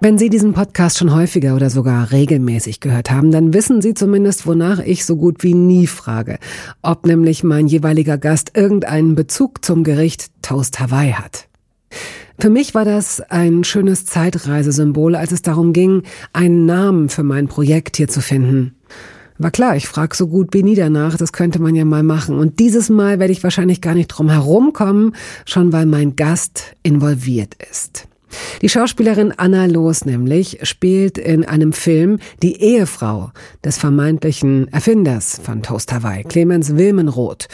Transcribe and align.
Wenn 0.00 0.16
Sie 0.16 0.30
diesen 0.30 0.52
Podcast 0.52 0.96
schon 0.96 1.12
häufiger 1.12 1.56
oder 1.56 1.70
sogar 1.70 2.12
regelmäßig 2.12 2.78
gehört 2.78 3.10
haben, 3.10 3.32
dann 3.32 3.52
wissen 3.52 3.82
Sie 3.82 3.94
zumindest, 3.94 4.46
wonach 4.46 4.78
ich 4.78 5.04
so 5.04 5.16
gut 5.16 5.42
wie 5.42 5.54
nie 5.54 5.88
frage. 5.88 6.38
Ob 6.82 7.04
nämlich 7.04 7.42
mein 7.42 7.66
jeweiliger 7.66 8.16
Gast 8.16 8.52
irgendeinen 8.56 9.16
Bezug 9.16 9.64
zum 9.64 9.82
Gericht 9.82 10.30
Toast 10.40 10.78
Hawaii 10.78 11.14
hat. 11.14 11.48
Für 12.38 12.48
mich 12.48 12.76
war 12.76 12.84
das 12.84 13.20
ein 13.20 13.64
schönes 13.64 14.06
Zeitreisesymbol, 14.06 15.16
als 15.16 15.32
es 15.32 15.42
darum 15.42 15.72
ging, 15.72 16.04
einen 16.32 16.64
Namen 16.64 17.08
für 17.08 17.24
mein 17.24 17.48
Projekt 17.48 17.96
hier 17.96 18.06
zu 18.06 18.20
finden. 18.20 18.76
War 19.38 19.50
klar, 19.50 19.74
ich 19.74 19.88
frage 19.88 20.14
so 20.14 20.28
gut 20.28 20.54
wie 20.54 20.62
nie 20.62 20.76
danach, 20.76 21.16
das 21.16 21.32
könnte 21.32 21.60
man 21.60 21.74
ja 21.74 21.84
mal 21.84 22.04
machen. 22.04 22.38
Und 22.38 22.60
dieses 22.60 22.88
Mal 22.88 23.18
werde 23.18 23.32
ich 23.32 23.42
wahrscheinlich 23.42 23.80
gar 23.80 23.94
nicht 23.94 24.08
drum 24.08 24.30
herumkommen, 24.30 25.16
schon 25.44 25.72
weil 25.72 25.86
mein 25.86 26.14
Gast 26.14 26.76
involviert 26.84 27.56
ist. 27.68 28.06
Die 28.62 28.68
Schauspielerin 28.68 29.32
Anna 29.36 29.66
Loos 29.66 30.04
nämlich 30.04 30.58
spielt 30.62 31.18
in 31.18 31.44
einem 31.44 31.72
Film 31.72 32.18
die 32.42 32.60
Ehefrau 32.60 33.30
des 33.64 33.78
vermeintlichen 33.78 34.68
Erfinders 34.72 35.40
von 35.42 35.62
Toast 35.62 35.92
Hawaii, 35.92 36.24
Clemens 36.24 36.76
Wilmenroth, 36.76 37.48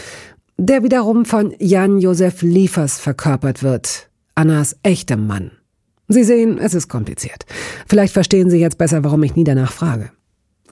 der 0.57 0.83
wiederum 0.83 1.25
von 1.25 1.55
Jan-Josef 1.59 2.43
Liefers 2.43 2.99
verkörpert 2.99 3.63
wird, 3.63 4.09
Annas 4.35 4.77
echtem 4.83 5.27
Mann. 5.27 5.53
Sie 6.09 6.25
sehen, 6.25 6.59
es 6.59 6.75
ist 6.75 6.89
kompliziert. 6.89 7.47
Vielleicht 7.87 8.13
verstehen 8.13 8.51
Sie 8.51 8.59
jetzt 8.59 8.79
besser, 8.79 9.05
warum 9.05 9.23
ich 9.23 9.37
nie 9.37 9.45
danach 9.45 9.73
frage. 9.73 10.11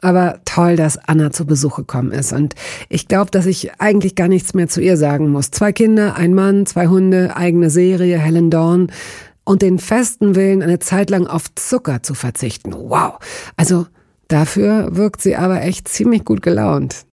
Aber 0.03 0.41
toll, 0.45 0.77
dass 0.77 0.99
Anna 0.99 1.31
zu 1.31 1.47
Besuch 1.47 1.77
gekommen 1.77 2.11
ist. 2.11 2.33
Und 2.33 2.55
ich 2.89 3.07
glaube, 3.07 3.31
dass 3.31 3.47
ich 3.47 3.81
eigentlich 3.81 4.17
gar 4.17 4.29
nichts 4.29 4.53
mehr 4.53 4.69
zu 4.69 4.81
ihr 4.81 4.97
sagen 4.97 5.31
muss. 5.31 5.53
Zwei 5.53 5.73
Kinder, 5.73 6.17
ein 6.17 6.35
Mann, 6.35 6.67
zwei 6.67 6.89
Hunde, 6.89 7.37
eigene 7.37 7.71
Serie, 7.71 8.19
Helen 8.19 8.51
Dawn 8.51 8.91
und 9.45 9.63
den 9.63 9.79
festen 9.79 10.35
Willen, 10.35 10.63
eine 10.63 10.79
Zeit 10.79 11.11
lang 11.11 11.27
auf 11.27 11.53
Zucker 11.55 12.03
zu 12.03 12.15
verzichten. 12.15 12.73
Wow. 12.73 13.19
Also 13.57 13.87
dafür 14.29 14.95
wirkt 14.97 15.21
sie 15.21 15.37
aber 15.37 15.63
echt 15.63 15.89
ziemlich 15.89 16.25
gut 16.25 16.43
gelaunt. 16.43 17.07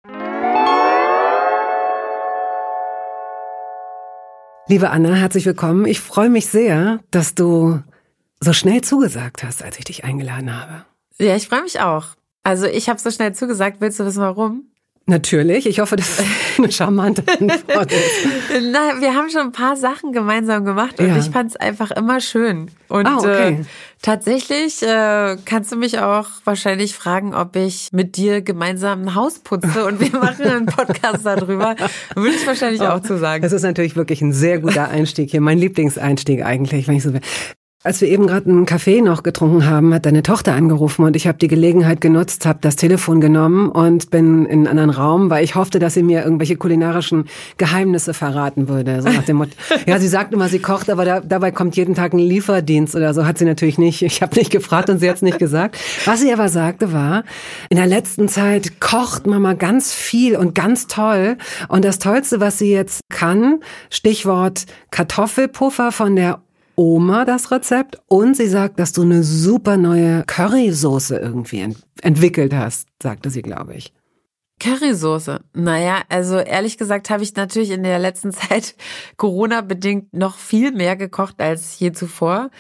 Liebe 4.69 4.91
Anna, 4.91 5.15
herzlich 5.15 5.47
willkommen. 5.47 5.87
Ich 5.87 6.01
freue 6.01 6.29
mich 6.29 6.47
sehr, 6.47 6.99
dass 7.13 7.37
du 7.37 7.81
so 8.41 8.53
schnell 8.53 8.81
zugesagt 8.81 9.45
hast, 9.45 9.63
als 9.63 9.79
ich 9.79 9.85
dich 9.85 10.05
eingeladen 10.05 10.53
habe. 10.61 10.85
Ja, 11.19 11.37
ich 11.37 11.49
freue 11.49 11.63
mich 11.63 11.81
auch. 11.81 12.09
Also 12.43 12.67
ich 12.67 12.89
habe 12.89 13.01
so 13.01 13.11
schnell 13.11 13.33
zugesagt. 13.33 13.81
Willst 13.81 14.01
du 14.01 14.05
wissen, 14.05 14.21
warum? 14.21 14.65
Natürlich. 15.09 15.67
Ich 15.67 15.79
hoffe, 15.79 15.95
das 15.95 16.19
ist 16.19 16.27
eine 16.59 16.73
charmante 16.73 17.23
Antwort 17.29 17.93
Na, 18.73 19.01
wir 19.01 19.15
haben 19.15 19.31
schon 19.31 19.43
ein 19.43 19.53
paar 19.53 19.77
Sachen 19.77 20.11
gemeinsam 20.13 20.65
gemacht 20.65 20.99
und 20.99 21.07
ja. 21.07 21.17
ich 21.17 21.27
fand 21.27 21.51
es 21.51 21.57
einfach 21.57 21.93
immer 21.93 22.21
schön. 22.21 22.73
Und 22.89 23.07
ah, 23.07 23.19
okay. 23.19 23.53
äh, 23.61 23.65
tatsächlich 24.03 24.83
äh, 24.83 25.37
kannst 25.45 25.71
du 25.71 25.77
mich 25.77 26.01
auch 26.01 26.27
wahrscheinlich 26.45 26.95
fragen, 26.95 27.35
ob 27.35 27.55
ich 27.55 27.91
mit 27.93 28.17
dir 28.17 28.43
gemeinsam 28.43 29.03
ein 29.03 29.15
Haus 29.15 29.39
putze 29.39 29.85
und 29.87 30.01
wir 30.01 30.11
machen 30.21 30.45
einen 30.45 30.67
Podcast 30.67 31.25
darüber. 31.25 31.77
Würde 32.17 32.35
ich 32.35 32.45
wahrscheinlich 32.45 32.81
oh, 32.81 32.87
auch 32.87 33.01
zu 33.01 33.17
sagen. 33.17 33.43
Das 33.43 33.53
ist 33.53 33.63
natürlich 33.63 33.95
wirklich 33.95 34.23
ein 34.23 34.33
sehr 34.33 34.59
guter 34.59 34.89
Einstieg 34.89 35.31
hier. 35.31 35.41
Mein 35.41 35.59
Lieblingseinstieg 35.59 36.45
eigentlich, 36.45 36.89
wenn 36.89 36.97
ich 36.97 37.05
so 37.05 37.13
will. 37.13 37.21
Als 37.87 38.01
wir 38.01 38.09
eben 38.09 38.27
gerade 38.27 38.51
einen 38.51 38.67
Kaffee 38.67 39.01
noch 39.01 39.23
getrunken 39.23 39.65
haben, 39.65 39.95
hat 39.95 40.07
deine 40.07 40.25
Tochter 40.25 40.55
angerufen 40.55 41.05
und 41.05 41.15
ich 41.15 41.29
habe 41.29 41.39
die 41.39 41.47
Gelegenheit 41.47 42.01
genutzt, 42.01 42.45
habe 42.45 42.59
das 42.61 42.75
Telefon 42.75 43.21
genommen 43.21 43.69
und 43.69 44.11
bin 44.11 44.45
in 44.45 44.67
einen 44.67 44.67
anderen 44.67 44.91
Raum, 44.91 45.31
weil 45.31 45.45
ich 45.45 45.55
hoffte, 45.55 45.79
dass 45.79 45.95
sie 45.95 46.03
mir 46.03 46.25
irgendwelche 46.25 46.57
kulinarischen 46.57 47.27
Geheimnisse 47.59 48.13
verraten 48.13 48.69
würde. 48.69 49.03
So 49.03 49.09
nach 49.09 49.23
dem 49.23 49.37
Motto, 49.37 49.53
ja, 49.87 50.01
sie 50.01 50.09
sagt 50.09 50.35
immer, 50.35 50.49
sie 50.49 50.59
kocht, 50.59 50.91
aber 50.91 51.05
da, 51.05 51.21
dabei 51.21 51.53
kommt 51.53 51.77
jeden 51.77 51.95
Tag 51.95 52.13
ein 52.13 52.19
Lieferdienst 52.19 52.97
oder 52.97 53.15
so. 53.15 53.25
Hat 53.25 53.39
sie 53.39 53.45
natürlich 53.45 53.79
nicht. 53.79 54.03
Ich 54.03 54.21
habe 54.21 54.35
nicht 54.35 54.51
gefragt 54.51 54.91
und 54.91 54.99
sie 54.99 55.09
hat 55.09 55.17
es 55.17 55.23
nicht 55.23 55.39
gesagt. 55.39 55.79
Was 56.07 56.23
sie 56.23 56.33
aber 56.33 56.49
sagte 56.49 56.93
war, 56.93 57.23
in 57.71 57.77
der 57.77 57.87
letzten 57.87 58.29
Zeit 58.29 58.81
kocht 58.81 59.29
Mama 59.29 59.53
ganz 59.53 59.93
viel 59.93 60.37
und 60.37 60.57
ganz 60.57 60.89
toll. 60.89 61.37
Und 61.69 61.85
das 61.85 62.01
Tollste, 62.01 62.41
was 62.41 62.59
sie 62.59 62.73
jetzt 62.73 63.03
kann, 63.11 63.61
Stichwort 63.91 64.67
Kartoffelpuffer 64.91 65.93
von 65.93 66.17
der 66.17 66.41
Oma 66.77 67.25
das 67.25 67.51
Rezept 67.51 68.01
und 68.07 68.37
sie 68.37 68.49
sagt, 68.49 68.79
dass 68.79 68.93
du 68.93 69.03
eine 69.03 69.23
super 69.23 69.77
neue 69.77 70.25
Currysoße 70.25 71.17
irgendwie 71.17 71.61
ent 71.61 71.79
entwickelt 72.03 72.55
hast, 72.55 72.89
sagte 73.03 73.31
sie, 73.31 73.43
glaube 73.43 73.75
ich. 73.75 73.93
Currysoße. 74.59 75.41
Naja, 75.53 76.03
also 76.09 76.39
ehrlich 76.39 76.79
gesagt 76.79 77.11
habe 77.11 77.23
ich 77.23 77.35
natürlich 77.37 77.71
in 77.71 77.83
der 77.83 77.99
letzten 77.99 78.33
Zeit 78.33 78.75
Corona-bedingt 79.17 80.15
noch 80.15 80.37
viel 80.37 80.73
mehr 80.73 80.97
gekocht 80.97 81.41
als 81.41 81.79
je 81.79 81.93
zuvor. 81.93 82.51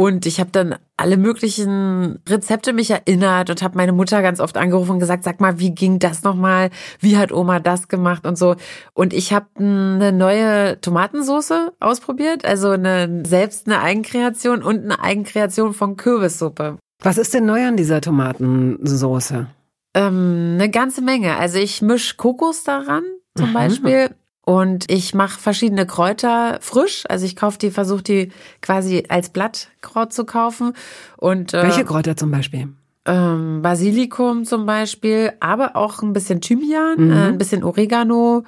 Und 0.00 0.24
ich 0.24 0.40
habe 0.40 0.48
dann 0.50 0.76
alle 0.96 1.18
möglichen 1.18 2.20
Rezepte 2.26 2.72
mich 2.72 2.90
erinnert 2.90 3.50
und 3.50 3.60
habe 3.60 3.76
meine 3.76 3.92
Mutter 3.92 4.22
ganz 4.22 4.40
oft 4.40 4.56
angerufen 4.56 4.92
und 4.92 4.98
gesagt, 4.98 5.24
sag 5.24 5.42
mal, 5.42 5.58
wie 5.58 5.74
ging 5.74 5.98
das 5.98 6.22
nochmal? 6.22 6.70
Wie 7.00 7.18
hat 7.18 7.32
Oma 7.32 7.60
das 7.60 7.86
gemacht 7.88 8.26
und 8.26 8.38
so. 8.38 8.56
Und 8.94 9.12
ich 9.12 9.34
habe 9.34 9.44
eine 9.58 10.10
neue 10.10 10.80
Tomatensoße 10.80 11.74
ausprobiert, 11.80 12.46
also 12.46 12.70
eine 12.70 13.24
selbst 13.26 13.66
eine 13.66 13.82
Eigenkreation 13.82 14.62
und 14.62 14.84
eine 14.84 15.02
Eigenkreation 15.02 15.74
von 15.74 15.98
Kürbissuppe. 15.98 16.78
Was 17.02 17.18
ist 17.18 17.34
denn 17.34 17.44
neu 17.44 17.66
an 17.66 17.76
dieser 17.76 18.00
Tomatensoße? 18.00 19.48
Ähm, 19.92 20.52
eine 20.54 20.70
ganze 20.70 21.02
Menge. 21.02 21.36
Also 21.36 21.58
ich 21.58 21.82
misch 21.82 22.16
Kokos 22.16 22.64
daran 22.64 23.02
zum 23.36 23.50
mhm. 23.50 23.52
Beispiel 23.52 24.10
und 24.44 24.90
ich 24.90 25.14
mache 25.14 25.38
verschiedene 25.38 25.86
Kräuter 25.86 26.58
frisch. 26.60 27.04
Also 27.08 27.26
ich 27.26 27.36
kaufe 27.36 27.58
die, 27.58 27.70
versuche 27.70 28.02
die 28.02 28.32
quasi 28.62 29.04
als 29.08 29.30
Blattkraut 29.30 30.12
zu 30.12 30.24
kaufen. 30.24 30.72
Und, 31.16 31.54
äh, 31.54 31.62
Welche 31.62 31.84
Kräuter 31.84 32.16
zum 32.16 32.30
Beispiel? 32.30 32.68
Ähm, 33.06 33.62
Basilikum 33.62 34.44
zum 34.44 34.66
Beispiel, 34.66 35.32
aber 35.40 35.76
auch 35.76 36.02
ein 36.02 36.12
bisschen 36.12 36.40
Thymian, 36.40 37.06
mhm. 37.06 37.12
äh, 37.12 37.28
ein 37.28 37.38
bisschen 37.38 37.64
Oregano. 37.64 38.44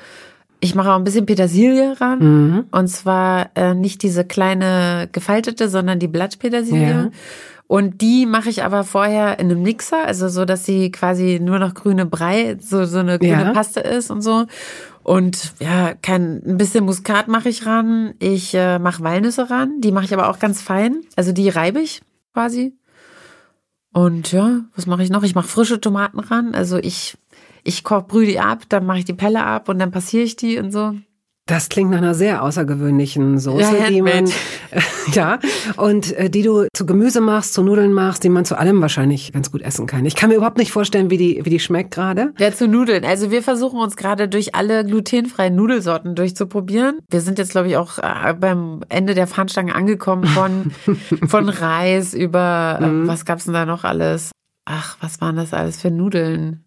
Ich 0.61 0.75
mache 0.75 0.93
auch 0.93 0.97
ein 0.97 1.05
bisschen 1.05 1.27
Petersilie 1.27 2.01
ran. 2.01 2.19
Mhm. 2.19 2.65
Und 2.71 2.89
zwar 2.89 3.51
äh, 3.55 3.75
nicht 3.75 4.03
diese 4.03 4.25
kleine 4.25 5.09
gefaltete, 5.13 5.69
sondern 5.69 5.99
die 5.99 6.09
Blattpetersilie. 6.09 6.89
Ja. 6.89 7.11
Und 7.73 8.03
die 8.03 8.27
mache 8.27 8.51
ich 8.51 8.65
aber 8.65 8.85
vorher 8.85 9.39
in 9.39 9.51
einem 9.51 9.63
Mixer, 9.63 10.05
also 10.05 10.29
so, 10.29 10.45
dass 10.45 10.67
sie 10.67 10.91
quasi 10.91 11.41
nur 11.41 11.59
noch 11.59 11.73
grüne 11.73 12.05
Brei, 12.05 12.59
so, 12.61 12.85
so 12.85 12.99
eine 12.99 13.19
grüne 13.19 13.45
ja. 13.45 13.53
Paste 13.53 13.81
ist 13.81 14.11
und 14.11 14.21
so. 14.21 14.45
Und 15.03 15.55
ja, 15.59 15.95
kein, 15.95 16.43
ein 16.47 16.57
bisschen 16.57 16.85
Muskat 16.85 17.29
mache 17.29 17.49
ich 17.49 17.67
ran. 17.67 18.15
Ich 18.19 18.55
äh, 18.55 18.79
mache 18.79 19.03
Walnüsse 19.03 19.51
ran. 19.51 19.81
Die 19.81 19.93
mache 19.93 20.05
ich 20.05 20.15
aber 20.15 20.29
auch 20.29 20.39
ganz 20.39 20.63
fein. 20.63 21.01
Also 21.17 21.33
die 21.33 21.49
reibe 21.49 21.81
ich 21.81 22.03
quasi. 22.33 22.75
Und 23.93 24.33
ja, 24.33 24.61
was 24.75 24.87
mache 24.87 25.03
ich 25.03 25.11
noch? 25.11 25.23
Ich 25.23 25.35
mache 25.35 25.49
frische 25.49 25.81
Tomaten 25.81 26.21
ran. 26.21 26.55
Also 26.55 26.79
ich, 26.79 27.19
ich 27.63 27.85
koch, 27.85 28.07
brühe 28.07 28.27
die 28.27 28.41
ab, 28.41 28.63
dann 28.69 28.87
mache 28.87 28.99
ich 28.99 29.05
die 29.05 29.13
Pelle 29.13 29.45
ab 29.45 29.69
und 29.69 29.79
dann 29.79 29.91
passiere 29.91 30.25
ich 30.25 30.37
die 30.37 30.59
und 30.59 30.73
so. 30.73 30.95
Das 31.47 31.69
klingt 31.69 31.91
nach 31.91 31.99
einer 31.99 32.15
sehr 32.15 32.45
außergewöhnlichen 32.45 33.39
Soße, 33.39 33.77
ja, 33.77 33.89
die 33.89 34.01
man 34.01 34.31
ja 35.13 35.41
und 35.77 36.13
äh, 36.13 36.31
die 36.31 36.43
du 36.43 36.69
zu 36.73 36.87
Gemüse 36.87 37.21
machst, 37.21 37.55
zu 37.55 37.65
Nudeln 37.65 37.93
machst, 37.93 38.23
die 38.23 38.29
man 38.29 38.45
zu 38.45 38.57
allem 38.57 38.81
wahrscheinlich 38.81 39.33
ganz 39.33 39.51
gut 39.51 39.61
essen 39.63 39.89
kann. 39.89 40.07
Ich 40.07 40.15
kann 40.15 40.31
mir 40.31 40.37
überhaupt 40.37 40.59
nicht 40.59 40.71
vorstellen, 40.71 41.11
wie 41.11 41.17
die 41.17 41.41
wie 41.45 41.51
die 41.51 41.59
schmeckt 41.59 41.91
gerade. 41.91 42.33
Ja, 42.39 42.53
zu 42.53 42.69
Nudeln. 42.69 43.05
Also 43.05 43.33
wir 43.33 43.43
versuchen 43.43 43.81
uns 43.81 43.97
gerade 43.97 44.29
durch 44.29 44.55
alle 44.55 44.85
glutenfreien 44.85 45.57
Nudelsorten 45.57 46.15
durchzuprobieren. 46.15 47.01
Wir 47.11 47.21
sind 47.21 47.39
jetzt 47.39 47.51
glaube 47.51 47.67
ich 47.69 47.77
auch 47.77 47.99
äh, 47.99 48.35
beim 48.35 48.85
Ende 48.89 49.15
der 49.15 49.27
Fahnenstange 49.27 49.75
angekommen 49.75 50.25
von 50.25 50.71
von 51.27 51.49
Reis 51.49 52.15
über 52.15 52.79
äh, 52.81 52.87
mhm. 52.87 53.09
was 53.09 53.25
gab's 53.25 53.45
denn 53.47 53.55
da 53.55 53.67
noch 53.67 53.83
alles? 53.83 54.31
Ach, 54.65 54.97
was 55.01 55.21
waren 55.21 55.35
das 55.35 55.53
alles 55.53 55.81
für 55.81 55.91
Nudeln? 55.91 56.65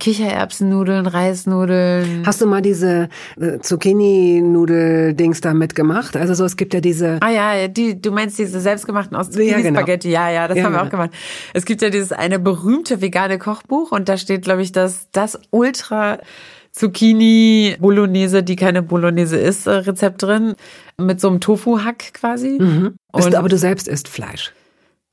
Kichererbsennudeln, 0.00 1.06
Reisnudeln. 1.06 2.22
Hast 2.24 2.40
du 2.40 2.46
mal 2.46 2.62
diese 2.62 3.08
äh, 3.40 3.58
Zucchini-Nudel-Dings 3.58 5.40
da 5.40 5.54
mitgemacht? 5.54 6.16
Also 6.16 6.34
so, 6.34 6.44
es 6.44 6.56
gibt 6.56 6.72
ja 6.72 6.80
diese. 6.80 7.18
Ah 7.20 7.30
ja, 7.30 7.66
die, 7.66 8.00
du 8.00 8.12
meinst 8.12 8.38
diese 8.38 8.60
selbstgemachten 8.60 9.16
aus 9.16 9.30
Zucchini-Spaghetti. 9.30 10.08
Ja, 10.08 10.28
genau. 10.28 10.34
ja, 10.34 10.48
das 10.48 10.58
ja, 10.58 10.64
haben 10.64 10.72
wir 10.72 10.78
auch 10.78 10.90
genau. 10.90 11.02
gemacht. 11.02 11.10
Es 11.52 11.64
gibt 11.64 11.82
ja 11.82 11.90
dieses 11.90 12.12
eine 12.12 12.38
berühmte 12.38 13.00
vegane 13.00 13.38
Kochbuch 13.38 13.90
und 13.90 14.08
da 14.08 14.16
steht, 14.16 14.42
glaube 14.42 14.62
ich, 14.62 14.70
das, 14.70 15.08
das 15.10 15.38
Ultra 15.50 16.18
Zucchini 16.70 17.76
Bolognese, 17.80 18.44
die 18.44 18.54
keine 18.54 18.82
Bolognese 18.82 19.36
ist, 19.36 19.66
äh, 19.66 19.70
Rezept 19.70 20.22
drin. 20.22 20.54
Mit 20.96 21.20
so 21.20 21.28
einem 21.28 21.40
Tofu-Hack 21.40 22.14
quasi. 22.14 22.58
Mhm. 22.60 22.94
Und 23.12 23.34
aber 23.34 23.48
du 23.48 23.58
selbst 23.58 23.88
isst 23.88 24.06
Fleisch. 24.06 24.52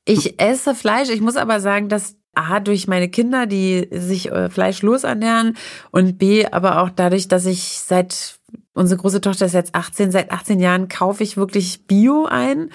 Ich 0.04 0.40
esse 0.40 0.76
Fleisch. 0.76 1.10
Ich 1.10 1.20
muss 1.20 1.36
aber 1.36 1.58
sagen, 1.58 1.88
dass 1.88 2.14
A, 2.36 2.60
durch 2.60 2.86
meine 2.86 3.08
Kinder, 3.08 3.46
die 3.46 3.88
sich 3.90 4.30
äh, 4.30 4.48
fleischlos 4.50 5.04
ernähren 5.04 5.56
und 5.90 6.18
B, 6.18 6.46
aber 6.46 6.82
auch 6.82 6.90
dadurch, 6.90 7.28
dass 7.28 7.46
ich 7.46 7.78
seit 7.80 8.38
Unsere 8.76 9.00
große 9.00 9.22
Tochter 9.22 9.46
ist 9.46 9.54
jetzt 9.54 9.74
18. 9.74 10.12
Seit 10.12 10.30
18 10.30 10.60
Jahren 10.60 10.88
kaufe 10.88 11.22
ich 11.22 11.38
wirklich 11.38 11.86
Bio 11.86 12.26
ein. 12.26 12.68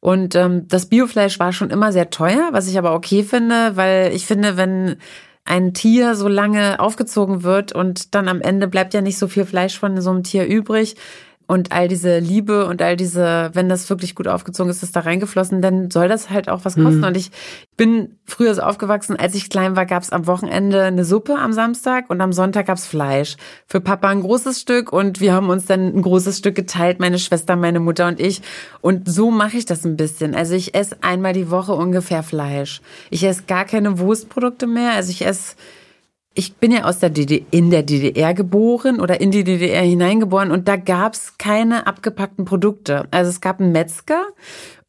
Und 0.00 0.34
ähm, 0.34 0.68
das 0.68 0.84
Biofleisch 0.84 1.38
war 1.38 1.54
schon 1.54 1.70
immer 1.70 1.92
sehr 1.92 2.10
teuer, 2.10 2.50
was 2.52 2.68
ich 2.68 2.76
aber 2.76 2.92
okay 2.94 3.22
finde, 3.22 3.74
weil 3.74 4.12
ich 4.12 4.26
finde, 4.26 4.58
wenn 4.58 4.96
ein 5.46 5.72
Tier 5.72 6.14
so 6.14 6.28
lange 6.28 6.78
aufgezogen 6.78 7.42
wird 7.42 7.72
und 7.72 8.14
dann 8.14 8.28
am 8.28 8.42
Ende 8.42 8.68
bleibt 8.68 8.92
ja 8.92 9.00
nicht 9.00 9.16
so 9.16 9.28
viel 9.28 9.46
Fleisch 9.46 9.78
von 9.78 9.98
so 10.02 10.10
einem 10.10 10.24
Tier 10.24 10.44
übrig, 10.44 10.96
und 11.48 11.70
all 11.70 11.86
diese 11.86 12.18
Liebe 12.18 12.66
und 12.66 12.82
all 12.82 12.96
diese, 12.96 13.50
wenn 13.52 13.68
das 13.68 13.88
wirklich 13.88 14.14
gut 14.14 14.26
aufgezogen 14.26 14.70
ist, 14.70 14.82
ist 14.82 14.96
da 14.96 15.00
reingeflossen, 15.00 15.62
dann 15.62 15.90
soll 15.90 16.08
das 16.08 16.28
halt 16.30 16.48
auch 16.48 16.64
was 16.64 16.74
kosten. 16.74 16.98
Mhm. 16.98 17.04
Und 17.04 17.16
ich 17.16 17.30
bin 17.76 18.16
früher 18.24 18.54
so 18.54 18.62
aufgewachsen, 18.62 19.16
als 19.16 19.36
ich 19.36 19.48
klein 19.48 19.76
war, 19.76 19.86
gab 19.86 20.02
es 20.02 20.10
am 20.10 20.26
Wochenende 20.26 20.82
eine 20.82 21.04
Suppe 21.04 21.36
am 21.36 21.52
Samstag 21.52 22.10
und 22.10 22.20
am 22.20 22.32
Sonntag 22.32 22.66
gab's 22.66 22.86
Fleisch. 22.86 23.36
Für 23.66 23.80
Papa 23.80 24.08
ein 24.08 24.22
großes 24.22 24.60
Stück 24.60 24.92
und 24.92 25.20
wir 25.20 25.32
haben 25.32 25.48
uns 25.48 25.66
dann 25.66 25.94
ein 25.94 26.02
großes 26.02 26.38
Stück 26.38 26.56
geteilt, 26.56 26.98
meine 26.98 27.20
Schwester, 27.20 27.54
meine 27.54 27.78
Mutter 27.78 28.08
und 28.08 28.18
ich. 28.18 28.42
Und 28.80 29.08
so 29.08 29.30
mache 29.30 29.56
ich 29.56 29.66
das 29.66 29.84
ein 29.84 29.96
bisschen. 29.96 30.34
Also 30.34 30.54
ich 30.54 30.74
esse 30.74 30.96
einmal 31.02 31.32
die 31.32 31.50
Woche 31.50 31.74
ungefähr 31.74 32.24
Fleisch. 32.24 32.80
Ich 33.10 33.22
esse 33.22 33.44
gar 33.46 33.64
keine 33.64 34.00
Wurstprodukte 34.00 34.66
mehr. 34.66 34.92
Also 34.92 35.10
ich 35.10 35.24
esse 35.24 35.54
ich 36.36 36.56
bin 36.56 36.70
ja 36.70 36.84
aus 36.84 36.98
der 36.98 37.10
DDR, 37.10 37.44
in 37.50 37.70
der 37.70 37.82
DDR 37.82 38.34
geboren 38.34 39.00
oder 39.00 39.20
in 39.20 39.30
die 39.30 39.42
DDR 39.42 39.82
hineingeboren 39.82 40.50
und 40.50 40.68
da 40.68 40.76
gab's 40.76 41.38
keine 41.38 41.86
abgepackten 41.86 42.44
Produkte. 42.44 43.08
Also 43.10 43.30
es 43.30 43.40
gab 43.40 43.58
einen 43.58 43.72
Metzger 43.72 44.22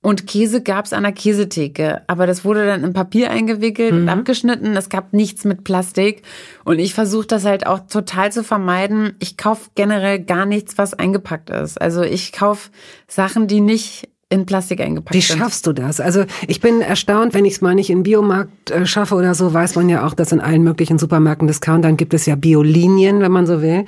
und 0.01 0.27
Käse 0.27 0.61
gab's 0.61 0.91
an 0.91 1.03
der 1.03 1.13
Käsetheke, 1.13 2.01
aber 2.07 2.27
das 2.27 2.43
wurde 2.43 2.65
dann 2.65 2.83
in 2.83 2.93
Papier 2.93 3.31
eingewickelt 3.31 3.93
mhm. 3.93 4.01
und 4.01 4.09
abgeschnitten. 4.09 4.75
Es 4.75 4.89
gab 4.89 5.13
nichts 5.13 5.45
mit 5.45 5.63
Plastik 5.63 6.21
und 6.65 6.79
ich 6.79 6.93
versuche 6.93 7.27
das 7.27 7.45
halt 7.45 7.65
auch 7.65 7.79
total 7.79 8.31
zu 8.31 8.43
vermeiden. 8.43 9.15
Ich 9.19 9.37
kauf 9.37 9.71
generell 9.73 10.19
gar 10.19 10.45
nichts, 10.45 10.77
was 10.77 10.93
eingepackt 10.93 11.49
ist. 11.49 11.81
Also 11.81 12.03
ich 12.03 12.33
kauf 12.33 12.71
Sachen, 13.07 13.47
die 13.47 13.61
nicht 13.61 14.09
in 14.29 14.45
Plastik 14.45 14.81
eingepackt 14.81 15.15
Wie 15.15 15.21
schaffst 15.21 15.65
du 15.67 15.71
das? 15.71 16.01
Also 16.01 16.25
ich 16.47 16.59
bin 16.59 16.81
erstaunt, 16.81 17.33
wenn 17.33 17.45
ich 17.45 17.53
es 17.53 17.61
mal 17.61 17.73
nicht 17.73 17.89
in 17.89 18.03
Biomarkt 18.03 18.71
äh, 18.71 18.85
schaffe 18.85 19.15
oder 19.15 19.33
so, 19.33 19.53
weiß 19.53 19.75
man 19.75 19.87
ja 19.87 20.05
auch, 20.05 20.13
dass 20.13 20.33
in 20.33 20.41
allen 20.41 20.63
möglichen 20.63 20.97
Supermärkten, 20.97 21.47
Discountern 21.47 21.95
gibt 21.95 22.13
es 22.13 22.25
ja 22.25 22.35
Biolinien, 22.35 23.21
wenn 23.21 23.31
man 23.31 23.47
so 23.47 23.61
will. 23.61 23.85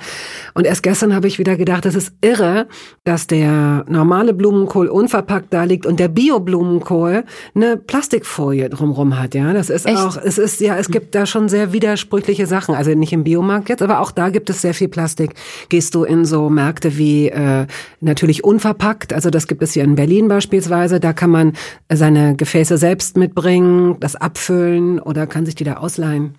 Und 0.54 0.66
erst 0.66 0.82
gestern 0.82 1.14
habe 1.14 1.28
ich 1.28 1.38
wieder 1.38 1.56
gedacht, 1.56 1.84
es 1.84 1.94
ist 1.94 2.14
irre, 2.22 2.68
dass 3.04 3.26
der 3.26 3.84
normale 3.86 4.32
Blumenkohl 4.32 4.88
unverpackt 4.88 5.52
da 5.52 5.64
liegt 5.64 5.84
und 5.84 6.00
der 6.00 6.08
Bio-Blumenkohl 6.08 7.24
eine 7.54 7.76
Plastikfolie 7.76 8.70
drumrum 8.70 9.20
hat. 9.20 9.34
Ja, 9.34 9.52
das 9.52 9.68
ist 9.68 9.84
Echt? 9.84 9.98
auch, 9.98 10.16
es 10.16 10.38
ist 10.38 10.58
ja, 10.60 10.78
es 10.78 10.90
gibt 10.90 11.14
da 11.14 11.26
schon 11.26 11.50
sehr 11.50 11.74
widersprüchliche 11.74 12.46
Sachen. 12.46 12.74
Also 12.74 12.94
nicht 12.94 13.12
im 13.12 13.24
Biomarkt 13.24 13.68
jetzt, 13.68 13.82
aber 13.82 14.00
auch 14.00 14.10
da 14.10 14.30
gibt 14.30 14.48
es 14.48 14.62
sehr 14.62 14.72
viel 14.72 14.88
Plastik. 14.88 15.34
Gehst 15.68 15.94
du 15.94 16.04
in 16.04 16.24
so 16.24 16.48
Märkte 16.48 16.96
wie 16.96 17.28
äh, 17.28 17.66
natürlich 18.00 18.42
unverpackt, 18.42 19.12
also 19.12 19.28
das 19.28 19.46
gibt 19.46 19.62
es 19.62 19.72
hier 19.72 19.84
in 19.84 19.96
Berlin 19.96 20.29
beispielsweise. 20.30 21.00
Da 21.00 21.12
kann 21.12 21.30
man 21.30 21.52
seine 21.92 22.34
Gefäße 22.36 22.78
selbst 22.78 23.18
mitbringen, 23.18 23.98
das 24.00 24.16
abfüllen 24.16 24.98
oder 24.98 25.26
kann 25.26 25.44
sich 25.44 25.56
die 25.56 25.64
da 25.64 25.74
ausleihen. 25.74 26.38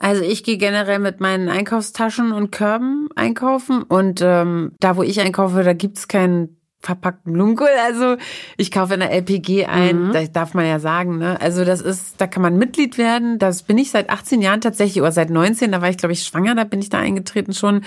Also 0.00 0.22
ich 0.22 0.44
gehe 0.44 0.58
generell 0.58 0.98
mit 0.98 1.20
meinen 1.20 1.48
Einkaufstaschen 1.48 2.32
und 2.32 2.50
Körben 2.50 3.08
einkaufen 3.16 3.82
und 3.82 4.20
ähm, 4.22 4.72
da, 4.80 4.96
wo 4.96 5.02
ich 5.02 5.20
einkaufe, 5.20 5.62
da 5.64 5.72
gibt's 5.72 6.06
keinen 6.06 6.57
verpackten 6.80 7.32
Blumenkohl. 7.32 7.68
Also 7.84 8.16
ich 8.56 8.70
kaufe 8.70 8.94
in 8.94 9.00
der 9.00 9.10
LPG 9.10 9.66
ein, 9.66 10.08
mhm. 10.08 10.12
das 10.12 10.32
darf 10.32 10.54
man 10.54 10.66
ja 10.66 10.78
sagen. 10.78 11.18
Ne? 11.18 11.40
Also 11.40 11.64
das 11.64 11.80
ist, 11.80 12.20
da 12.20 12.26
kann 12.26 12.42
man 12.42 12.56
Mitglied 12.56 12.98
werden. 12.98 13.38
Das 13.38 13.64
bin 13.64 13.78
ich 13.78 13.90
seit 13.90 14.10
18 14.10 14.40
Jahren 14.42 14.60
tatsächlich 14.60 15.00
oder 15.02 15.12
seit 15.12 15.30
19. 15.30 15.72
Da 15.72 15.82
war 15.82 15.90
ich 15.90 15.98
glaube 15.98 16.12
ich 16.12 16.22
schwanger, 16.22 16.54
da 16.54 16.64
bin 16.64 16.80
ich 16.80 16.88
da 16.88 16.98
eingetreten 16.98 17.52
schon. 17.52 17.82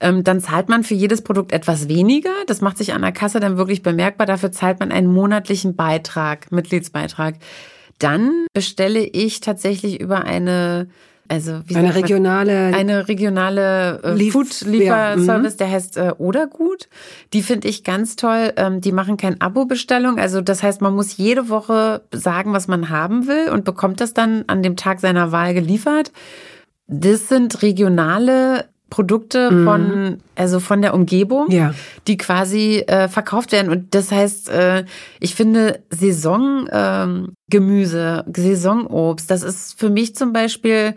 Ähm, 0.00 0.24
dann 0.24 0.40
zahlt 0.40 0.68
man 0.68 0.84
für 0.84 0.94
jedes 0.94 1.22
Produkt 1.22 1.52
etwas 1.52 1.88
weniger. 1.88 2.32
Das 2.46 2.60
macht 2.60 2.76
sich 2.76 2.92
an 2.92 3.02
der 3.02 3.12
Kasse 3.12 3.40
dann 3.40 3.56
wirklich 3.56 3.82
bemerkbar. 3.82 4.26
Dafür 4.26 4.52
zahlt 4.52 4.80
man 4.80 4.92
einen 4.92 5.12
monatlichen 5.12 5.74
Beitrag, 5.74 6.52
Mitgliedsbeitrag. 6.52 7.36
Dann 7.98 8.46
bestelle 8.52 9.00
ich 9.04 9.40
tatsächlich 9.40 10.00
über 10.00 10.24
eine 10.24 10.88
also 11.28 11.60
wie 11.66 11.76
eine 11.76 11.94
regionale 11.94 12.70
man, 12.70 12.74
eine 12.74 13.08
regionale 13.08 14.00
äh, 14.02 14.14
Lief 14.14 14.34
Food 14.34 14.60
Lieferservice, 14.62 15.54
ja, 15.54 15.58
der 15.58 15.70
heißt 15.70 15.96
äh, 15.96 16.12
Odergut. 16.18 16.88
Die 17.32 17.42
finde 17.42 17.68
ich 17.68 17.82
ganz 17.82 18.16
toll. 18.16 18.52
Ähm, 18.56 18.80
die 18.80 18.92
machen 18.92 19.16
kein 19.16 19.40
Abo-Bestellung, 19.40 20.18
also 20.18 20.40
das 20.40 20.62
heißt, 20.62 20.80
man 20.82 20.94
muss 20.94 21.16
jede 21.16 21.48
Woche 21.48 22.02
sagen, 22.12 22.52
was 22.52 22.68
man 22.68 22.90
haben 22.90 23.26
will 23.26 23.48
und 23.50 23.64
bekommt 23.64 24.00
das 24.00 24.12
dann 24.12 24.44
an 24.48 24.62
dem 24.62 24.76
Tag 24.76 25.00
seiner 25.00 25.32
Wahl 25.32 25.54
geliefert. 25.54 26.12
Das 26.86 27.28
sind 27.28 27.62
regionale 27.62 28.66
Produkte 28.90 29.50
mhm. 29.50 29.64
von 29.64 30.18
also 30.36 30.60
von 30.60 30.82
der 30.82 30.94
Umgebung, 30.94 31.50
ja. 31.50 31.74
die 32.06 32.16
quasi 32.16 32.84
äh, 32.86 33.08
verkauft 33.08 33.50
werden 33.52 33.70
und 33.70 33.94
das 33.94 34.12
heißt, 34.12 34.48
äh, 34.50 34.84
ich 35.20 35.34
finde 35.34 35.80
Saisongemüse, 35.90 38.24
ähm, 38.26 38.34
Saisonobst, 38.34 39.30
das 39.30 39.42
ist 39.42 39.78
für 39.78 39.90
mich 39.90 40.14
zum 40.14 40.32
Beispiel 40.32 40.94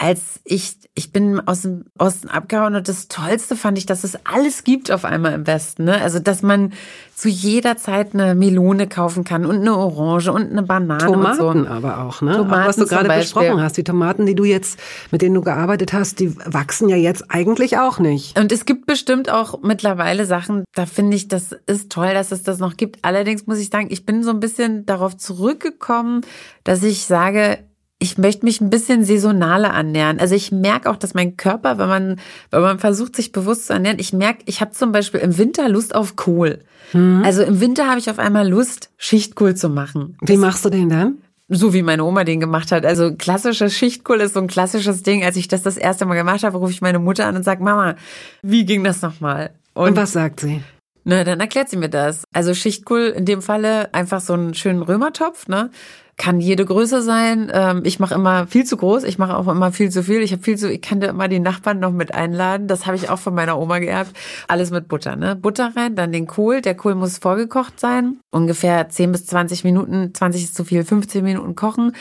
als 0.00 0.38
ich, 0.44 0.76
ich 0.94 1.12
bin 1.12 1.40
aus 1.46 1.62
dem 1.62 1.86
Osten 1.98 2.28
abgehauen 2.28 2.76
und 2.76 2.88
das 2.88 3.08
Tollste 3.08 3.56
fand 3.56 3.78
ich, 3.78 3.84
dass 3.84 4.04
es 4.04 4.16
alles 4.24 4.62
gibt 4.62 4.92
auf 4.92 5.04
einmal 5.04 5.32
im 5.32 5.46
Westen. 5.48 5.84
Ne? 5.84 6.00
Also, 6.00 6.20
dass 6.20 6.40
man 6.40 6.72
zu 7.16 7.28
jeder 7.28 7.76
Zeit 7.76 8.14
eine 8.14 8.36
Melone 8.36 8.86
kaufen 8.86 9.24
kann 9.24 9.44
und 9.44 9.56
eine 9.56 9.76
Orange 9.76 10.30
und 10.30 10.52
eine 10.52 10.62
Banane 10.62 11.04
Tomaten 11.04 11.64
so. 11.64 11.68
aber 11.68 11.98
auch, 12.04 12.22
ne? 12.22 12.36
Tomaten 12.36 12.62
auch 12.62 12.68
was 12.68 12.76
du 12.76 12.86
gerade 12.86 13.08
besprochen 13.08 13.60
hast. 13.60 13.76
Die 13.76 13.82
Tomaten, 13.82 14.24
die 14.24 14.36
du 14.36 14.44
jetzt, 14.44 14.78
mit 15.10 15.20
denen 15.20 15.34
du 15.34 15.40
gearbeitet 15.42 15.92
hast, 15.92 16.20
die 16.20 16.36
wachsen 16.46 16.88
ja 16.88 16.96
jetzt 16.96 17.32
eigentlich 17.32 17.78
auch 17.78 17.98
nicht. 17.98 18.38
Und 18.38 18.52
es 18.52 18.66
gibt 18.66 18.86
bestimmt 18.86 19.28
auch 19.30 19.62
mittlerweile 19.62 20.26
Sachen, 20.26 20.62
da 20.76 20.86
finde 20.86 21.16
ich, 21.16 21.26
das 21.26 21.56
ist 21.66 21.90
toll, 21.90 22.14
dass 22.14 22.30
es 22.30 22.44
das 22.44 22.60
noch 22.60 22.76
gibt. 22.76 22.98
Allerdings 23.02 23.48
muss 23.48 23.58
ich 23.58 23.68
sagen, 23.68 23.88
ich 23.90 24.06
bin 24.06 24.22
so 24.22 24.30
ein 24.30 24.38
bisschen 24.38 24.86
darauf 24.86 25.16
zurückgekommen, 25.16 26.20
dass 26.62 26.84
ich 26.84 27.04
sage, 27.04 27.58
ich 28.00 28.16
möchte 28.16 28.44
mich 28.44 28.60
ein 28.60 28.70
bisschen 28.70 29.04
saisonaler 29.04 29.70
ernähren. 29.70 30.20
Also 30.20 30.34
ich 30.34 30.52
merke 30.52 30.88
auch, 30.88 30.96
dass 30.96 31.14
mein 31.14 31.36
Körper, 31.36 31.78
wenn 31.78 31.88
man, 31.88 32.20
wenn 32.50 32.62
man 32.62 32.78
versucht, 32.78 33.16
sich 33.16 33.32
bewusst 33.32 33.66
zu 33.66 33.72
ernähren, 33.72 33.98
ich 33.98 34.12
merke, 34.12 34.42
ich 34.46 34.60
habe 34.60 34.70
zum 34.70 34.92
Beispiel 34.92 35.20
im 35.20 35.36
Winter 35.36 35.68
Lust 35.68 35.94
auf 35.94 36.14
Kohl. 36.14 36.60
Mhm. 36.92 37.22
Also 37.24 37.42
im 37.42 37.60
Winter 37.60 37.88
habe 37.88 37.98
ich 37.98 38.08
auf 38.08 38.20
einmal 38.20 38.48
Lust, 38.48 38.90
Schichtkohl 38.96 39.56
zu 39.56 39.68
machen. 39.68 40.16
Wie 40.20 40.34
das, 40.34 40.40
machst 40.40 40.64
du 40.64 40.70
den 40.70 40.88
dann? 40.88 41.18
So 41.48 41.74
wie 41.74 41.82
meine 41.82 42.04
Oma 42.04 42.22
den 42.22 42.40
gemacht 42.40 42.70
hat. 42.70 42.86
Also 42.86 43.14
klassisches 43.14 43.74
Schichtkohl 43.74 44.20
ist 44.20 44.34
so 44.34 44.40
ein 44.40 44.48
klassisches 44.48 45.02
Ding. 45.02 45.24
Als 45.24 45.36
ich 45.36 45.48
das 45.48 45.62
das 45.62 45.76
erste 45.76 46.06
Mal 46.06 46.14
gemacht 46.14 46.44
habe, 46.44 46.58
rufe 46.58 46.72
ich 46.72 46.80
meine 46.80 47.00
Mutter 47.00 47.26
an 47.26 47.36
und 47.36 47.42
sage, 47.42 47.64
Mama, 47.64 47.96
wie 48.42 48.64
ging 48.64 48.84
das 48.84 49.02
nochmal? 49.02 49.50
Und, 49.74 49.88
und 49.88 49.96
was 49.96 50.12
sagt 50.12 50.40
sie? 50.40 50.62
Na, 51.04 51.24
dann 51.24 51.40
erklärt 51.40 51.70
sie 51.70 51.78
mir 51.78 51.88
das. 51.88 52.24
Also 52.32 52.54
Schichtkohl 52.54 53.14
in 53.16 53.24
dem 53.24 53.42
Falle 53.42 53.92
einfach 53.94 54.20
so 54.20 54.34
einen 54.34 54.54
schönen 54.54 54.82
Römertopf, 54.82 55.48
ne? 55.48 55.70
Kann 56.18 56.40
jede 56.40 56.64
Größe 56.66 57.00
sein. 57.00 57.50
Ähm, 57.54 57.82
ich 57.84 58.00
mache 58.00 58.14
immer 58.14 58.48
viel 58.48 58.64
zu 58.64 58.76
groß, 58.76 59.04
ich 59.04 59.18
mache 59.18 59.36
auch 59.36 59.46
immer 59.46 59.72
viel 59.72 59.90
zu 59.90 60.02
viel. 60.02 60.20
Ich 60.20 60.32
habe 60.32 60.42
viel 60.42 60.58
zu, 60.58 60.70
ich 60.70 60.82
kann 60.82 61.00
da 61.00 61.08
immer 61.08 61.28
die 61.28 61.38
Nachbarn 61.38 61.78
noch 61.78 61.92
mit 61.92 62.12
einladen. 62.12 62.66
Das 62.66 62.86
habe 62.86 62.96
ich 62.96 63.08
auch 63.08 63.20
von 63.20 63.34
meiner 63.34 63.58
Oma 63.58 63.78
geerbt. 63.78 64.14
Alles 64.48 64.72
mit 64.72 64.88
Butter, 64.88 65.14
ne? 65.14 65.36
Butter 65.36 65.72
rein, 65.76 65.94
dann 65.94 66.10
den 66.10 66.26
Kohl. 66.26 66.60
Der 66.60 66.74
Kohl 66.74 66.96
muss 66.96 67.18
vorgekocht 67.18 67.78
sein. 67.78 68.18
Ungefähr 68.32 68.88
10 68.88 69.12
bis 69.12 69.26
20 69.26 69.62
Minuten, 69.62 70.12
20 70.12 70.42
ist 70.42 70.56
zu 70.56 70.64
viel, 70.64 70.84
15 70.84 71.24
Minuten 71.24 71.54
kochen. 71.54 71.92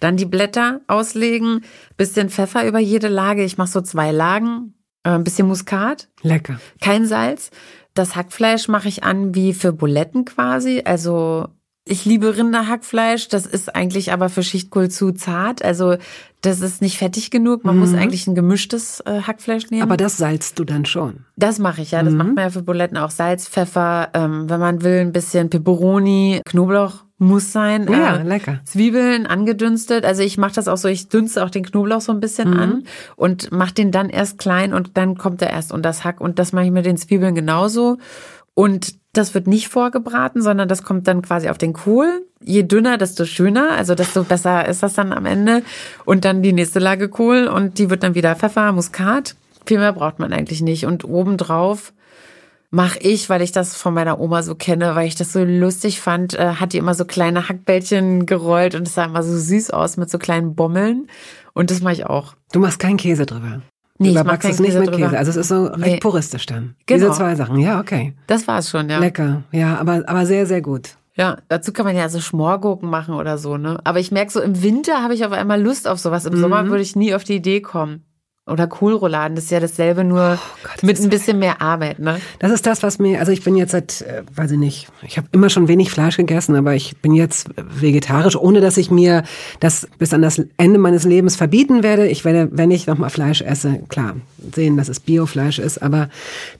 Dann 0.00 0.16
die 0.16 0.26
Blätter 0.26 0.80
auslegen, 0.86 1.62
bisschen 1.98 2.30
Pfeffer 2.30 2.66
über 2.66 2.78
jede 2.78 3.08
Lage. 3.08 3.44
Ich 3.44 3.58
mache 3.58 3.70
so 3.70 3.82
zwei 3.82 4.10
Lagen, 4.10 4.74
äh, 5.04 5.10
ein 5.10 5.24
bisschen 5.24 5.48
Muskat. 5.48 6.08
Lecker. 6.22 6.58
Kein 6.80 7.06
Salz. 7.06 7.50
Das 7.92 8.16
Hackfleisch 8.16 8.68
mache 8.68 8.88
ich 8.88 9.04
an 9.04 9.34
wie 9.34 9.52
für 9.52 9.72
Buletten 9.72 10.24
quasi, 10.24 10.82
also 10.84 11.48
ich 11.88 12.04
liebe 12.04 12.36
Rinderhackfleisch, 12.36 13.28
das 13.28 13.46
ist 13.46 13.74
eigentlich 13.76 14.12
aber 14.12 14.28
für 14.28 14.42
Schichtkohl 14.42 14.90
zu 14.90 15.12
zart. 15.12 15.64
Also 15.64 15.96
das 16.40 16.60
ist 16.60 16.82
nicht 16.82 16.98
fettig 16.98 17.30
genug. 17.30 17.64
Man 17.64 17.76
mhm. 17.76 17.80
muss 17.80 17.94
eigentlich 17.94 18.26
ein 18.26 18.34
gemischtes 18.34 19.00
äh, 19.06 19.22
Hackfleisch 19.22 19.70
nehmen. 19.70 19.82
Aber 19.82 19.96
das 19.96 20.16
salzt 20.16 20.58
du 20.58 20.64
dann 20.64 20.84
schon. 20.84 21.24
Das 21.36 21.60
mache 21.60 21.82
ich 21.82 21.92
ja. 21.92 22.02
Das 22.02 22.12
mhm. 22.12 22.18
macht 22.18 22.34
man 22.34 22.44
ja 22.44 22.50
für 22.50 22.62
Buletten 22.62 22.96
auch. 22.96 23.10
Salz, 23.10 23.48
Pfeffer, 23.48 24.10
ähm, 24.14 24.50
wenn 24.50 24.58
man 24.58 24.82
will, 24.82 24.98
ein 24.98 25.12
bisschen 25.12 25.48
Peperoni, 25.48 26.40
Knoblauch 26.44 27.04
muss 27.18 27.52
sein. 27.52 27.88
Ja, 27.90 28.16
äh, 28.16 28.22
lecker. 28.24 28.60
Zwiebeln 28.64 29.26
angedünstet. 29.26 30.04
Also 30.04 30.22
ich 30.22 30.38
mache 30.38 30.54
das 30.54 30.66
auch 30.66 30.76
so, 30.76 30.88
ich 30.88 31.08
dünste 31.08 31.44
auch 31.44 31.50
den 31.50 31.64
Knoblauch 31.64 32.00
so 32.00 32.10
ein 32.10 32.20
bisschen 32.20 32.50
mhm. 32.50 32.58
an 32.58 32.84
und 33.14 33.52
mache 33.52 33.74
den 33.74 33.92
dann 33.92 34.10
erst 34.10 34.38
klein 34.38 34.74
und 34.74 34.96
dann 34.96 35.16
kommt 35.16 35.40
er 35.40 35.50
erst 35.50 35.72
unter 35.72 35.88
das 35.88 36.02
Hack. 36.02 36.20
Und 36.20 36.40
das 36.40 36.52
mache 36.52 36.64
ich 36.64 36.72
mit 36.72 36.84
den 36.84 36.96
Zwiebeln 36.96 37.36
genauso. 37.36 37.98
Und 38.54 38.94
das 39.16 39.34
wird 39.34 39.46
nicht 39.46 39.68
vorgebraten, 39.68 40.42
sondern 40.42 40.68
das 40.68 40.82
kommt 40.82 41.08
dann 41.08 41.22
quasi 41.22 41.48
auf 41.48 41.58
den 41.58 41.72
Kohl. 41.72 42.24
Je 42.42 42.62
dünner, 42.62 42.98
desto 42.98 43.24
schöner, 43.24 43.72
also 43.72 43.94
desto 43.94 44.24
besser 44.24 44.68
ist 44.68 44.82
das 44.82 44.94
dann 44.94 45.12
am 45.12 45.26
Ende. 45.26 45.62
Und 46.04 46.24
dann 46.24 46.42
die 46.42 46.52
nächste 46.52 46.78
Lage 46.78 47.08
Kohl 47.08 47.48
und 47.48 47.78
die 47.78 47.90
wird 47.90 48.02
dann 48.02 48.14
wieder 48.14 48.36
Pfeffer, 48.36 48.72
Muskat. 48.72 49.36
Viel 49.64 49.78
mehr 49.78 49.92
braucht 49.92 50.18
man 50.18 50.32
eigentlich 50.32 50.62
nicht. 50.62 50.86
Und 50.86 51.04
obendrauf 51.04 51.92
mache 52.70 52.98
ich, 53.00 53.30
weil 53.30 53.42
ich 53.42 53.52
das 53.52 53.74
von 53.74 53.94
meiner 53.94 54.20
Oma 54.20 54.42
so 54.42 54.54
kenne, 54.54 54.94
weil 54.94 55.06
ich 55.06 55.14
das 55.14 55.32
so 55.32 55.44
lustig 55.44 56.00
fand, 56.00 56.34
äh, 56.34 56.54
hat 56.54 56.72
die 56.72 56.78
immer 56.78 56.94
so 56.94 57.04
kleine 57.04 57.48
Hackbällchen 57.48 58.26
gerollt 58.26 58.74
und 58.74 58.86
es 58.86 58.94
sah 58.94 59.04
immer 59.04 59.22
so 59.22 59.36
süß 59.36 59.70
aus 59.70 59.96
mit 59.96 60.10
so 60.10 60.18
kleinen 60.18 60.54
Bommeln. 60.54 61.08
Und 61.54 61.70
das 61.70 61.80
mache 61.80 61.94
ich 61.94 62.06
auch. 62.06 62.34
Du 62.52 62.60
machst 62.60 62.78
keinen 62.78 62.98
Käse 62.98 63.24
drüber. 63.24 63.62
Nee, 63.98 64.14
du 64.14 64.24
keinen 64.24 64.36
es 64.52 64.58
nicht 64.60 64.68
Käse 64.68 64.80
mit 64.80 64.88
drüber. 64.90 65.06
Käse. 65.06 65.18
Also 65.18 65.30
es 65.30 65.36
ist 65.36 65.48
so 65.48 65.64
recht 65.66 65.78
Nee. 65.78 65.96
puristisch 65.98 66.46
dann. 66.46 66.74
Genau. 66.86 67.06
Diese 67.06 67.10
zwei 67.16 67.34
Sachen. 67.34 67.58
Ja, 67.58 67.80
okay. 67.80 68.14
Das 68.26 68.46
war's 68.48 68.70
schon, 68.70 68.88
ja. 68.90 68.98
Lecker. 68.98 69.42
Ja, 69.52 69.78
aber, 69.78 70.02
aber 70.06 70.26
sehr, 70.26 70.46
sehr 70.46 70.60
gut. 70.62 70.96
Ja, 71.14 71.38
dazu 71.48 71.72
kann 71.72 71.86
man 71.86 71.96
ja 71.96 72.08
so 72.10 72.20
Schmorgurken 72.20 72.90
machen 72.90 73.14
oder 73.14 73.38
so, 73.38 73.56
ne? 73.56 73.78
Aber 73.84 73.98
ich 74.00 74.12
merke 74.12 74.30
so, 74.30 74.40
im 74.42 74.62
Winter 74.62 75.02
habe 75.02 75.14
ich 75.14 75.24
auf 75.24 75.32
einmal 75.32 75.60
Lust 75.62 75.88
auf 75.88 75.98
sowas. 75.98 76.26
Im 76.26 76.34
Mhm. 76.34 76.40
Sommer 76.40 76.66
würde 76.68 76.82
ich 76.82 76.94
nie 76.94 77.14
auf 77.14 77.24
die 77.24 77.36
Idee 77.36 77.60
kommen. 77.62 78.02
Oder 78.48 78.68
Kohlrouladen, 78.68 79.34
das 79.34 79.46
ist 79.46 79.50
ja 79.50 79.58
dasselbe, 79.58 80.04
nur 80.04 80.38
Oh 80.40 80.58
Gott, 80.62 80.76
das 80.76 80.82
mit 80.84 81.00
ein 81.00 81.08
bisschen 81.08 81.40
mehr 81.40 81.60
Arbeit, 81.60 81.98
ne? 81.98 82.20
Das 82.38 82.52
ist 82.52 82.64
das, 82.64 82.84
was 82.84 83.00
mir, 83.00 83.18
also 83.18 83.32
ich 83.32 83.42
bin 83.42 83.56
jetzt 83.56 83.72
seit, 83.72 84.02
äh, 84.02 84.22
weiß 84.36 84.52
ich 84.52 84.58
nicht, 84.58 84.86
ich 85.02 85.16
habe 85.18 85.26
immer 85.32 85.50
schon 85.50 85.66
wenig 85.66 85.90
Fleisch 85.90 86.16
gegessen, 86.16 86.54
aber 86.54 86.74
ich 86.76 86.96
bin 86.98 87.12
jetzt 87.12 87.48
vegetarisch, 87.56 88.36
ohne 88.36 88.60
dass 88.60 88.76
ich 88.76 88.88
mir 88.88 89.24
das 89.58 89.88
bis 89.98 90.14
an 90.14 90.22
das 90.22 90.40
Ende 90.58 90.78
meines 90.78 91.02
Lebens 91.02 91.34
verbieten 91.34 91.82
werde. 91.82 92.06
Ich 92.06 92.24
werde, 92.24 92.48
wenn 92.52 92.70
ich 92.70 92.86
nochmal 92.86 93.10
Fleisch 93.10 93.42
esse, 93.42 93.80
klar, 93.88 94.14
sehen, 94.54 94.76
dass 94.76 94.88
es 94.88 95.00
Biofleisch 95.00 95.58
ist, 95.58 95.82
aber 95.82 96.08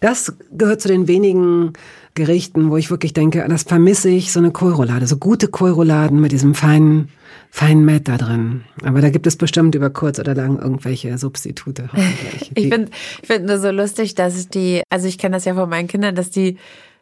das 0.00 0.34
gehört 0.50 0.80
zu 0.80 0.88
den 0.88 1.06
wenigen 1.06 1.74
Gerichten, 2.16 2.70
wo 2.70 2.76
ich 2.76 2.90
wirklich 2.90 3.12
denke, 3.12 3.46
das 3.48 3.62
vermisse 3.62 4.08
ich, 4.08 4.32
so 4.32 4.40
eine 4.40 4.50
Kohlroulade, 4.50 5.06
so 5.06 5.16
gute 5.16 5.46
Kohlrouladen 5.46 6.20
mit 6.20 6.32
diesem 6.32 6.56
feinen, 6.56 7.10
feinen 7.50 7.84
Met 7.84 8.08
da 8.08 8.16
drin. 8.16 8.64
Aber 8.82 9.00
da 9.00 9.10
gibt 9.10 9.28
es 9.28 9.36
bestimmt 9.36 9.76
über 9.76 9.90
kurz 9.90 10.18
oder 10.18 10.34
lang 10.34 10.58
irgendwelche 10.58 11.16
Substitute. 11.18 11.88
Ich 12.54 12.68
finde 12.68 12.90
ich 13.22 13.28
find 13.28 13.46
nur 13.46 13.58
so 13.58 13.70
lustig, 13.70 14.14
dass 14.14 14.48
die, 14.48 14.82
also 14.90 15.06
ich 15.06 15.18
kenne 15.18 15.36
das 15.36 15.44
ja 15.44 15.54
von 15.54 15.68
meinen 15.68 15.88
Kindern, 15.88 16.14
dass 16.14 16.30
die 16.30 16.56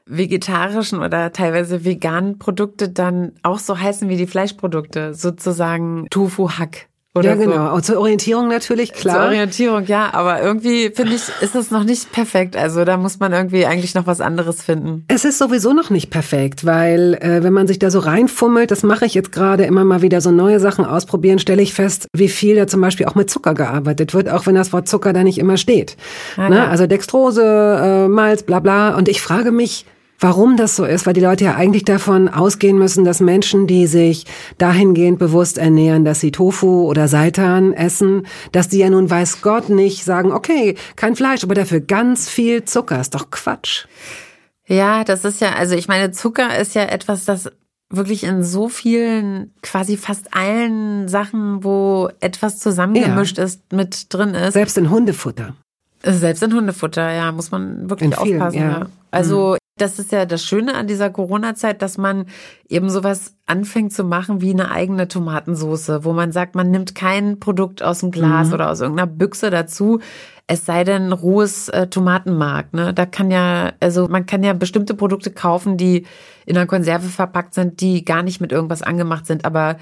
vegetarischen 0.06 1.00
oder 1.00 1.32
teilweise 1.32 1.84
veganen 1.84 2.38
Produkte 2.38 2.88
dann 2.88 3.32
auch 3.42 3.58
so 3.58 3.78
heißen 3.78 4.08
wie 4.08 4.16
die 4.16 4.26
Fleischprodukte, 4.26 5.14
sozusagen 5.14 6.06
Tofu-Hack. 6.10 6.88
Oder 7.16 7.30
ja, 7.30 7.36
so. 7.36 7.42
genau. 7.42 7.74
Und 7.74 7.84
zur 7.84 7.98
Orientierung 7.98 8.48
natürlich, 8.48 8.92
klar. 8.92 9.16
Zur 9.16 9.24
Orientierung, 9.26 9.86
ja, 9.86 10.12
aber 10.12 10.42
irgendwie 10.42 10.90
finde 10.90 11.14
ich, 11.14 11.22
ist 11.40 11.54
das 11.54 11.70
noch 11.70 11.84
nicht 11.84 12.10
perfekt. 12.10 12.56
Also 12.56 12.84
da 12.84 12.96
muss 12.96 13.20
man 13.20 13.32
irgendwie 13.32 13.66
eigentlich 13.66 13.94
noch 13.94 14.08
was 14.08 14.20
anderes 14.20 14.62
finden. 14.62 15.04
Es 15.06 15.24
ist 15.24 15.38
sowieso 15.38 15.72
noch 15.72 15.90
nicht 15.90 16.10
perfekt, 16.10 16.66
weil 16.66 17.14
äh, 17.20 17.44
wenn 17.44 17.52
man 17.52 17.68
sich 17.68 17.78
da 17.78 17.92
so 17.92 18.00
reinfummelt, 18.00 18.72
das 18.72 18.82
mache 18.82 19.06
ich 19.06 19.14
jetzt 19.14 19.30
gerade 19.30 19.62
immer 19.62 19.84
mal 19.84 20.02
wieder 20.02 20.20
so 20.20 20.32
neue 20.32 20.58
Sachen 20.58 20.84
ausprobieren, 20.84 21.38
stelle 21.38 21.62
ich 21.62 21.72
fest, 21.72 22.08
wie 22.16 22.28
viel 22.28 22.56
da 22.56 22.66
zum 22.66 22.80
Beispiel 22.80 23.06
auch 23.06 23.14
mit 23.14 23.30
Zucker 23.30 23.54
gearbeitet 23.54 24.12
wird, 24.12 24.28
auch 24.28 24.46
wenn 24.46 24.56
das 24.56 24.72
Wort 24.72 24.88
Zucker 24.88 25.12
da 25.12 25.22
nicht 25.22 25.38
immer 25.38 25.56
steht. 25.56 25.96
Ah, 26.36 26.48
ne? 26.48 26.56
ja. 26.56 26.68
Also 26.68 26.88
Dextrose, 26.88 27.44
äh, 27.44 28.08
Malz, 28.08 28.42
bla 28.42 28.58
bla. 28.58 28.96
Und 28.96 29.08
ich 29.08 29.22
frage 29.22 29.52
mich, 29.52 29.86
Warum 30.20 30.56
das 30.56 30.76
so 30.76 30.84
ist, 30.84 31.06
weil 31.06 31.12
die 31.12 31.20
Leute 31.20 31.44
ja 31.44 31.54
eigentlich 31.56 31.84
davon 31.84 32.28
ausgehen 32.28 32.78
müssen, 32.78 33.04
dass 33.04 33.20
Menschen, 33.20 33.66
die 33.66 33.86
sich 33.86 34.26
dahingehend 34.58 35.18
bewusst 35.18 35.58
ernähren, 35.58 36.04
dass 36.04 36.20
sie 36.20 36.30
Tofu 36.30 36.88
oder 36.88 37.08
Seitan 37.08 37.72
essen, 37.72 38.26
dass 38.52 38.68
die 38.68 38.78
ja 38.78 38.90
nun 38.90 39.10
weiß 39.10 39.42
Gott 39.42 39.68
nicht 39.68 40.04
sagen, 40.04 40.32
okay, 40.32 40.76
kein 40.96 41.16
Fleisch, 41.16 41.42
aber 41.42 41.54
dafür 41.54 41.80
ganz 41.80 42.28
viel 42.28 42.64
Zucker. 42.64 43.00
Ist 43.00 43.14
doch 43.14 43.30
Quatsch. 43.30 43.86
Ja, 44.66 45.04
das 45.04 45.24
ist 45.24 45.40
ja, 45.40 45.54
also 45.54 45.74
ich 45.74 45.88
meine, 45.88 46.10
Zucker 46.12 46.56
ist 46.58 46.74
ja 46.74 46.84
etwas, 46.84 47.24
das 47.24 47.50
wirklich 47.90 48.24
in 48.24 48.42
so 48.42 48.68
vielen, 48.68 49.52
quasi 49.62 49.96
fast 49.96 50.34
allen 50.34 51.06
Sachen, 51.08 51.64
wo 51.64 52.08
etwas 52.20 52.58
zusammengemischt 52.58 53.38
ist, 53.38 53.72
mit 53.72 54.12
drin 54.12 54.34
ist. 54.34 54.54
Selbst 54.54 54.78
in 54.78 54.90
Hundefutter. 54.90 55.54
Selbst 56.02 56.42
in 56.42 56.54
Hundefutter, 56.54 57.12
ja, 57.12 57.30
muss 57.32 57.50
man 57.50 57.90
wirklich 57.90 58.10
In 58.10 58.16
vielen, 58.22 58.40
aufpassen. 58.40 58.58
ja. 58.60 58.70
Ja. 58.70 58.86
Also 59.10 59.56
das 59.76 59.98
ist 59.98 60.12
ja 60.12 60.24
das 60.24 60.44
Schöne 60.44 60.74
an 60.74 60.86
dieser 60.86 61.10
Corona-Zeit, 61.10 61.82
dass 61.82 61.98
man 61.98 62.26
eben 62.68 62.90
sowas 62.90 63.36
anfängt 63.46 63.92
zu 63.92 64.04
machen 64.04 64.40
wie 64.40 64.52
eine 64.52 64.70
eigene 64.70 65.08
Tomatensoße, 65.08 66.04
wo 66.04 66.12
man 66.12 66.30
sagt, 66.30 66.54
man 66.54 66.70
nimmt 66.70 66.94
kein 66.94 67.40
Produkt 67.40 67.82
aus 67.82 68.00
dem 68.00 68.12
Glas 68.12 68.52
oder 68.52 68.70
aus 68.70 68.80
irgendeiner 68.80 69.10
Büchse 69.10 69.50
dazu, 69.50 70.00
es 70.46 70.64
sei 70.64 70.84
denn 70.84 71.12
rohes 71.12 71.68
äh, 71.70 71.88
Tomatenmark. 71.88 72.72
Ne? 72.72 72.94
Da 72.94 73.06
kann 73.06 73.30
ja, 73.30 73.72
also 73.80 74.06
man 74.08 74.26
kann 74.26 74.42
ja 74.44 74.52
bestimmte 74.52 74.94
Produkte 74.94 75.32
kaufen, 75.32 75.76
die 75.76 76.06
in 76.46 76.56
einer 76.56 76.66
Konserve 76.66 77.08
verpackt 77.08 77.54
sind, 77.54 77.80
die 77.80 78.04
gar 78.04 78.22
nicht 78.22 78.40
mit 78.40 78.52
irgendwas 78.52 78.82
angemacht 78.82 79.26
sind, 79.26 79.44
aber 79.44 79.78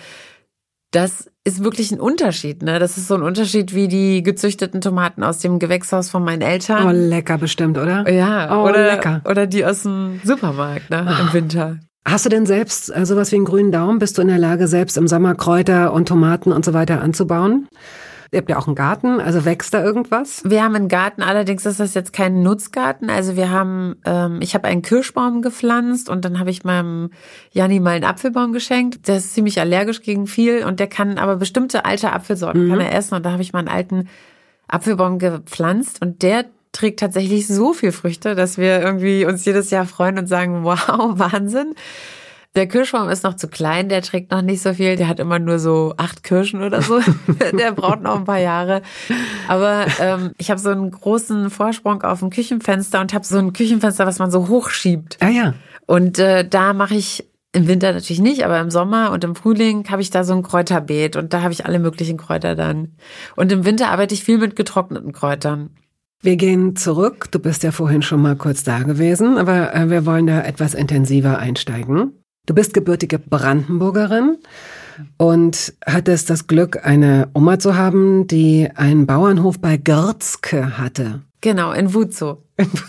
das 0.93 1.32
ist 1.45 1.65
wirklich 1.65 1.91
ein 1.91 2.01
Unterschied, 2.01 2.63
ne? 2.63 2.79
Das 2.79 2.97
ist 2.97 3.09
so 3.09 3.15
ein 3.15 3.23
Unterschied 3.23 3.75
wie 3.75 3.89
die 3.89 4.23
gezüchteten 4.23 4.81
Tomaten 4.81 5.25
aus 5.25 5.39
dem 5.39 5.59
Gewächshaus 5.59 6.09
von 6.09 6.25
meinen 6.25 6.43
Eltern. 6.43 6.87
Oh, 6.87 6.91
lecker 6.93 7.37
bestimmt, 7.39 7.79
oder? 7.79 8.09
Ja, 8.11 8.57
Oh, 8.57 8.69
oder, 8.69 8.87
lecker. 8.95 9.23
oder 9.29 9.47
die 9.47 9.65
aus 9.65 9.83
dem 9.83 10.21
Supermarkt, 10.25 10.91
ne, 10.91 11.07
im 11.21 11.33
Winter. 11.33 11.79
Hast 12.05 12.25
du 12.25 12.29
denn 12.31 12.47
selbst 12.47 12.95
äh, 12.95 13.07
sowas 13.07 13.31
wie 13.33 13.37
einen 13.37 13.45
grünen 13.45 13.73
Daumen? 13.73 13.99
Bist 13.99 14.19
du 14.19 14.23
in 14.23 14.29
der 14.29 14.39
Lage, 14.39 14.67
selbst 14.69 14.97
im 14.97 15.07
Sommer 15.09 15.35
Kräuter 15.35 15.93
und 15.93 16.09
Tomaten 16.09 16.53
und 16.53 16.65
so 16.65 16.75
weiter 16.75 17.01
anzubauen? 17.01 17.69
Ihr 18.33 18.39
habt 18.39 18.49
ja 18.49 18.59
auch 18.59 18.67
einen 18.67 18.75
Garten, 18.77 19.21
also 19.21 19.45
wächst 19.45 19.75
da 19.75 19.85
irgendwas? 19.85 20.43
Wir 20.47 20.65
haben 20.65 20.75
einen 20.75 20.89
Garten, 20.89 21.21
allerdings 21.21 21.67
ist 21.67 21.79
das 21.79 21.93
jetzt 21.93 22.15
kein 22.15 22.43
Nutzgarten. 22.43 23.11
Also 23.11 23.37
wir 23.37 23.51
haben, 23.51 23.97
ähm, 24.07 24.41
ich 24.41 24.55
habe 24.55 24.67
einen 24.69 24.81
Kirschbaum 24.81 25.43
gepflanzt 25.43 26.09
und 26.09 26.25
dann 26.25 26.39
habe 26.39 26.49
ich 26.49 26.65
meinem 26.65 27.11
Janni 27.51 27.79
mal 27.79 27.91
einen 27.91 28.05
Apfelbaum 28.05 28.55
geschenkt. 28.55 29.07
Der 29.07 29.19
ist 29.19 29.35
ziemlich 29.35 29.61
allergisch 29.61 30.01
gegen 30.01 30.27
viel 30.27 30.65
und 30.65 30.81
der 30.81 30.87
kann 30.87 31.19
aber 31.19 31.37
bestimmte 31.37 31.85
alte 31.85 32.15
Apfelsorten 32.15 32.71
kann 32.71 32.81
er 32.81 32.95
essen. 32.95 33.17
Und 33.17 33.27
da 33.27 33.33
habe 33.33 33.43
ich 33.43 33.53
mal 33.53 33.59
einen 33.59 33.69
alten 33.69 34.09
Apfelbaum 34.67 35.19
gepflanzt 35.19 36.01
und 36.01 36.23
der 36.23 36.47
trägt 36.73 37.01
tatsächlich 37.01 37.47
so 37.47 37.75
viel 37.75 37.93
Früchte, 37.93 38.35
dass 38.35 38.57
wir 38.57 38.81
irgendwie 38.81 39.27
uns 39.27 39.45
jedes 39.45 39.71
Jahr 39.71 39.85
freuen 39.85 40.19
und 40.19 40.27
sagen, 40.27 40.65
wow, 40.65 40.79
Wahnsinn. 41.19 41.75
Der 42.55 42.67
Kirschbaum 42.67 43.09
ist 43.09 43.25
noch 43.25 43.37
zu 43.37 43.49
klein, 43.49 43.89
der 43.89 44.03
trägt 44.03 44.31
noch 44.31 44.43
nicht 44.43 44.61
so 44.61 44.75
viel. 44.75 44.97
Der 44.97 45.09
hat 45.09 45.21
immer 45.21 45.39
nur 45.39 45.59
so 45.59 45.95
acht 45.97 46.23
Kirschen 46.23 46.63
oder 46.63 46.83
so. 46.83 47.01
der 47.59 47.73
braucht 47.73 48.03
noch 48.03 48.17
ein 48.17 48.25
paar 48.25 48.41
Jahre. 48.41 48.83
Aber 49.49 49.87
ähm, 49.99 50.33
ich 50.37 50.51
habe 50.51 50.61
so 50.61 50.69
einen 50.69 50.91
großen 50.91 51.49
Vorsprung 51.49 52.03
auf 52.03 52.19
dem 52.21 52.29
Küchenfenster 52.29 53.01
und 53.01 53.15
habe 53.15 53.25
so 53.25 53.39
ein 53.39 53.55
Küchenfenster, 53.55 54.07
was 54.07 54.19
man 54.19 54.31
so 54.31 54.49
hochschiebt. 54.49 55.17
Ah 55.21 55.31
ja. 55.31 55.55
Und 55.87 56.19
äh, 56.19 56.47
da 56.47 56.75
mache 56.75 56.95
ich 56.95 57.27
im 57.53 57.69
Winter 57.69 57.93
natürlich 57.93 58.21
nicht, 58.21 58.45
aber 58.45 58.61
im 58.61 58.71
Sommer 58.71 59.13
und 59.13 59.25
im 59.25 59.35
Frühling 59.35 59.89
habe 59.91 60.03
ich 60.03 60.11
da 60.11 60.25
so 60.25 60.35
ein 60.35 60.43
Kräuterbeet 60.43 61.17
und 61.17 61.33
da 61.33 61.43
habe 61.43 61.53
ich 61.53 61.65
alle 61.65 61.79
möglichen 61.79 62.19
Kräuter 62.19 62.55
dann. 62.55 62.97
Und 63.35 63.51
im 63.53 63.65
Winter 63.65 63.91
arbeite 63.91 64.15
ich 64.15 64.25
viel 64.25 64.39
mit 64.39 64.57
getrockneten 64.57 65.13
Kräutern. 65.13 65.71
Wir 66.23 66.37
gehen 66.37 66.77
zurück. 66.77 67.31
Du 67.31 67.39
bist 67.39 67.63
ja 67.63 67.73
vorhin 67.73 68.03
schon 68.03 68.23
mal 68.23 68.37
kurz 68.37 68.63
da 68.63 68.81
gewesen, 68.81 69.39
aber 69.39 69.75
äh, 69.75 69.91
wir 69.91 70.07
wollen 70.07 70.27
da 70.27 70.43
etwas 70.43 70.75
intensiver 70.75 71.39
einsteigen. 71.39 72.22
Du 72.45 72.55
bist 72.55 72.75
gebürtige 72.75 73.21
Brandenburgerin 73.21 74.39
und 75.17 75.75
hattest 75.87 76.29
das 76.29 76.49
Glück, 76.49 76.85
eine 76.85 77.29
Oma 77.35 77.61
zu 77.61 77.77
haben, 77.77 78.27
die 78.27 78.69
einen 78.75 79.07
Bauernhof 79.07 79.61
bei 79.61 79.77
Görzke 79.77 80.77
hatte. 80.77 81.21
Genau, 81.41 81.71
in 81.73 81.95
Wutzow. 81.95 82.39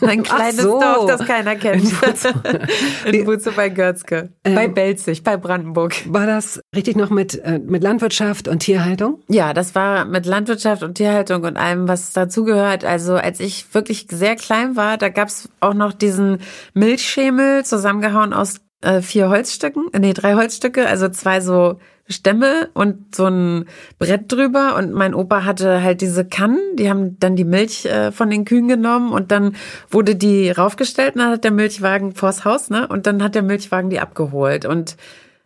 Ein 0.02 0.24
kleines 0.24 0.62
so. 0.62 0.80
Dorf, 0.80 1.06
das 1.08 1.26
keiner 1.28 1.56
kennt. 1.56 1.84
In 1.84 1.92
Wutzow. 1.92 2.34
In 3.06 3.28
Wutzow 3.28 3.56
bei 3.56 3.70
Görzke. 3.70 4.30
Ähm, 4.44 4.56
bei 4.56 4.68
Belzig, 4.68 5.24
bei 5.24 5.38
Brandenburg. 5.38 5.96
War 6.08 6.28
das 6.28 6.60
richtig 6.76 6.96
noch 6.96 7.10
mit, 7.10 7.36
äh, 7.44 7.60
mit 7.60 7.82
Landwirtschaft 7.82 8.48
und 8.48 8.60
Tierhaltung? 8.60 9.22
Ja, 9.28 9.54
das 9.54 9.74
war 9.74 10.06
mit 10.06 10.26
Landwirtschaft 10.26 10.84
und 10.84 10.96
Tierhaltung 10.96 11.44
und 11.44 11.58
allem, 11.58 11.88
was 11.88 12.14
dazugehört. 12.14 12.86
Also 12.86 13.16
als 13.16 13.40
ich 13.40 13.74
wirklich 13.74 14.08
sehr 14.12 14.36
klein 14.36 14.76
war, 14.76 14.98
da 14.98 15.10
gab's 15.10 15.50
auch 15.60 15.74
noch 15.74 15.94
diesen 15.94 16.40
Milchschemel 16.74 17.66
zusammengehauen 17.66 18.34
aus 18.34 18.63
äh, 18.84 19.02
vier 19.02 19.30
Holzstücken, 19.30 19.88
äh, 19.94 20.00
nee, 20.00 20.14
drei 20.14 20.36
Holzstücke, 20.36 20.88
also 20.88 21.10
zwei 21.10 21.42
so 21.42 21.80
Stämme 22.10 22.70
und 22.74 23.16
so 23.16 23.26
ein 23.28 23.66
Brett 23.98 24.30
drüber. 24.32 24.76
Und 24.76 24.92
mein 24.92 25.14
Opa 25.14 25.46
hatte 25.46 25.82
halt 25.82 26.02
diese 26.02 26.26
Kannen, 26.26 26.60
die 26.76 26.90
haben 26.90 27.18
dann 27.20 27.36
die 27.36 27.46
Milch 27.46 27.86
äh, 27.86 28.12
von 28.12 28.30
den 28.30 28.44
Kühen 28.46 28.68
genommen 28.68 29.12
und 29.14 29.32
dann 29.32 29.56
wurde 29.90 30.16
die 30.16 30.52
raufgestellt 30.52 31.16
und 31.16 31.22
dann 31.22 31.32
hat 31.32 31.44
der 31.46 31.52
Milchwagen 31.52 32.14
vors 32.14 32.44
Haus, 32.44 32.70
ne? 32.70 32.88
Und 32.88 33.08
dann 33.08 33.24
hat 33.24 33.36
der 33.36 33.42
Milchwagen 33.44 33.90
die 33.90 34.00
abgeholt. 34.02 34.66
Und 34.66 34.98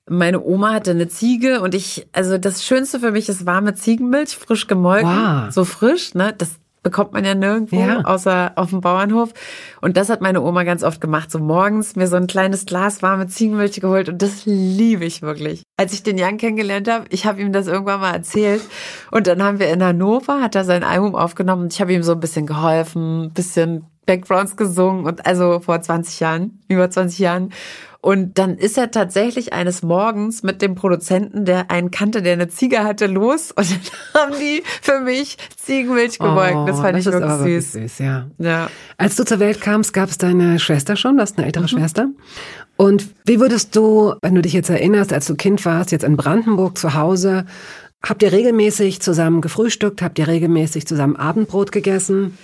meine 0.09 0.41
Oma 0.41 0.73
hatte 0.73 0.91
eine 0.91 1.07
Ziege 1.07 1.61
und 1.61 1.75
ich, 1.75 2.07
also 2.13 2.37
das 2.37 2.63
Schönste 2.63 2.99
für 3.01 3.11
mich 3.11 3.29
ist 3.29 3.45
warme 3.45 3.75
Ziegenmilch, 3.75 4.35
frisch 4.37 4.65
gemolken, 4.67 5.09
Wow. 5.09 5.51
so 5.51 5.63
frisch, 5.65 6.15
ne? 6.15 6.33
Das 6.37 6.51
bekommt 6.87 7.11
man 7.11 7.25
ja 7.25 7.35
nirgendwo, 7.35 7.75
Ja. 7.81 8.01
außer 8.05 8.53
auf 8.55 8.69
dem 8.69 8.79
Bauernhof. 8.79 9.33
Und 9.81 9.97
das 9.97 10.07
hat 10.09 10.21
meine 10.21 10.41
Oma 10.41 10.63
ganz 10.63 10.83
oft 10.83 11.01
gemacht, 11.01 11.29
so 11.29 11.37
morgens 11.39 11.97
mir 11.97 12.07
so 12.07 12.15
ein 12.15 12.27
kleines 12.27 12.65
Glas 12.65 13.01
warme 13.01 13.27
Ziegenmilch 13.27 13.81
geholt 13.81 14.07
und 14.07 14.21
das 14.21 14.43
liebe 14.45 15.03
ich 15.03 15.21
wirklich. 15.21 15.63
Als 15.75 15.91
ich 15.91 16.01
den 16.03 16.17
Jan 16.17 16.37
kennengelernt 16.37 16.89
habe, 16.89 17.03
ich 17.09 17.25
habe 17.25 17.41
ihm 17.41 17.51
das 17.51 17.67
irgendwann 17.67 17.99
mal 17.99 18.13
erzählt 18.13 18.61
und 19.11 19.27
dann 19.27 19.43
haben 19.43 19.59
wir 19.59 19.67
in 19.69 19.83
Hannover, 19.83 20.39
hat 20.41 20.55
er 20.55 20.63
sein 20.63 20.85
Album 20.85 21.13
aufgenommen 21.13 21.63
und 21.63 21.73
ich 21.73 21.81
habe 21.81 21.91
ihm 21.93 22.03
so 22.03 22.13
ein 22.13 22.21
bisschen 22.21 22.45
geholfen, 22.45 23.23
ein 23.25 23.33
bisschen 23.33 23.83
Backgrounds 24.05 24.55
gesungen 24.55 25.05
und 25.05 25.25
also 25.25 25.59
vor 25.59 25.81
20 25.81 26.21
Jahren, 26.21 26.61
über 26.69 26.89
20 26.89 27.19
Jahren. 27.19 27.51
Und 28.01 28.37
dann 28.37 28.57
ist 28.57 28.77
er 28.77 28.91
tatsächlich 28.91 29.53
eines 29.53 29.81
Morgens 29.81 30.43
mit 30.43 30.61
dem 30.61 30.75
Produzenten, 30.75 31.45
der 31.45 31.71
einen 31.71 31.91
kannte, 31.91 32.21
der 32.21 32.33
eine 32.33 32.47
Ziege 32.47 32.83
hatte, 32.83 33.07
los. 33.07 33.51
Und 33.55 33.69
dann 33.69 34.23
haben 34.23 34.35
die 34.39 34.63
für 34.81 34.99
mich 34.99 35.37
Ziegenmilch 35.57 36.19
gebeugt. 36.19 36.55
Oh, 36.55 36.65
das 36.65 36.79
fand 36.79 36.97
das 36.97 37.05
ich 37.05 37.11
wirklich 37.11 37.31
süß. 37.31 37.73
wirklich 37.73 37.91
süß. 37.91 37.99
ja. 37.99 38.27
ja. 38.37 38.69
Als 38.97 39.15
du 39.15 39.25
zur 39.25 39.39
Welt 39.39 39.61
kamst, 39.61 39.93
gab 39.93 40.09
es 40.09 40.17
deine 40.17 40.59
Schwester 40.59 40.95
schon, 40.95 41.17
du 41.17 41.23
hast 41.23 41.37
eine 41.37 41.47
ältere 41.47 41.63
mhm. 41.63 41.67
Schwester. 41.69 42.07
Und 42.77 43.07
wie 43.25 43.39
würdest 43.39 43.75
du, 43.75 44.13
wenn 44.21 44.35
du 44.35 44.41
dich 44.41 44.53
jetzt 44.53 44.69
erinnerst, 44.69 45.11
als 45.11 45.25
du 45.25 45.35
Kind 45.35 45.65
warst, 45.65 45.91
jetzt 45.91 46.03
in 46.03 46.15
Brandenburg 46.15 46.77
zu 46.77 46.93
Hause, 46.93 47.45
habt 48.03 48.21
ihr 48.21 48.31
regelmäßig 48.31 49.01
zusammen 49.01 49.41
gefrühstückt? 49.41 50.01
Habt 50.03 50.19
ihr 50.19 50.27
regelmäßig 50.27 50.85
zusammen 50.85 51.15
Abendbrot 51.15 51.71
gegessen? 51.71 52.37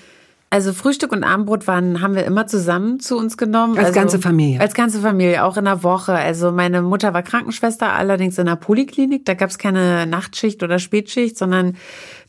Also 0.54 0.72
Frühstück 0.72 1.12
und 1.12 1.24
Abendbrot 1.24 1.66
waren, 1.66 2.00
haben 2.00 2.14
wir 2.14 2.26
immer 2.26 2.46
zusammen 2.46 3.00
zu 3.00 3.18
uns 3.18 3.38
genommen. 3.38 3.76
Als 3.76 3.88
also, 3.88 4.00
ganze 4.00 4.20
Familie. 4.20 4.60
Als 4.60 4.76
ganze 4.76 5.00
Familie, 5.00 5.44
auch 5.44 5.58
in 5.58 5.66
der 5.66 5.82
Woche. 5.82 6.14
Also 6.14 6.52
meine 6.52 6.84
Mutter 6.84 7.12
war 7.12 7.24
Krankenschwester, 7.24 7.92
allerdings 7.92 8.38
in 8.38 8.46
der 8.46 8.56
Poliklinik. 8.56 9.26
Da 9.26 9.34
gab 9.34 9.50
es 9.50 9.58
keine 9.58 10.06
Nachtschicht 10.06 10.62
oder 10.62 10.78
Spätschicht, 10.78 11.40
sondern 11.40 11.76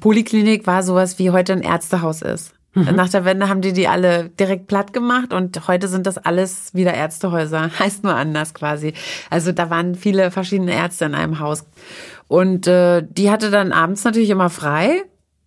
Poliklinik 0.00 0.66
war 0.66 0.82
sowas 0.82 1.18
wie 1.18 1.32
heute 1.32 1.52
ein 1.52 1.60
Ärztehaus 1.60 2.22
ist. 2.22 2.54
Mhm. 2.72 2.94
Nach 2.94 3.10
der 3.10 3.26
Wende 3.26 3.50
haben 3.50 3.60
die 3.60 3.74
die 3.74 3.88
alle 3.88 4.30
direkt 4.30 4.68
platt 4.68 4.94
gemacht 4.94 5.34
und 5.34 5.68
heute 5.68 5.86
sind 5.88 6.06
das 6.06 6.16
alles 6.16 6.72
wieder 6.72 6.94
Ärztehäuser. 6.94 7.72
Heißt 7.78 8.04
nur 8.04 8.14
anders 8.14 8.54
quasi. 8.54 8.94
Also 9.28 9.52
da 9.52 9.68
waren 9.68 9.96
viele 9.96 10.30
verschiedene 10.30 10.72
Ärzte 10.72 11.04
in 11.04 11.14
einem 11.14 11.40
Haus. 11.40 11.66
Und 12.28 12.68
äh, 12.68 13.06
die 13.06 13.30
hatte 13.30 13.50
dann 13.50 13.72
abends 13.72 14.02
natürlich 14.02 14.30
immer 14.30 14.48
frei 14.48 15.02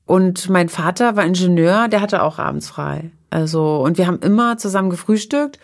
und 0.07 0.49
mein 0.49 0.69
Vater 0.69 1.15
war 1.15 1.25
Ingenieur, 1.25 1.89
der 1.89 2.01
hatte 2.01 2.23
auch 2.23 2.39
abends 2.39 2.69
frei. 2.69 3.11
Also, 3.29 3.83
und 3.83 3.97
wir 3.97 4.07
haben 4.07 4.19
immer 4.19 4.57
zusammen 4.57 4.89
gefrühstückt. 4.89 5.59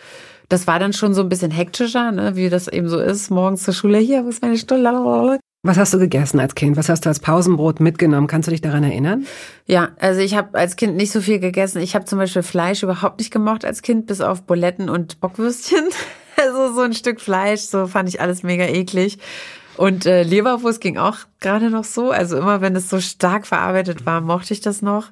Das 0.50 0.68
war 0.68 0.78
dann 0.78 0.94
schon 0.94 1.14
so 1.14 1.22
ein 1.22 1.30
bisschen 1.30 1.50
hektischer, 1.50 2.12
ne, 2.12 2.36
wie 2.36 2.50
das 2.50 2.68
eben 2.68 2.90
so 2.90 3.00
ist, 3.00 3.32
morgens 3.32 3.64
zur 3.64 3.74
Schule, 3.74 3.98
hier, 3.98 4.26
wo 4.26 4.30
ist 4.30 4.42
meine 4.42 4.58
Stunde? 4.58 5.40
Was 5.66 5.78
hast 5.78 5.94
du 5.94 5.98
gegessen 5.98 6.42
als 6.42 6.56
Kind? 6.56 6.76
Was 6.76 6.90
hast 6.90 7.06
du 7.06 7.10
als 7.10 7.22
Pausenbrot 7.22 7.80
mitgenommen? 7.80 8.28
Kannst 8.28 8.48
du 8.48 8.52
dich 8.52 8.60
daran 8.60 8.84
erinnern? 8.84 9.26
Ja, 9.66 9.92
also 9.98 10.20
ich 10.20 10.36
habe 10.36 10.60
als 10.60 10.76
Kind 10.76 10.98
nicht 10.98 11.14
so 11.14 11.22
viel 11.22 11.40
gegessen. 11.40 11.82
Ich 11.82 11.96
habe 11.96 12.04
zum 12.04 12.20
Beispiel 12.20 12.44
Fleisch 12.44 12.84
überhaupt 12.84 13.20
nicht 13.20 13.32
gemocht 13.32 13.64
als 13.64 13.82
Kind, 13.82 14.06
bis 14.08 14.20
auf 14.20 14.44
Buletten 14.44 14.90
und 14.90 15.20
Bockwürstchen. 15.20 15.86
Also 16.36 16.74
so 16.74 16.82
ein 16.82 16.94
Stück 16.94 17.22
Fleisch, 17.22 17.62
so 17.62 17.86
fand 17.86 18.10
ich 18.10 18.20
alles 18.20 18.42
mega 18.42 18.66
eklig. 18.66 19.20
Und 19.84 20.06
äh, 20.06 20.24
Leberwurst 20.24 20.80
ging 20.80 20.98
auch 20.98 21.18
gerade 21.42 21.70
noch 21.70 21.84
so. 21.84 22.12
Also 22.12 22.38
immer, 22.38 22.62
wenn 22.62 22.74
es 22.74 22.90
so 22.90 23.02
stark 23.02 23.46
verarbeitet 23.46 24.06
war, 24.06 24.22
mochte 24.22 24.54
ich 24.54 24.62
das 24.62 24.82
noch. 24.82 25.08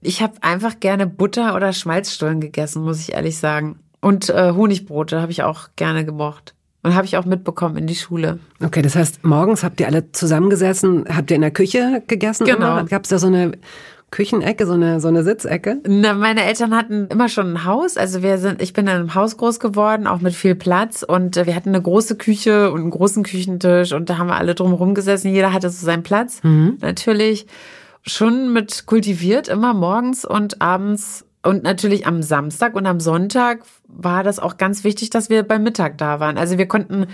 Ich 0.00 0.20
habe 0.20 0.32
einfach 0.40 0.80
gerne 0.80 1.06
Butter 1.06 1.54
oder 1.54 1.72
Schmalzstollen 1.72 2.40
gegessen, 2.40 2.82
muss 2.82 2.98
ich 2.98 3.12
ehrlich 3.12 3.38
sagen. 3.38 3.78
Und 4.00 4.28
äh, 4.28 4.50
Honigbrote 4.50 5.20
habe 5.20 5.30
ich 5.30 5.44
auch 5.44 5.68
gerne 5.76 6.04
gemocht. 6.04 6.54
Und 6.82 6.96
habe 6.96 7.06
ich 7.06 7.18
auch 7.18 7.24
mitbekommen 7.24 7.76
in 7.76 7.86
die 7.86 7.94
Schule. 7.94 8.40
Okay, 8.60 8.82
das 8.82 8.96
heißt, 8.96 9.22
morgens 9.22 9.62
habt 9.62 9.78
ihr 9.78 9.86
alle 9.86 10.10
zusammengesessen, 10.10 11.04
habt 11.08 11.30
ihr 11.30 11.36
in 11.36 11.42
der 11.42 11.52
Küche 11.52 12.02
gegessen? 12.08 12.46
Genau. 12.46 12.84
Gab 12.86 13.04
es 13.04 13.10
da 13.10 13.18
so 13.20 13.28
eine 13.28 13.52
Küchenecke, 14.10 14.66
so 14.66 14.72
eine, 14.72 15.00
so 15.00 15.08
eine 15.08 15.22
Sitzecke? 15.22 15.78
Na, 15.86 16.14
meine 16.14 16.44
Eltern 16.44 16.74
hatten 16.74 17.06
immer 17.08 17.28
schon 17.28 17.52
ein 17.52 17.64
Haus. 17.64 17.96
Also 17.96 18.22
wir 18.22 18.38
sind, 18.38 18.60
ich 18.60 18.72
bin 18.72 18.86
in 18.86 18.92
einem 18.92 19.14
Haus 19.14 19.36
groß 19.36 19.60
geworden, 19.60 20.06
auch 20.06 20.20
mit 20.20 20.34
viel 20.34 20.56
Platz. 20.56 21.04
Und 21.06 21.36
äh, 21.36 21.46
wir 21.46 21.54
hatten 21.54 21.68
eine 21.70 21.82
große 21.82 22.16
Küche 22.16 22.72
und 22.72 22.80
einen 22.80 22.90
großen 22.90 23.22
Küchentisch. 23.22 23.92
Und 23.92 24.10
da 24.10 24.18
haben 24.18 24.26
wir 24.26 24.36
alle 24.36 24.54
drumherum 24.54 24.94
gesessen. 24.94 25.32
Jeder 25.32 25.52
hatte 25.52 25.70
so 25.70 25.84
seinen 25.84 26.02
Platz. 26.02 26.42
Mhm. 26.42 26.78
Natürlich 26.80 27.46
schon 28.02 28.52
mit 28.52 28.86
kultiviert, 28.86 29.48
immer 29.48 29.74
morgens 29.74 30.24
und 30.24 30.60
abends 30.60 31.24
und 31.42 31.62
natürlich 31.62 32.06
am 32.06 32.22
Samstag 32.22 32.74
und 32.74 32.86
am 32.86 33.00
Sonntag 33.00 33.60
war 33.88 34.22
das 34.22 34.38
auch 34.38 34.58
ganz 34.58 34.84
wichtig, 34.84 35.08
dass 35.08 35.30
wir 35.30 35.42
beim 35.42 35.62
Mittag 35.62 35.96
da 35.96 36.20
waren. 36.20 36.36
Also 36.36 36.58
wir 36.58 36.68
konnten 36.68 37.06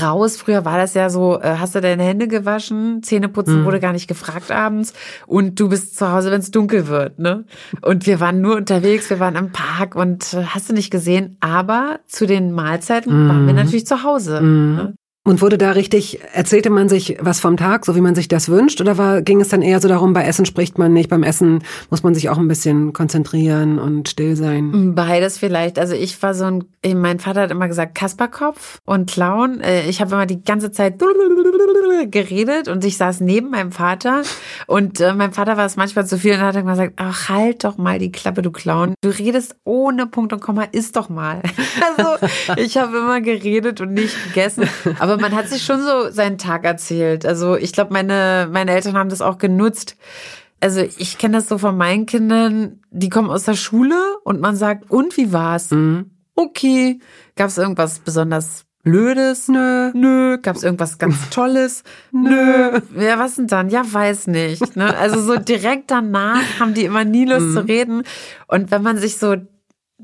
raus. 0.00 0.36
Früher 0.38 0.64
war 0.64 0.78
das 0.78 0.94
ja 0.94 1.10
so, 1.10 1.38
äh, 1.40 1.56
hast 1.58 1.74
du 1.74 1.82
deine 1.82 2.02
Hände 2.02 2.26
gewaschen? 2.26 3.02
Zähneputzen 3.02 3.60
mhm. 3.60 3.64
wurde 3.66 3.80
gar 3.80 3.92
nicht 3.92 4.08
gefragt 4.08 4.50
abends. 4.50 4.94
Und 5.26 5.60
du 5.60 5.68
bist 5.68 5.96
zu 5.96 6.10
Hause, 6.10 6.30
wenn 6.30 6.40
es 6.40 6.50
dunkel 6.50 6.88
wird. 6.88 7.18
Ne? 7.18 7.44
Und 7.82 8.06
wir 8.06 8.20
waren 8.20 8.40
nur 8.40 8.56
unterwegs, 8.56 9.10
wir 9.10 9.20
waren 9.20 9.36
im 9.36 9.52
Park 9.52 9.94
und 9.96 10.32
äh, 10.32 10.44
hast 10.44 10.70
du 10.70 10.72
nicht 10.72 10.90
gesehen. 10.90 11.36
Aber 11.40 12.00
zu 12.06 12.26
den 12.26 12.52
Mahlzeiten 12.52 13.24
mhm. 13.24 13.28
waren 13.28 13.46
wir 13.46 13.54
natürlich 13.54 13.86
zu 13.86 14.02
Hause. 14.02 14.40
Mhm. 14.40 14.76
Ne? 14.76 14.94
Und 15.26 15.40
wurde 15.40 15.56
da 15.56 15.70
richtig, 15.70 16.20
erzählte 16.34 16.68
man 16.68 16.90
sich 16.90 17.16
was 17.18 17.40
vom 17.40 17.56
Tag, 17.56 17.86
so 17.86 17.96
wie 17.96 18.02
man 18.02 18.14
sich 18.14 18.28
das 18.28 18.50
wünscht? 18.50 18.82
Oder 18.82 18.98
war, 18.98 19.22
ging 19.22 19.40
es 19.40 19.48
dann 19.48 19.62
eher 19.62 19.80
so 19.80 19.88
darum, 19.88 20.12
bei 20.12 20.22
Essen 20.22 20.44
spricht 20.44 20.76
man 20.76 20.92
nicht, 20.92 21.08
beim 21.08 21.22
Essen 21.22 21.64
muss 21.88 22.02
man 22.02 22.14
sich 22.14 22.28
auch 22.28 22.36
ein 22.36 22.46
bisschen 22.46 22.92
konzentrieren 22.92 23.78
und 23.78 24.10
still 24.10 24.36
sein? 24.36 24.94
Beides 24.94 25.38
vielleicht. 25.38 25.78
Also 25.78 25.94
ich 25.94 26.22
war 26.22 26.34
so 26.34 26.44
ein, 26.44 26.64
mein 26.94 27.20
Vater 27.20 27.40
hat 27.40 27.50
immer 27.50 27.68
gesagt 27.68 27.94
Kasperkopf 27.94 28.80
und 28.84 29.10
Clown. 29.10 29.62
Äh, 29.62 29.88
ich 29.88 30.02
habe 30.02 30.14
immer 30.14 30.26
die 30.26 30.44
ganze 30.44 30.72
Zeit 30.72 31.00
geredet 32.10 32.68
und 32.68 32.84
ich 32.84 32.98
saß 32.98 33.20
neben 33.20 33.48
meinem 33.48 33.72
Vater 33.72 34.24
und 34.66 35.00
äh, 35.00 35.14
mein 35.14 35.32
Vater 35.32 35.56
war 35.56 35.64
es 35.64 35.76
manchmal 35.76 36.06
zu 36.06 36.18
viel 36.18 36.34
und 36.34 36.40
hat 36.40 36.54
dann 36.54 36.66
gesagt, 36.66 36.92
ach 36.96 37.30
halt 37.30 37.64
doch 37.64 37.78
mal 37.78 37.98
die 37.98 38.12
Klappe, 38.12 38.42
du 38.42 38.50
Clown. 38.50 38.92
Du 39.00 39.08
redest 39.08 39.56
ohne 39.64 40.06
Punkt 40.06 40.34
und 40.34 40.40
Komma, 40.40 40.64
isst 40.70 40.96
doch 40.96 41.08
mal. 41.08 41.40
Also 41.96 42.26
ich 42.56 42.76
habe 42.76 42.96
immer 42.96 43.20
geredet 43.20 43.80
und 43.80 43.94
nicht 43.94 44.16
gegessen. 44.28 44.68
Aber 44.98 45.13
aber 45.14 45.22
man 45.22 45.34
hat 45.34 45.48
sich 45.48 45.62
schon 45.62 45.82
so 45.82 46.10
seinen 46.10 46.38
Tag 46.38 46.64
erzählt. 46.64 47.24
Also 47.24 47.56
ich 47.56 47.72
glaube, 47.72 47.92
meine, 47.92 48.48
meine 48.50 48.72
Eltern 48.72 48.96
haben 48.96 49.08
das 49.08 49.22
auch 49.22 49.38
genutzt. 49.38 49.96
Also 50.60 50.80
ich 50.80 51.18
kenne 51.18 51.36
das 51.38 51.48
so 51.48 51.58
von 51.58 51.76
meinen 51.76 52.06
Kindern, 52.06 52.80
die 52.90 53.08
kommen 53.08 53.30
aus 53.30 53.44
der 53.44 53.54
Schule 53.54 53.96
und 54.24 54.40
man 54.40 54.56
sagt, 54.56 54.90
und 54.90 55.16
wie 55.16 55.32
war's? 55.32 55.70
Mhm. 55.70 56.10
Okay. 56.34 57.00
Gab 57.36 57.48
es 57.48 57.58
irgendwas 57.58 57.98
besonders 58.00 58.64
Blödes? 58.82 59.48
Nö. 59.48 59.90
Nö. 59.94 60.38
Gab 60.38 60.56
es 60.56 60.62
irgendwas 60.62 60.98
ganz 60.98 61.16
Tolles? 61.30 61.84
Nö. 62.12 62.80
Ja, 62.98 63.18
was 63.18 63.36
denn 63.36 63.46
dann? 63.46 63.70
Ja, 63.70 63.82
weiß 63.84 64.26
nicht. 64.26 64.76
Ne? 64.76 64.96
Also 64.96 65.20
so 65.20 65.36
direkt 65.36 65.90
danach 65.90 66.42
haben 66.60 66.74
die 66.74 66.84
immer 66.84 67.04
nie 67.04 67.24
Lust 67.24 67.46
mhm. 67.46 67.54
zu 67.54 67.60
reden. 67.60 68.02
Und 68.46 68.70
wenn 68.70 68.82
man 68.82 68.98
sich 68.98 69.18
so 69.18 69.36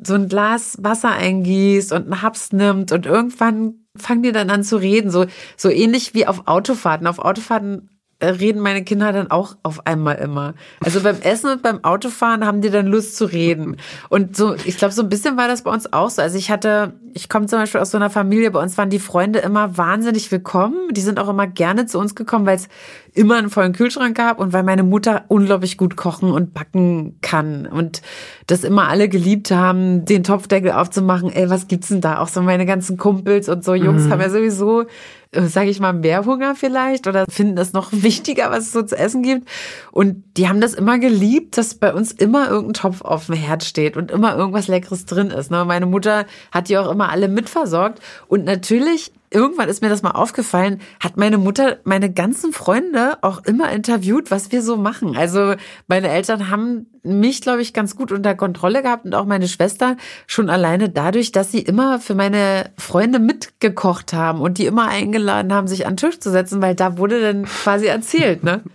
so 0.02 0.14
ein 0.14 0.28
Glas 0.28 0.78
Wasser 0.80 1.10
eingießt 1.10 1.92
und 1.92 2.04
einen 2.04 2.22
Haps 2.22 2.52
nimmt 2.52 2.92
und 2.92 3.06
irgendwann 3.06 3.86
fangen 3.96 4.22
die 4.22 4.32
dann 4.32 4.50
an 4.50 4.62
zu 4.62 4.76
reden, 4.76 5.10
so, 5.10 5.26
so 5.56 5.68
ähnlich 5.68 6.14
wie 6.14 6.26
auf 6.26 6.46
Autofahrten. 6.46 7.06
Auf 7.06 7.18
Autofahrten 7.18 7.89
reden 8.22 8.60
meine 8.60 8.84
Kinder 8.84 9.12
dann 9.12 9.30
auch 9.30 9.56
auf 9.62 9.86
einmal 9.86 10.16
immer. 10.16 10.54
Also 10.84 11.00
beim 11.00 11.20
Essen 11.22 11.50
und 11.50 11.62
beim 11.62 11.84
Autofahren 11.84 12.46
haben 12.46 12.60
die 12.60 12.70
dann 12.70 12.86
Lust 12.86 13.16
zu 13.16 13.24
reden. 13.24 13.76
Und 14.08 14.36
so, 14.36 14.54
ich 14.64 14.76
glaube, 14.76 14.92
so 14.92 15.02
ein 15.02 15.08
bisschen 15.08 15.36
war 15.36 15.48
das 15.48 15.62
bei 15.62 15.70
uns 15.70 15.92
auch 15.92 16.10
so. 16.10 16.22
Also 16.22 16.36
ich 16.36 16.50
hatte, 16.50 16.92
ich 17.14 17.28
komme 17.28 17.46
zum 17.46 17.58
Beispiel 17.58 17.80
aus 17.80 17.90
so 17.90 17.98
einer 17.98 18.10
Familie, 18.10 18.50
bei 18.50 18.60
uns 18.60 18.76
waren 18.78 18.90
die 18.90 18.98
Freunde 18.98 19.40
immer 19.40 19.76
wahnsinnig 19.76 20.30
willkommen. 20.30 20.92
Die 20.92 21.00
sind 21.00 21.18
auch 21.18 21.28
immer 21.28 21.46
gerne 21.46 21.86
zu 21.86 21.98
uns 21.98 22.14
gekommen, 22.14 22.46
weil 22.46 22.56
es 22.56 22.68
immer 23.14 23.36
einen 23.36 23.50
vollen 23.50 23.72
Kühlschrank 23.72 24.16
gab 24.16 24.38
und 24.38 24.52
weil 24.52 24.62
meine 24.62 24.82
Mutter 24.82 25.24
unglaublich 25.28 25.76
gut 25.76 25.96
kochen 25.96 26.30
und 26.30 26.54
backen 26.54 27.18
kann 27.22 27.66
und 27.66 28.02
das 28.46 28.64
immer 28.64 28.88
alle 28.88 29.08
geliebt 29.08 29.50
haben, 29.50 30.04
den 30.04 30.22
Topfdeckel 30.22 30.72
aufzumachen. 30.72 31.30
Ey, 31.32 31.50
was 31.50 31.68
gibt's 31.68 31.88
denn 31.88 32.00
da? 32.00 32.18
Auch 32.18 32.28
so 32.28 32.42
meine 32.42 32.66
ganzen 32.66 32.96
Kumpels 32.96 33.48
und 33.48 33.64
so 33.64 33.74
Jungs 33.74 34.04
mhm. 34.04 34.12
haben 34.12 34.20
ja 34.20 34.30
sowieso 34.30 34.82
äh, 34.82 34.86
sage 35.32 35.70
ich 35.70 35.78
mal, 35.78 35.92
mehr 35.92 36.24
Hunger 36.24 36.56
vielleicht 36.56 37.06
oder 37.06 37.24
finden 37.30 37.56
das 37.56 37.72
noch 37.72 37.88
wichtiger, 37.92 38.50
was 38.50 38.64
es 38.66 38.72
so 38.72 38.82
zu 38.82 38.96
essen 38.96 39.22
gibt. 39.22 39.48
Und 39.92 40.24
die 40.36 40.48
haben 40.48 40.60
das 40.60 40.74
immer 40.74 40.98
geliebt, 40.98 41.56
dass 41.56 41.74
bei 41.74 41.94
uns 41.94 42.12
immer 42.12 42.48
irgendein 42.48 42.74
Topf 42.74 43.02
auf 43.02 43.26
dem 43.26 43.36
Herd 43.36 43.62
steht 43.64 43.96
und 43.96 44.10
immer 44.10 44.36
irgendwas 44.36 44.68
Leckeres 44.68 45.04
drin 45.04 45.30
ist. 45.30 45.50
Ne? 45.50 45.64
Meine 45.64 45.86
Mutter 45.86 46.26
hat 46.50 46.68
die 46.68 46.78
auch 46.78 46.90
immer 46.90 47.10
alle 47.10 47.28
mitversorgt. 47.28 48.00
Und 48.26 48.44
natürlich 48.44 49.12
irgendwann 49.30 49.68
ist 49.68 49.82
mir 49.82 49.88
das 49.88 50.02
mal 50.02 50.10
aufgefallen, 50.10 50.80
hat 51.00 51.16
meine 51.16 51.38
Mutter 51.38 51.78
meine 51.84 52.12
ganzen 52.12 52.52
Freunde 52.52 53.18
auch 53.22 53.44
immer 53.44 53.70
interviewt, 53.70 54.30
was 54.30 54.52
wir 54.52 54.62
so 54.62 54.76
machen. 54.76 55.16
Also 55.16 55.54
meine 55.86 56.08
Eltern 56.08 56.50
haben 56.50 56.86
mich, 57.02 57.40
glaube 57.40 57.62
ich, 57.62 57.72
ganz 57.72 57.96
gut 57.96 58.12
unter 58.12 58.34
Kontrolle 58.34 58.82
gehabt 58.82 59.04
und 59.04 59.14
auch 59.14 59.24
meine 59.24 59.48
Schwester 59.48 59.96
schon 60.26 60.50
alleine 60.50 60.90
dadurch, 60.90 61.32
dass 61.32 61.50
sie 61.50 61.60
immer 61.60 61.98
für 62.00 62.14
meine 62.14 62.70
Freunde 62.76 63.18
mitgekocht 63.18 64.12
haben 64.12 64.40
und 64.40 64.58
die 64.58 64.66
immer 64.66 64.88
eingeladen 64.88 65.52
haben, 65.52 65.68
sich 65.68 65.86
an 65.86 65.94
den 65.94 66.08
Tisch 66.08 66.20
zu 66.20 66.30
setzen, 66.30 66.60
weil 66.60 66.74
da 66.74 66.98
wurde 66.98 67.20
dann 67.20 67.44
quasi 67.44 67.86
erzählt, 67.86 68.44
ne? 68.44 68.62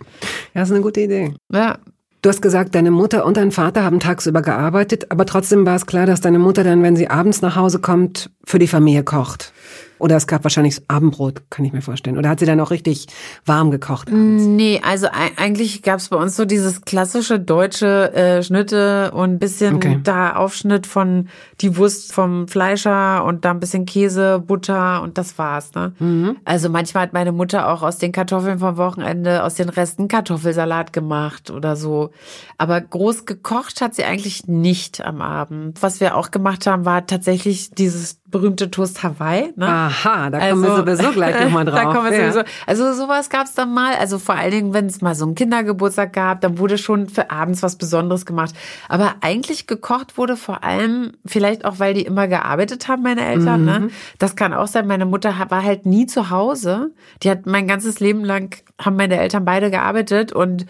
Ja, 0.54 0.62
ist 0.62 0.72
eine 0.72 0.80
gute 0.80 1.02
Idee. 1.02 1.34
Ja. 1.52 1.78
Du 2.22 2.30
hast 2.30 2.40
gesagt, 2.40 2.74
deine 2.74 2.90
Mutter 2.90 3.24
und 3.24 3.36
dein 3.36 3.52
Vater 3.52 3.84
haben 3.84 4.00
tagsüber 4.00 4.42
gearbeitet, 4.42 5.12
aber 5.12 5.26
trotzdem 5.26 5.66
war 5.66 5.76
es 5.76 5.86
klar, 5.86 6.06
dass 6.06 6.20
deine 6.20 6.38
Mutter 6.38 6.64
dann, 6.64 6.82
wenn 6.82 6.96
sie 6.96 7.08
abends 7.08 7.42
nach 7.42 7.54
Hause 7.56 7.78
kommt, 7.78 8.30
für 8.44 8.58
die 8.58 8.66
Familie 8.66 9.04
kocht. 9.04 9.52
Oder 9.98 10.16
es 10.16 10.26
gab 10.26 10.44
wahrscheinlich 10.44 10.82
Abendbrot, 10.88 11.50
kann 11.50 11.64
ich 11.64 11.72
mir 11.72 11.82
vorstellen. 11.82 12.18
Oder 12.18 12.28
hat 12.28 12.40
sie 12.40 12.46
dann 12.46 12.60
auch 12.60 12.70
richtig 12.70 13.06
warm 13.44 13.70
gekocht 13.70 14.08
abends? 14.08 14.44
Nee, 14.44 14.80
also 14.84 15.08
eigentlich 15.36 15.82
gab 15.82 15.98
es 15.98 16.08
bei 16.08 16.16
uns 16.16 16.36
so 16.36 16.44
dieses 16.44 16.82
klassische 16.82 17.40
deutsche 17.40 18.12
äh, 18.14 18.42
Schnitte 18.42 19.12
und 19.12 19.38
bisschen 19.38 19.76
okay. 19.76 20.00
da 20.02 20.36
Aufschnitt 20.36 20.86
von 20.86 21.28
die 21.60 21.76
Wurst 21.76 22.12
vom 22.12 22.48
Fleischer 22.48 23.24
und 23.24 23.44
da 23.44 23.52
ein 23.52 23.60
bisschen 23.60 23.86
Käse, 23.86 24.42
Butter 24.46 25.02
und 25.02 25.18
das 25.18 25.38
war's. 25.38 25.74
Ne? 25.74 25.92
Mhm. 25.98 26.36
Also 26.44 26.68
manchmal 26.68 27.04
hat 27.04 27.12
meine 27.12 27.32
Mutter 27.32 27.68
auch 27.72 27.82
aus 27.82 27.98
den 27.98 28.12
Kartoffeln 28.12 28.58
vom 28.58 28.76
Wochenende, 28.76 29.44
aus 29.44 29.54
den 29.54 29.68
Resten 29.68 30.08
Kartoffelsalat 30.08 30.92
gemacht 30.92 31.50
oder 31.50 31.76
so. 31.76 32.10
Aber 32.58 32.80
groß 32.80 33.24
gekocht 33.24 33.80
hat 33.80 33.94
sie 33.94 34.04
eigentlich 34.04 34.46
nicht 34.46 35.04
am 35.04 35.22
Abend. 35.22 35.82
Was 35.82 36.00
wir 36.00 36.16
auch 36.16 36.30
gemacht 36.30 36.66
haben, 36.66 36.84
war 36.84 37.06
tatsächlich 37.06 37.70
dieses 37.70 38.20
berühmte 38.36 38.70
Toast 38.70 39.02
Hawaii. 39.02 39.52
Ne? 39.56 39.66
Ah 39.66 39.86
Aha, 39.86 40.30
da 40.30 40.38
kommen 40.38 40.64
also, 40.64 40.86
wir 40.86 40.96
sowieso 40.96 41.12
gleich 41.12 41.44
nochmal 41.44 41.64
drauf. 41.66 41.74
da 41.74 41.84
kommen 41.92 42.10
wir 42.10 42.18
ja. 42.18 42.32
sowieso. 42.32 42.46
Also 42.66 42.92
sowas 42.92 43.30
gab 43.30 43.46
es 43.46 43.54
dann 43.54 43.72
mal. 43.72 43.94
Also 43.94 44.18
vor 44.18 44.34
allen 44.34 44.50
Dingen, 44.50 44.74
wenn 44.74 44.86
es 44.86 45.00
mal 45.00 45.14
so 45.14 45.24
einen 45.24 45.34
Kindergeburtstag 45.34 46.12
gab, 46.12 46.40
dann 46.40 46.58
wurde 46.58 46.78
schon 46.78 47.08
für 47.08 47.30
abends 47.30 47.62
was 47.62 47.76
Besonderes 47.76 48.26
gemacht. 48.26 48.54
Aber 48.88 49.14
eigentlich 49.20 49.66
gekocht 49.66 50.18
wurde 50.18 50.36
vor 50.36 50.64
allem, 50.64 51.12
vielleicht 51.24 51.64
auch, 51.64 51.78
weil 51.78 51.94
die 51.94 52.02
immer 52.02 52.28
gearbeitet 52.28 52.88
haben, 52.88 53.02
meine 53.02 53.24
Eltern. 53.24 53.64
Ne? 53.64 53.80
Mhm. 53.80 53.86
Ne? 53.86 53.92
Das 54.18 54.36
kann 54.36 54.52
auch 54.52 54.66
sein. 54.66 54.86
Meine 54.86 55.06
Mutter 55.06 55.34
war 55.48 55.62
halt 55.62 55.86
nie 55.86 56.06
zu 56.06 56.30
Hause. 56.30 56.90
Die 57.22 57.30
hat 57.30 57.46
mein 57.46 57.66
ganzes 57.66 58.00
Leben 58.00 58.24
lang, 58.24 58.54
haben 58.80 58.96
meine 58.96 59.18
Eltern 59.18 59.44
beide 59.44 59.70
gearbeitet 59.70 60.32
und 60.32 60.66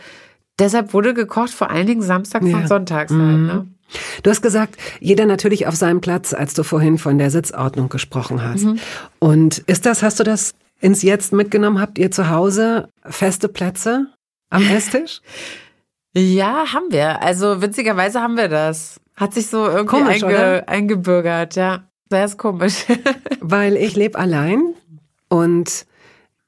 deshalb 0.58 0.94
wurde 0.94 1.14
gekocht 1.14 1.50
vor 1.50 1.70
allen 1.70 1.86
Dingen 1.86 2.02
samstags 2.02 2.46
ja. 2.46 2.56
und 2.56 2.68
sonntags 2.68 3.12
halt. 3.12 3.22
Mhm. 3.22 3.46
Ne? 3.46 3.66
Du 4.22 4.30
hast 4.30 4.42
gesagt, 4.42 4.76
jeder 5.00 5.26
natürlich 5.26 5.66
auf 5.66 5.74
seinem 5.74 6.00
Platz, 6.00 6.34
als 6.34 6.54
du 6.54 6.62
vorhin 6.62 6.98
von 6.98 7.18
der 7.18 7.30
Sitzordnung 7.30 7.88
gesprochen 7.88 8.42
hast. 8.42 8.64
Mhm. 8.64 8.78
Und 9.18 9.58
ist 9.58 9.86
das, 9.86 10.02
hast 10.02 10.18
du 10.20 10.24
das 10.24 10.54
ins 10.80 11.02
Jetzt 11.02 11.32
mitgenommen? 11.32 11.80
Habt 11.80 11.98
ihr 11.98 12.10
zu 12.10 12.28
Hause 12.28 12.88
feste 13.04 13.48
Plätze 13.48 14.06
am 14.50 14.62
Esstisch? 14.70 15.20
ja, 16.14 16.72
haben 16.72 16.90
wir. 16.90 17.22
Also 17.22 17.60
witzigerweise 17.60 18.20
haben 18.22 18.36
wir 18.36 18.48
das. 18.48 19.00
Hat 19.16 19.34
sich 19.34 19.48
so 19.48 19.66
irgendwie 19.66 19.98
komisch, 19.98 20.24
einge 20.24 20.68
eingebürgert, 20.68 21.56
ja. 21.56 21.84
Sehr 22.10 22.24
ist 22.24 22.38
komisch. 22.38 22.84
Weil 23.40 23.76
ich 23.76 23.96
lebe 23.96 24.18
allein 24.18 24.74
und 25.28 25.86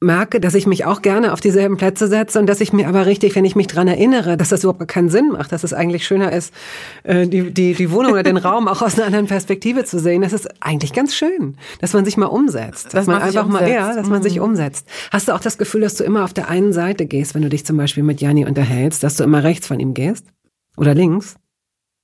merke, 0.00 0.38
dass 0.38 0.54
ich 0.54 0.66
mich 0.66 0.84
auch 0.84 1.02
gerne 1.02 1.32
auf 1.32 1.40
dieselben 1.40 1.76
Plätze 1.76 2.06
setze 2.06 2.38
und 2.38 2.46
dass 2.46 2.61
ich 2.61 2.72
mir 2.72 2.87
aber 2.87 3.06
richtig, 3.06 3.34
wenn 3.34 3.44
ich 3.44 3.56
mich 3.56 3.66
dran 3.66 3.88
erinnere, 3.88 4.37
dass 4.37 4.50
das 4.50 4.62
überhaupt 4.62 4.87
keinen 4.87 5.08
Sinn 5.08 5.30
macht, 5.30 5.50
dass 5.50 5.64
es 5.64 5.72
eigentlich 5.72 6.06
schöner 6.06 6.32
ist, 6.32 6.54
äh, 7.02 7.26
die, 7.26 7.50
die, 7.50 7.74
die 7.74 7.90
Wohnung 7.90 8.12
oder 8.12 8.22
den 8.22 8.37
Raum 8.37 8.68
auch 8.68 8.80
aus 8.80 8.94
einer 8.94 9.06
anderen 9.06 9.26
Perspektive 9.26 9.84
zu 9.84 9.98
sehen. 9.98 10.22
Das 10.22 10.32
ist 10.32 10.48
eigentlich 10.62 10.92
ganz 10.92 11.16
schön, 11.16 11.56
dass 11.80 11.94
man 11.94 12.04
sich 12.04 12.16
mal 12.16 12.26
umsetzt. 12.26 12.87
Dass, 12.87 12.92
dass 12.92 13.06
man, 13.06 13.22
einfach 13.22 13.46
umsetzt. 13.46 13.62
mal, 13.62 13.70
ja, 13.70 13.94
dass 13.94 14.06
mhm. 14.06 14.12
man 14.12 14.22
sich 14.22 14.37
mhm. 14.37 14.42
umsetzt. 14.42 14.87
Hast 15.11 15.26
du 15.26 15.32
auch 15.32 15.40
das 15.40 15.58
Gefühl, 15.58 15.80
dass 15.80 15.94
du 15.94 16.04
immer 16.04 16.22
auf 16.22 16.32
der 16.32 16.48
einen 16.48 16.72
Seite 16.72 17.06
gehst, 17.06 17.34
wenn 17.34 17.42
du 17.42 17.48
dich 17.48 17.66
zum 17.66 17.76
Beispiel 17.76 18.04
mit 18.04 18.20
Janni 18.20 18.46
unterhältst, 18.46 19.02
dass 19.02 19.16
du 19.16 19.24
immer 19.24 19.42
rechts 19.42 19.66
von 19.66 19.80
ihm 19.80 19.94
gehst? 19.94 20.26
Oder 20.76 20.94
links? 20.94 21.34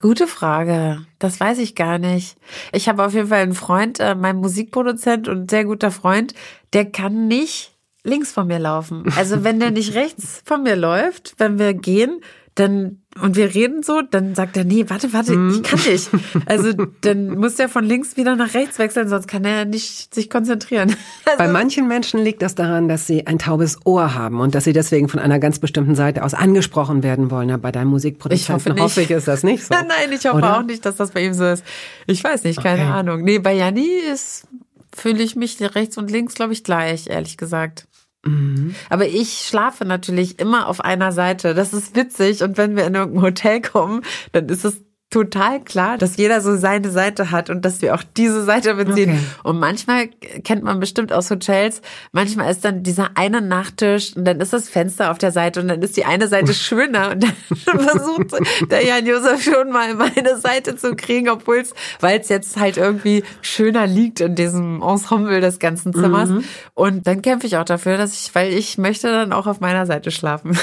Gute 0.00 0.26
Frage. 0.26 1.07
Das 1.20 1.38
weiß 1.38 1.59
ich 1.61 1.76
gar 1.76 1.98
nicht. 1.98 2.37
Ich 2.72 2.88
habe 2.88 3.04
auf 3.04 3.14
jeden 3.14 3.28
Fall 3.28 3.42
einen 3.42 3.54
Freund, 3.54 4.00
äh, 4.00 4.16
mein 4.16 4.37
Musikproduzent 4.37 5.28
und 5.28 5.48
sehr 5.48 5.64
guter 5.64 5.92
Freund, 5.92 6.35
der 6.72 6.85
kann 6.87 7.28
nicht 7.28 7.73
links 8.05 8.33
von 8.33 8.47
mir 8.47 8.59
laufen. 8.59 9.05
Also 9.17 9.43
wenn 9.43 9.59
der 9.59 9.71
nicht 9.71 9.95
rechts 9.95 10.43
von 10.45 10.62
mir 10.62 10.77
läuft, 10.77 11.35
wenn 11.38 11.59
wir 11.59 11.75
gehen, 11.75 12.21
dann 12.55 13.01
und 13.21 13.37
wir 13.37 13.53
reden 13.55 13.83
so, 13.83 14.01
dann 14.03 14.35
sagt 14.35 14.57
er, 14.57 14.64
nee, 14.64 14.85
warte, 14.88 15.12
warte, 15.12 15.33
ich 15.33 15.62
kann 15.62 15.81
nicht. 15.90 16.11
Also 16.47 16.73
dann 17.01 17.37
muss 17.38 17.57
der 17.57 17.69
von 17.69 17.85
links 17.85 18.17
wieder 18.17 18.37
nach 18.37 18.55
rechts 18.55 18.79
wechseln, 18.79 19.09
sonst 19.09 19.27
kann 19.27 19.45
er 19.45 19.64
nicht 19.64 20.14
sich 20.14 20.31
konzentrieren. 20.31 20.95
Also 21.25 21.38
Bei 21.38 21.49
manchen 21.49 21.88
Menschen 21.88 22.23
liegt 22.23 22.43
das 22.43 22.55
daran, 22.55 22.88
dass 22.88 23.07
sie 23.07 23.27
ein 23.27 23.38
taubes 23.38 23.79
Ohr 23.85 24.14
haben 24.14 24.40
und 24.40 24.55
dass 24.55 24.64
sie 24.64 24.73
deswegen 24.73 25.09
von 25.09 25.19
einer 25.19 25.38
ganz 25.38 25.59
bestimmten 25.59 25.95
Seite 25.95 26.23
aus 26.23 26.35
angesprochen 26.35 27.03
werden 27.03 27.31
wollen. 27.31 27.51
Aber 27.51 27.62
bei 27.62 27.73
deinem 27.73 27.88
Musikproduzenten 27.88 28.73
ich 28.73 28.79
hoffe, 28.79 28.83
hoffe 28.83 29.03
ich, 29.03 29.11
ist 29.11 29.27
das 29.27 29.43
nicht 29.43 29.64
so. 29.64 29.75
Nein, 29.75 30.12
ich 30.12 30.25
hoffe 30.27 30.37
Oder? 30.37 30.59
auch 30.59 30.62
nicht, 30.62 30.85
dass 30.85 30.97
das 30.97 31.11
bei 31.12 31.25
ihm 31.25 31.35
so 31.35 31.45
ist. 31.45 31.64
Ich 32.07 32.23
weiß 32.23 32.45
nicht, 32.45 32.62
keine 32.62 32.83
okay. 32.83 32.90
Ahnung. 32.90 33.23
Nee, 33.23 33.38
bei 33.38 33.55
Janni 33.55 33.88
ist 34.12 34.47
fühle 34.95 35.23
ich 35.23 35.37
mich 35.37 35.61
rechts 35.61 35.99
und 35.99 36.11
links, 36.11 36.35
glaube 36.35 36.53
ich, 36.53 36.64
gleich, 36.64 37.09
ehrlich 37.09 37.37
gesagt. 37.37 37.87
Mhm. 38.24 38.74
Aber 38.90 39.06
ich 39.06 39.46
schlafe 39.46 39.84
natürlich 39.84 40.38
immer 40.38 40.68
auf 40.68 40.80
einer 40.80 41.12
Seite. 41.12 41.54
Das 41.54 41.72
ist 41.72 41.94
witzig. 41.96 42.42
Und 42.42 42.56
wenn 42.56 42.76
wir 42.76 42.87
in 42.87 42.94
irgendein 42.94 43.22
Hotel 43.22 43.60
kommen, 43.60 44.02
dann 44.32 44.48
ist 44.48 44.64
es 44.64 44.82
total 45.14 45.61
klar, 45.61 45.96
dass 45.96 46.16
jeder 46.16 46.40
so 46.40 46.57
seine 46.57 46.90
Seite 46.90 47.31
hat 47.31 47.48
und 47.48 47.64
dass 47.64 47.81
wir 47.83 47.94
auch 47.94 48.03
diese 48.16 48.42
Seite 48.42 48.74
beziehen. 48.74 49.11
Okay. 49.11 49.20
Und 49.44 49.61
manchmal 49.61 50.09
kennt 50.09 50.64
man 50.64 50.81
bestimmt 50.81 51.12
aus 51.12 51.31
Hotels, 51.31 51.83
manchmal 52.11 52.50
ist 52.50 52.64
dann 52.64 52.83
dieser 52.83 53.11
eine 53.14 53.40
Nachttisch 53.40 54.16
und 54.16 54.24
dann 54.24 54.40
ist 54.40 54.53
das 54.53 54.68
Fenster 54.68 55.12
auf 55.12 55.18
der 55.18 55.31
Seite 55.31 55.61
und 55.61 55.68
dann 55.68 55.81
ist 55.83 55.96
die 55.96 56.05
eine 56.05 56.27
Seite 56.27 56.53
schöner 56.53 57.12
und 57.12 57.22
dann 57.22 57.81
versucht 57.81 58.33
der 58.68 58.85
Jan 58.85 59.07
Josef 59.07 59.44
schon 59.44 59.70
mal 59.70 59.94
meine 59.94 60.37
Seite 60.37 60.74
zu 60.74 60.96
kriegen, 60.96 61.29
obwohl 61.29 61.59
es, 61.59 61.74
weil 62.00 62.18
es 62.18 62.29
jetzt 62.29 62.59
halt 62.59 62.77
irgendwie 62.77 63.22
schöner 63.40 63.87
liegt 63.87 64.20
in 64.20 64.35
diesem 64.35 64.83
Ensemble 64.83 65.40
des 65.40 65.61
ganzen 65.61 65.92
Zimmers. 65.92 66.29
Mhm. 66.31 66.44
Und 66.74 67.07
dann 67.07 67.22
kämpfe 67.22 67.46
ich 67.46 67.57
auch 67.57 67.64
dafür, 67.64 67.98
dass 67.98 68.14
ich, 68.14 68.35
weil 68.35 68.53
ich 68.53 68.79
möchte 68.79 69.07
dann 69.12 69.33
auch 69.33 69.46
auf 69.46 69.61
meiner 69.61 69.87
Seite 69.87 70.11
schlafen. 70.11 70.59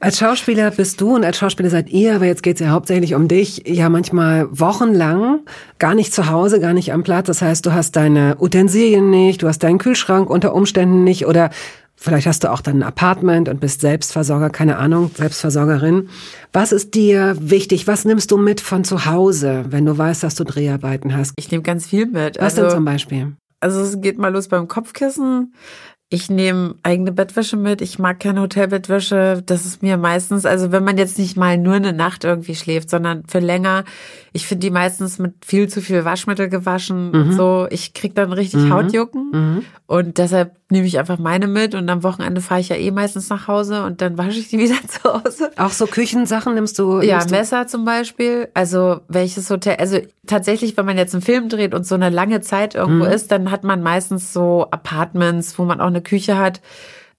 Als 0.00 0.18
Schauspieler 0.18 0.70
bist 0.70 1.00
du 1.00 1.16
und 1.16 1.24
als 1.24 1.38
Schauspieler 1.38 1.70
seid 1.70 1.90
ihr, 1.90 2.14
aber 2.14 2.26
jetzt 2.26 2.44
geht 2.44 2.54
es 2.54 2.60
ja 2.60 2.70
hauptsächlich 2.70 3.16
um 3.16 3.26
dich, 3.26 3.64
ja 3.66 3.88
manchmal 3.88 4.46
wochenlang 4.56 5.40
gar 5.80 5.96
nicht 5.96 6.14
zu 6.14 6.30
Hause, 6.30 6.60
gar 6.60 6.72
nicht 6.72 6.92
am 6.92 7.02
Platz. 7.02 7.26
Das 7.26 7.42
heißt, 7.42 7.66
du 7.66 7.72
hast 7.72 7.96
deine 7.96 8.36
Utensilien 8.38 9.10
nicht, 9.10 9.42
du 9.42 9.48
hast 9.48 9.58
deinen 9.64 9.78
Kühlschrank 9.78 10.30
unter 10.30 10.54
Umständen 10.54 11.02
nicht 11.02 11.26
oder 11.26 11.50
vielleicht 11.96 12.28
hast 12.28 12.44
du 12.44 12.52
auch 12.52 12.60
dann 12.60 12.76
ein 12.76 12.82
Apartment 12.84 13.48
und 13.48 13.58
bist 13.58 13.80
Selbstversorger, 13.80 14.50
keine 14.50 14.76
Ahnung, 14.76 15.10
Selbstversorgerin. 15.16 16.10
Was 16.52 16.70
ist 16.70 16.94
dir 16.94 17.36
wichtig? 17.40 17.88
Was 17.88 18.04
nimmst 18.04 18.30
du 18.30 18.36
mit 18.36 18.60
von 18.60 18.84
zu 18.84 19.04
Hause, 19.04 19.64
wenn 19.70 19.84
du 19.84 19.98
weißt, 19.98 20.22
dass 20.22 20.36
du 20.36 20.44
Dreharbeiten 20.44 21.16
hast? 21.16 21.32
Ich 21.34 21.50
nehme 21.50 21.64
ganz 21.64 21.88
viel 21.88 22.06
mit. 22.06 22.36
Was 22.36 22.56
also, 22.56 22.62
denn 22.62 22.70
zum 22.70 22.84
Beispiel? 22.84 23.32
Also 23.58 23.80
es 23.80 24.00
geht 24.00 24.18
mal 24.18 24.32
los 24.32 24.46
beim 24.46 24.68
Kopfkissen. 24.68 25.52
Ich 26.10 26.30
nehme 26.30 26.74
eigene 26.82 27.12
Bettwäsche 27.12 27.58
mit. 27.58 27.82
Ich 27.82 27.98
mag 27.98 28.18
keine 28.18 28.40
Hotelbettwäsche. 28.40 29.42
Das 29.44 29.66
ist 29.66 29.82
mir 29.82 29.98
meistens, 29.98 30.46
also 30.46 30.72
wenn 30.72 30.82
man 30.82 30.96
jetzt 30.96 31.18
nicht 31.18 31.36
mal 31.36 31.58
nur 31.58 31.74
eine 31.74 31.92
Nacht 31.92 32.24
irgendwie 32.24 32.54
schläft, 32.54 32.88
sondern 32.88 33.24
für 33.26 33.40
länger. 33.40 33.84
Ich 34.32 34.46
finde 34.46 34.66
die 34.66 34.70
meistens 34.70 35.18
mit 35.18 35.34
viel 35.44 35.68
zu 35.68 35.82
viel 35.82 36.06
Waschmittel 36.06 36.48
gewaschen 36.48 37.10
mhm. 37.10 37.14
und 37.14 37.32
so. 37.34 37.66
Ich 37.70 37.92
krieg 37.92 38.14
dann 38.14 38.32
richtig 38.32 38.62
mhm. 38.62 38.72
Hautjucken. 38.72 39.30
Mhm. 39.32 39.64
Und 39.86 40.16
deshalb 40.16 40.57
nehme 40.70 40.86
ich 40.86 40.98
einfach 40.98 41.18
meine 41.18 41.46
mit 41.46 41.74
und 41.74 41.88
am 41.88 42.02
Wochenende 42.02 42.40
fahre 42.40 42.60
ich 42.60 42.68
ja 42.68 42.76
eh 42.76 42.90
meistens 42.90 43.30
nach 43.30 43.48
Hause 43.48 43.84
und 43.84 44.02
dann 44.02 44.18
wasche 44.18 44.38
ich 44.38 44.48
die 44.48 44.58
wieder 44.58 44.76
zu 44.86 45.04
Hause. 45.04 45.50
Auch 45.56 45.70
so 45.70 45.86
Küchensachen 45.86 46.54
nimmst 46.54 46.78
du? 46.78 47.00
Ja, 47.00 47.18
nimmst 47.18 47.30
Messer 47.30 47.66
zum 47.66 47.84
Beispiel. 47.84 48.48
Also 48.54 49.00
welches 49.08 49.48
Hotel, 49.50 49.76
also 49.76 49.98
tatsächlich, 50.26 50.76
wenn 50.76 50.86
man 50.86 50.98
jetzt 50.98 51.14
einen 51.14 51.22
Film 51.22 51.48
dreht 51.48 51.74
und 51.74 51.86
so 51.86 51.94
eine 51.94 52.10
lange 52.10 52.40
Zeit 52.40 52.74
irgendwo 52.74 53.06
mhm. 53.06 53.12
ist, 53.12 53.32
dann 53.32 53.50
hat 53.50 53.64
man 53.64 53.82
meistens 53.82 54.32
so 54.32 54.66
Apartments, 54.70 55.58
wo 55.58 55.64
man 55.64 55.80
auch 55.80 55.86
eine 55.86 56.02
Küche 56.02 56.36
hat 56.36 56.60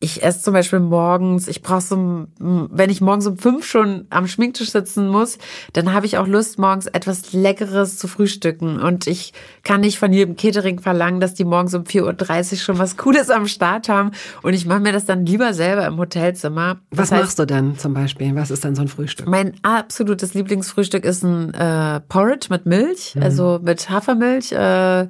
ich 0.01 0.23
esse 0.23 0.41
zum 0.41 0.53
Beispiel 0.53 0.79
morgens, 0.79 1.49
ich 1.49 1.62
brauche 1.62 1.81
so, 1.81 2.27
wenn 2.39 2.89
ich 2.89 3.01
morgens 3.01 3.27
um 3.27 3.38
fünf 3.38 3.65
schon 3.65 4.07
am 4.09 4.27
Schminktisch 4.27 4.71
sitzen 4.71 5.09
muss, 5.09 5.38
dann 5.73 5.91
habe 5.91 6.05
ich 6.05 6.17
auch 6.17 6.25
Lust, 6.25 6.57
morgens 6.57 6.88
etwas 6.88 7.33
Leckeres 7.33 7.97
zu 7.97 8.07
frühstücken. 8.07 8.79
Und 8.79 9.07
ich 9.07 9.33
kann 9.63 9.81
nicht 9.81 9.99
von 9.99 10.13
jedem 10.13 10.38
Catering 10.38 10.79
verlangen, 10.79 11.19
dass 11.19 11.33
die 11.33 11.43
morgens 11.43 11.75
um 11.75 11.83
4.30 11.83 12.51
Uhr 12.51 12.57
schon 12.59 12.77
was 12.79 12.95
Cooles 12.95 13.29
am 13.29 13.45
Start 13.47 13.89
haben. 13.89 14.12
Und 14.41 14.53
ich 14.53 14.65
mache 14.65 14.79
mir 14.79 14.93
das 14.93 15.05
dann 15.05 15.25
lieber 15.25 15.53
selber 15.53 15.85
im 15.85 15.97
Hotelzimmer. 15.97 16.77
Das 16.91 16.99
was 16.99 17.12
heißt, 17.12 17.23
machst 17.23 17.39
du 17.39 17.45
dann 17.45 17.77
zum 17.77 17.93
Beispiel? 17.93 18.33
Was 18.35 18.51
ist 18.51 18.63
dann 18.63 18.75
so 18.75 18.83
ein 18.83 18.88
Frühstück? 18.88 19.27
Mein 19.27 19.55
absolutes 19.63 20.33
Lieblingsfrühstück 20.33 21.03
ist 21.03 21.23
ein 21.23 21.53
äh, 21.53 21.99
Porridge 22.07 22.47
mit 22.49 22.65
Milch, 22.65 23.15
mhm. 23.15 23.23
also 23.23 23.59
mit 23.62 23.89
Hafermilch. 23.89 24.53
Äh, 24.53 25.07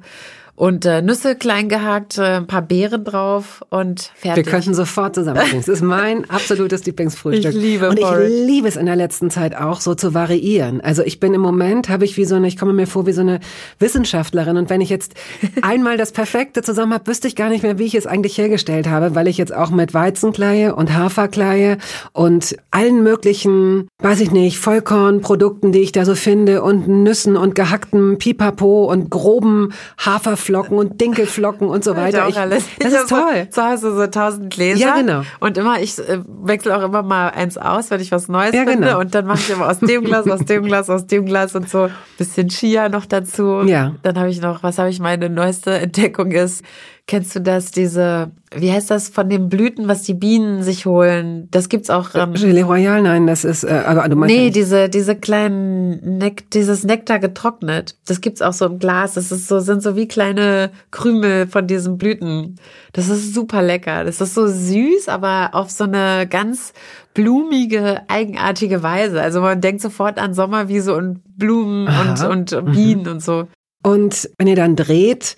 und 0.60 0.84
äh, 0.84 1.00
Nüsse 1.00 1.36
klein 1.36 1.70
gehackt, 1.70 2.18
äh, 2.18 2.36
ein 2.36 2.46
paar 2.46 2.60
Beeren 2.60 3.02
drauf 3.02 3.64
und 3.70 4.12
fertig. 4.14 4.44
Wir 4.44 4.52
könnten 4.52 4.74
sofort 4.74 5.14
zusammenbringen. 5.14 5.56
Das 5.56 5.68
ist 5.68 5.80
mein 5.80 6.28
absolutes 6.28 6.84
Lieblingsfrühstück. 6.84 7.54
Ich 7.54 7.58
liebe 7.58 7.88
Und 7.88 7.98
Porridge. 7.98 8.26
ich 8.26 8.46
liebe 8.46 8.68
es 8.68 8.76
in 8.76 8.84
der 8.84 8.94
letzten 8.94 9.30
Zeit 9.30 9.56
auch 9.56 9.80
so 9.80 9.94
zu 9.94 10.12
variieren. 10.12 10.82
Also 10.82 11.02
ich 11.02 11.18
bin 11.18 11.32
im 11.32 11.40
Moment, 11.40 11.88
habe 11.88 12.04
ich 12.04 12.18
wie 12.18 12.26
so 12.26 12.34
eine, 12.34 12.46
ich 12.46 12.58
komme 12.58 12.74
mir 12.74 12.86
vor 12.86 13.06
wie 13.06 13.12
so 13.12 13.22
eine 13.22 13.40
Wissenschaftlerin 13.78 14.58
und 14.58 14.68
wenn 14.68 14.82
ich 14.82 14.90
jetzt 14.90 15.14
einmal 15.62 15.96
das 15.96 16.12
Perfekte 16.12 16.60
zusammen 16.60 16.92
habe, 16.92 17.06
wüsste 17.06 17.26
ich 17.26 17.36
gar 17.36 17.48
nicht 17.48 17.62
mehr, 17.62 17.78
wie 17.78 17.86
ich 17.86 17.94
es 17.94 18.06
eigentlich 18.06 18.36
hergestellt 18.36 18.86
habe, 18.86 19.14
weil 19.14 19.28
ich 19.28 19.38
jetzt 19.38 19.54
auch 19.54 19.70
mit 19.70 19.94
Weizenkleie 19.94 20.74
und 20.74 20.92
Haferkleie 20.92 21.78
und 22.12 22.54
allen 22.70 23.02
möglichen, 23.02 23.88
weiß 24.00 24.20
ich 24.20 24.30
nicht, 24.30 24.58
Vollkornprodukten, 24.58 25.72
die 25.72 25.80
ich 25.80 25.92
da 25.92 26.04
so 26.04 26.14
finde 26.14 26.62
und 26.62 26.86
Nüssen 26.86 27.38
und 27.38 27.54
gehacktem 27.54 28.18
Pipapo 28.18 28.84
und 28.92 29.08
groben 29.08 29.72
Haferflocken 29.96 30.49
Haferflocken 30.50 30.78
und 30.78 31.00
Dinkelflocken 31.00 31.68
und 31.68 31.84
so 31.84 31.96
weiter. 31.96 32.28
Ich, 32.28 32.34
das 32.34 32.92
ist 32.92 33.08
toll. 33.08 33.48
Zu 33.50 33.64
Hause 33.64 33.96
so 33.96 34.06
tausend 34.06 34.52
Gläser. 34.52 34.80
Ja, 34.80 34.96
genau. 34.96 35.22
Und 35.40 35.56
immer, 35.56 35.80
ich 35.80 35.98
äh, 35.98 36.20
wechsle 36.26 36.76
auch 36.76 36.82
immer 36.82 37.02
mal 37.02 37.28
eins 37.28 37.56
aus, 37.56 37.90
wenn 37.90 38.00
ich 38.00 38.12
was 38.12 38.28
Neues 38.28 38.54
ja, 38.54 38.64
finde. 38.64 38.86
Genau. 38.88 39.00
Und 39.00 39.14
dann 39.14 39.26
mache 39.26 39.38
ich 39.38 39.50
immer 39.50 39.68
aus 39.68 39.78
dem 39.78 40.04
Glas, 40.04 40.28
aus 40.28 40.44
dem 40.44 40.64
Glas, 40.64 40.90
aus 40.90 41.06
dem 41.06 41.26
Glas 41.26 41.54
und 41.54 41.68
so 41.68 41.88
bisschen 42.18 42.48
Chia 42.48 42.88
noch 42.88 43.06
dazu. 43.06 43.62
Ja. 43.62 43.94
Dann 44.02 44.18
habe 44.18 44.30
ich 44.30 44.40
noch, 44.40 44.62
was 44.62 44.78
habe 44.78 44.90
ich 44.90 45.00
meine 45.00 45.30
neueste 45.30 45.72
Entdeckung 45.72 46.32
ist, 46.32 46.64
Kennst 47.06 47.34
du 47.34 47.40
das, 47.40 47.72
diese, 47.72 48.30
wie 48.54 48.70
heißt 48.70 48.90
das, 48.90 49.08
von 49.08 49.28
den 49.28 49.48
Blüten, 49.48 49.88
was 49.88 50.02
die 50.02 50.14
Bienen 50.14 50.62
sich 50.62 50.86
holen? 50.86 51.48
Das 51.50 51.68
gibt's 51.68 51.90
auch. 51.90 52.14
Ähm, 52.14 52.34
Gelee 52.34 52.62
Royal, 52.62 53.02
nein, 53.02 53.26
das 53.26 53.44
ist, 53.44 53.64
äh, 53.64 53.82
aber 53.84 54.08
du 54.08 54.16
meinst. 54.16 54.34
Nee, 54.34 54.46
ja 54.46 54.50
diese, 54.50 54.88
diese 54.88 55.16
kleinen, 55.16 56.18
Nek 56.18 56.50
dieses 56.50 56.84
Nektar 56.84 57.18
getrocknet. 57.18 57.96
Das 58.06 58.20
gibt's 58.20 58.42
auch 58.42 58.52
so 58.52 58.66
im 58.66 58.78
Glas. 58.78 59.14
Das 59.14 59.32
ist 59.32 59.48
so, 59.48 59.60
sind 59.60 59.82
so 59.82 59.96
wie 59.96 60.06
kleine 60.06 60.70
Krümel 60.90 61.46
von 61.46 61.66
diesen 61.66 61.98
Blüten. 61.98 62.56
Das 62.92 63.08
ist 63.08 63.34
super 63.34 63.62
lecker. 63.62 64.04
Das 64.04 64.20
ist 64.20 64.34
so 64.34 64.46
süß, 64.46 65.08
aber 65.08 65.50
auf 65.52 65.70
so 65.70 65.84
eine 65.84 66.26
ganz 66.28 66.72
blumige, 67.14 68.02
eigenartige 68.08 68.82
Weise. 68.82 69.20
Also 69.20 69.40
man 69.40 69.60
denkt 69.60 69.82
sofort 69.82 70.18
an 70.18 70.34
Sommerwiese 70.34 70.94
und 70.94 71.22
Blumen 71.36 71.88
Aha. 71.88 72.28
und, 72.28 72.52
und 72.52 72.72
Bienen 72.72 73.02
mhm. 73.02 73.08
und 73.08 73.22
so. 73.22 73.48
Und 73.82 74.28
wenn 74.38 74.46
ihr 74.46 74.56
dann 74.56 74.76
dreht, 74.76 75.36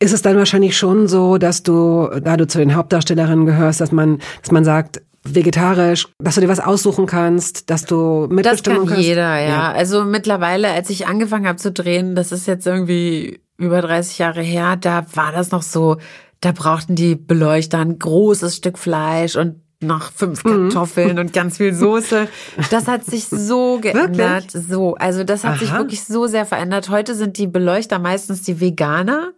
ist 0.00 0.12
es 0.12 0.22
dann 0.22 0.36
wahrscheinlich 0.36 0.76
schon 0.76 1.08
so, 1.08 1.38
dass 1.38 1.62
du, 1.62 2.08
da 2.22 2.36
du 2.36 2.46
zu 2.46 2.58
den 2.58 2.74
Hauptdarstellerinnen 2.74 3.46
gehörst, 3.46 3.80
dass 3.80 3.92
man, 3.92 4.18
dass 4.42 4.50
man 4.50 4.64
sagt, 4.64 5.02
vegetarisch, 5.24 6.08
dass 6.18 6.34
du 6.34 6.42
dir 6.42 6.48
was 6.48 6.60
aussuchen 6.60 7.06
kannst, 7.06 7.70
dass 7.70 7.86
du 7.86 8.26
mitbestimmen 8.28 8.42
Das 8.44 8.62
kann 8.62 8.86
kannst? 8.86 9.02
jeder, 9.02 9.38
ja. 9.40 9.48
ja. 9.48 9.72
Also 9.72 10.04
mittlerweile, 10.04 10.70
als 10.70 10.90
ich 10.90 11.06
angefangen 11.06 11.46
habe 11.46 11.56
zu 11.56 11.72
drehen, 11.72 12.14
das 12.14 12.30
ist 12.30 12.46
jetzt 12.46 12.66
irgendwie 12.66 13.40
über 13.56 13.80
30 13.80 14.18
Jahre 14.18 14.42
her, 14.42 14.76
da 14.76 15.06
war 15.14 15.32
das 15.32 15.50
noch 15.50 15.62
so, 15.62 15.96
da 16.40 16.52
brauchten 16.52 16.94
die 16.94 17.14
Beleuchter 17.14 17.78
ein 17.78 17.98
großes 17.98 18.56
Stück 18.56 18.76
Fleisch 18.76 19.36
und 19.36 19.60
noch 19.80 20.12
fünf 20.12 20.44
mhm. 20.44 20.68
Kartoffeln 20.68 21.12
mhm. 21.12 21.18
und 21.18 21.32
ganz 21.32 21.56
viel 21.58 21.74
Soße. 21.74 22.28
Das 22.70 22.86
hat 22.88 23.04
sich 23.04 23.26
so 23.26 23.78
geändert. 23.82 24.54
Wirklich? 24.54 24.68
So, 24.68 24.94
also 24.96 25.24
das 25.24 25.44
hat 25.44 25.54
Aha. 25.54 25.58
sich 25.58 25.72
wirklich 25.72 26.04
so 26.04 26.26
sehr 26.26 26.46
verändert. 26.46 26.88
Heute 26.88 27.14
sind 27.14 27.38
die 27.38 27.46
Beleuchter 27.46 27.98
meistens 27.98 28.42
die 28.42 28.60
Veganer. 28.60 29.32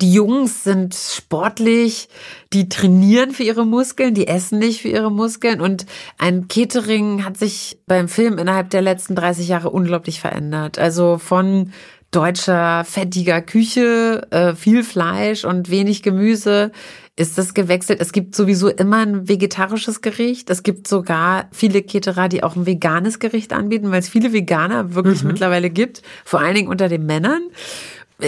Die 0.00 0.12
Jungs 0.12 0.64
sind 0.64 0.94
sportlich, 0.94 2.08
die 2.52 2.68
trainieren 2.68 3.30
für 3.30 3.44
ihre 3.44 3.64
Muskeln, 3.64 4.12
die 4.12 4.26
essen 4.26 4.58
nicht 4.58 4.82
für 4.82 4.88
ihre 4.88 5.10
Muskeln. 5.10 5.60
Und 5.60 5.86
ein 6.18 6.48
Catering 6.48 7.24
hat 7.24 7.36
sich 7.36 7.78
beim 7.86 8.08
Film 8.08 8.38
innerhalb 8.38 8.70
der 8.70 8.82
letzten 8.82 9.14
30 9.14 9.46
Jahre 9.46 9.70
unglaublich 9.70 10.20
verändert. 10.20 10.78
Also 10.78 11.18
von 11.18 11.72
deutscher, 12.10 12.84
fettiger 12.84 13.40
Küche, 13.40 14.26
äh, 14.30 14.54
viel 14.54 14.84
Fleisch 14.84 15.44
und 15.44 15.70
wenig 15.70 16.02
Gemüse 16.02 16.70
ist 17.16 17.38
das 17.38 17.54
gewechselt. 17.54 18.00
Es 18.00 18.12
gibt 18.12 18.34
sowieso 18.34 18.68
immer 18.68 18.98
ein 18.98 19.28
vegetarisches 19.28 20.00
Gericht. 20.00 20.50
Es 20.50 20.64
gibt 20.64 20.88
sogar 20.88 21.48
viele 21.52 21.82
Keterer, 21.82 22.28
die 22.28 22.42
auch 22.42 22.56
ein 22.56 22.66
veganes 22.66 23.20
Gericht 23.20 23.52
anbieten, 23.52 23.90
weil 23.92 24.00
es 24.00 24.08
viele 24.08 24.32
Veganer 24.32 24.94
wirklich 24.94 25.22
mhm. 25.22 25.28
mittlerweile 25.28 25.70
gibt, 25.70 26.02
vor 26.24 26.40
allen 26.40 26.56
Dingen 26.56 26.68
unter 26.68 26.88
den 26.88 27.06
Männern 27.06 27.42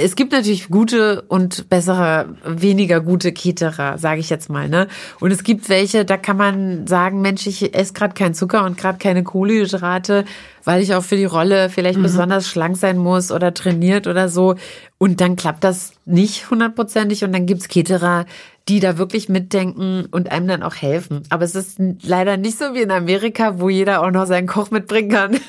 es 0.02 0.16
gibt 0.16 0.32
natürlich 0.32 0.68
gute 0.68 1.22
und 1.22 1.68
bessere, 1.68 2.36
weniger 2.44 3.00
gute 3.00 3.32
Keterer, 3.32 3.98
sage 3.98 4.20
ich 4.20 4.30
jetzt 4.30 4.50
mal, 4.50 4.68
ne? 4.68 4.88
Und 5.20 5.30
es 5.30 5.42
gibt 5.42 5.68
welche, 5.68 6.04
da 6.04 6.16
kann 6.16 6.36
man 6.36 6.86
sagen, 6.86 7.20
Mensch, 7.20 7.46
ich 7.46 7.74
esse 7.74 7.92
gerade 7.92 8.14
keinen 8.14 8.34
Zucker 8.34 8.64
und 8.64 8.76
gerade 8.76 8.98
keine 8.98 9.24
Kohlenhydrate, 9.24 10.24
weil 10.64 10.82
ich 10.82 10.94
auch 10.94 11.02
für 11.02 11.16
die 11.16 11.24
Rolle 11.24 11.70
vielleicht 11.70 11.98
mhm. 11.98 12.04
besonders 12.04 12.48
schlank 12.48 12.76
sein 12.76 12.98
muss 12.98 13.32
oder 13.32 13.54
trainiert 13.54 14.06
oder 14.06 14.28
so. 14.28 14.56
Und 14.98 15.20
dann 15.20 15.36
klappt 15.36 15.64
das 15.64 15.92
nicht 16.04 16.50
hundertprozentig 16.50 17.24
und 17.24 17.32
dann 17.32 17.46
gibt's 17.46 17.68
Keterer, 17.68 18.26
die 18.68 18.80
da 18.80 18.98
wirklich 18.98 19.28
mitdenken 19.28 20.06
und 20.10 20.30
einem 20.30 20.48
dann 20.48 20.62
auch 20.62 20.74
helfen. 20.74 21.22
Aber 21.30 21.44
es 21.44 21.54
ist 21.54 21.78
leider 22.02 22.36
nicht 22.36 22.58
so 22.58 22.74
wie 22.74 22.82
in 22.82 22.90
Amerika, 22.90 23.60
wo 23.60 23.68
jeder 23.68 24.02
auch 24.02 24.10
noch 24.10 24.26
seinen 24.26 24.46
Koch 24.46 24.70
mitbringen 24.70 25.10
kann. 25.10 25.40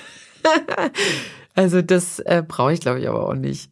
also 1.56 1.82
das 1.82 2.20
äh, 2.20 2.44
brauche 2.48 2.74
ich, 2.74 2.80
glaube 2.80 3.00
ich, 3.00 3.10
aber 3.10 3.28
auch 3.28 3.34
nicht. 3.34 3.72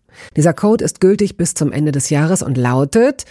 Dieser 0.35 0.53
Code 0.53 0.83
ist 0.83 0.99
gültig 0.99 1.37
bis 1.37 1.53
zum 1.53 1.71
Ende 1.71 1.91
des 1.91 2.09
Jahres 2.09 2.43
und 2.43 2.57
lautet 2.57 3.25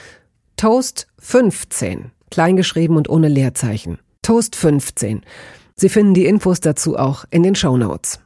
Toast 0.57 1.07
15, 1.19 2.11
kleingeschrieben 2.31 2.97
und 2.97 3.09
ohne 3.09 3.29
Leerzeichen. 3.29 3.99
Toast 4.23 4.57
15. 4.57 5.23
Sie 5.75 5.89
finden 5.89 6.15
die 6.15 6.27
Infos 6.27 6.61
dazu 6.61 6.97
auch 6.97 7.25
in 7.31 7.43
den 7.43 7.55
Show 7.55 7.77
Notes. 7.77 8.21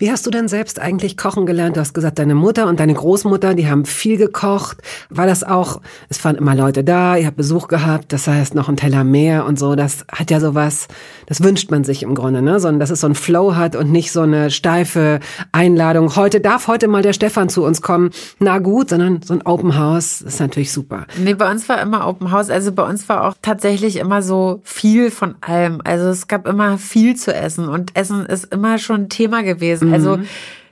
Wie 0.00 0.12
hast 0.12 0.24
du 0.26 0.30
denn 0.30 0.46
selbst 0.46 0.78
eigentlich 0.78 1.16
kochen 1.16 1.44
gelernt? 1.44 1.76
Du 1.76 1.80
hast 1.80 1.92
gesagt, 1.92 2.20
deine 2.20 2.36
Mutter 2.36 2.68
und 2.68 2.78
deine 2.78 2.94
Großmutter, 2.94 3.54
die 3.54 3.68
haben 3.68 3.84
viel 3.84 4.16
gekocht. 4.16 4.78
War 5.10 5.26
das 5.26 5.42
auch, 5.42 5.80
es 6.08 6.24
waren 6.24 6.36
immer 6.36 6.54
Leute 6.54 6.84
da, 6.84 7.16
ihr 7.16 7.26
habt 7.26 7.36
Besuch 7.36 7.66
gehabt, 7.66 8.12
das 8.12 8.28
heißt 8.28 8.54
noch 8.54 8.68
ein 8.68 8.76
Teller 8.76 9.02
mehr 9.02 9.44
und 9.44 9.58
so. 9.58 9.74
Das 9.74 10.04
hat 10.12 10.30
ja 10.30 10.38
sowas, 10.38 10.86
das 11.26 11.42
wünscht 11.42 11.72
man 11.72 11.82
sich 11.82 12.04
im 12.04 12.14
Grunde, 12.14 12.42
ne? 12.42 12.60
Sondern 12.60 12.78
dass 12.78 12.90
es 12.90 13.00
so 13.00 13.08
ein 13.08 13.16
Flow 13.16 13.56
hat 13.56 13.74
und 13.74 13.90
nicht 13.90 14.12
so 14.12 14.20
eine 14.20 14.52
steife 14.52 15.18
Einladung. 15.50 16.14
Heute 16.14 16.40
darf 16.40 16.68
heute 16.68 16.86
mal 16.86 17.02
der 17.02 17.12
Stefan 17.12 17.48
zu 17.48 17.64
uns 17.64 17.82
kommen. 17.82 18.10
Na 18.38 18.58
gut, 18.58 18.90
sondern 18.90 19.22
so 19.22 19.34
ein 19.34 19.42
Open 19.44 19.76
House 19.76 20.20
ist 20.20 20.38
natürlich 20.38 20.70
super. 20.72 21.08
Nee, 21.16 21.34
bei 21.34 21.50
uns 21.50 21.68
war 21.68 21.82
immer 21.82 22.06
Open 22.06 22.30
House. 22.30 22.50
Also 22.50 22.70
bei 22.70 22.88
uns 22.88 23.08
war 23.08 23.26
auch 23.26 23.34
tatsächlich 23.42 23.96
immer 23.96 24.22
so 24.22 24.60
viel 24.62 25.10
von 25.10 25.34
allem. 25.40 25.80
Also 25.82 26.06
es 26.06 26.28
gab 26.28 26.46
immer 26.46 26.78
viel 26.78 27.16
zu 27.16 27.34
essen 27.34 27.68
und 27.68 27.96
Essen 27.96 28.26
ist 28.26 28.54
immer 28.54 28.78
schon 28.78 29.02
ein 29.02 29.08
Thema 29.08 29.42
gewesen. 29.42 29.87
Mhm. 29.88 29.94
Also 29.94 30.18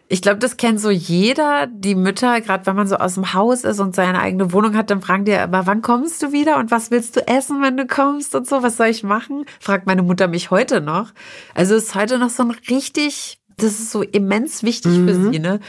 ich 0.09 0.23
glaube, 0.23 0.39
das 0.39 0.57
kennt 0.57 0.81
so 0.81 0.91
jeder. 0.91 1.67
Die 1.67 1.97
Mütter, 1.97 2.41
gerade 2.41 2.65
wenn 2.67 2.77
man 2.77 2.87
so 2.87 2.97
aus 2.97 3.15
dem 3.15 3.35
Haus 3.35 3.65
ist 3.65 3.81
und 3.81 3.95
seine 3.95 4.21
eigene 4.21 4.53
Wohnung 4.53 4.77
hat, 4.77 4.91
dann 4.91 5.03
fragen 5.03 5.25
die 5.25 5.33
immer, 5.33 5.67
wann 5.67 5.83
kommst 5.83 6.23
du 6.23 6.33
wieder 6.33 6.59
und 6.59 6.71
was 6.71 6.91
willst 6.91 7.17
du 7.17 7.27
essen, 7.27 7.61
wenn 7.61 7.77
du 7.77 7.87
kommst 7.87 8.35
und 8.35 8.47
so, 8.47 8.63
was 8.63 8.77
soll 8.77 8.87
ich 8.87 9.03
machen? 9.03 9.45
Fragt 9.59 9.87
meine 9.87 10.03
Mutter 10.03 10.29
mich 10.29 10.51
heute 10.51 10.81
noch. 10.81 11.13
Also 11.55 11.75
ist 11.75 11.95
heute 11.95 12.19
noch 12.19 12.31
so 12.31 12.45
ein 12.45 12.53
richtig, 12.71 13.41
das 13.57 13.81
ist 13.81 13.91
so 13.91 14.03
immens 14.03 14.63
wichtig 14.63 14.93
mhm. 14.93 15.09
für 15.09 15.15
sie, 15.15 15.39
ne? 15.41 15.61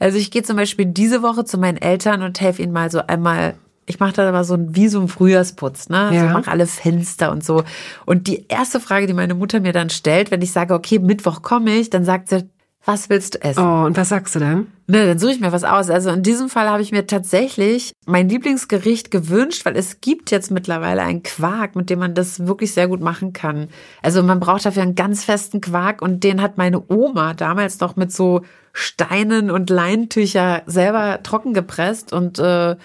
Also 0.00 0.18
ich 0.18 0.32
gehe 0.32 0.42
zum 0.42 0.56
Beispiel 0.56 0.86
diese 0.86 1.22
Woche 1.22 1.44
zu 1.44 1.56
meinen 1.56 1.78
Eltern 1.78 2.22
und 2.22 2.40
helfe 2.40 2.62
ihnen 2.62 2.72
mal 2.72 2.90
so 2.90 3.06
einmal 3.06 3.54
ich 3.86 4.00
mache 4.00 4.14
da 4.14 4.26
aber 4.26 4.44
so 4.44 4.54
ein, 4.54 4.74
wie 4.74 4.88
so 4.88 4.98
ein 4.98 5.08
Frühjahrsputz, 5.08 5.90
ne? 5.90 5.98
Also 5.98 6.14
ja. 6.14 6.32
Mache 6.32 6.50
alle 6.50 6.66
Fenster 6.66 7.30
und 7.30 7.44
so. 7.44 7.64
Und 8.06 8.28
die 8.28 8.46
erste 8.48 8.80
Frage, 8.80 9.06
die 9.06 9.12
meine 9.12 9.34
Mutter 9.34 9.60
mir 9.60 9.72
dann 9.72 9.90
stellt, 9.90 10.30
wenn 10.30 10.40
ich 10.40 10.52
sage, 10.52 10.72
okay, 10.72 10.98
Mittwoch 10.98 11.42
komme 11.42 11.76
ich, 11.76 11.90
dann 11.90 12.04
sagt 12.04 12.30
sie, 12.30 12.48
was 12.84 13.08
willst 13.08 13.34
du 13.34 13.42
essen? 13.42 13.64
Oh, 13.64 13.84
und 13.86 13.96
was 13.96 14.10
sagst 14.10 14.34
du 14.34 14.40
dann? 14.40 14.66
Ne, 14.86 15.06
dann 15.06 15.18
suche 15.18 15.32
ich 15.32 15.40
mir 15.40 15.52
was 15.52 15.64
aus. 15.64 15.88
Also 15.88 16.10
in 16.10 16.22
diesem 16.22 16.50
Fall 16.50 16.68
habe 16.68 16.82
ich 16.82 16.92
mir 16.92 17.06
tatsächlich 17.06 17.92
mein 18.04 18.28
Lieblingsgericht 18.28 19.10
gewünscht, 19.10 19.64
weil 19.64 19.76
es 19.76 20.02
gibt 20.02 20.30
jetzt 20.30 20.50
mittlerweile 20.50 21.02
einen 21.02 21.22
Quark, 21.22 21.76
mit 21.76 21.88
dem 21.88 22.00
man 22.00 22.14
das 22.14 22.46
wirklich 22.46 22.74
sehr 22.74 22.88
gut 22.88 23.00
machen 23.00 23.32
kann. 23.32 23.68
Also 24.02 24.22
man 24.22 24.40
braucht 24.40 24.66
dafür 24.66 24.82
einen 24.82 24.94
ganz 24.94 25.24
festen 25.24 25.62
Quark 25.62 26.02
und 26.02 26.24
den 26.24 26.42
hat 26.42 26.58
meine 26.58 26.82
Oma 26.90 27.32
damals 27.32 27.80
noch 27.80 27.96
mit 27.96 28.12
so 28.12 28.42
Steinen 28.74 29.50
und 29.50 29.70
Leintücher 29.70 30.62
selber 30.66 31.20
trocken 31.22 31.54
gepresst 31.54 32.12
und 32.12 32.38
äh, 32.38 32.76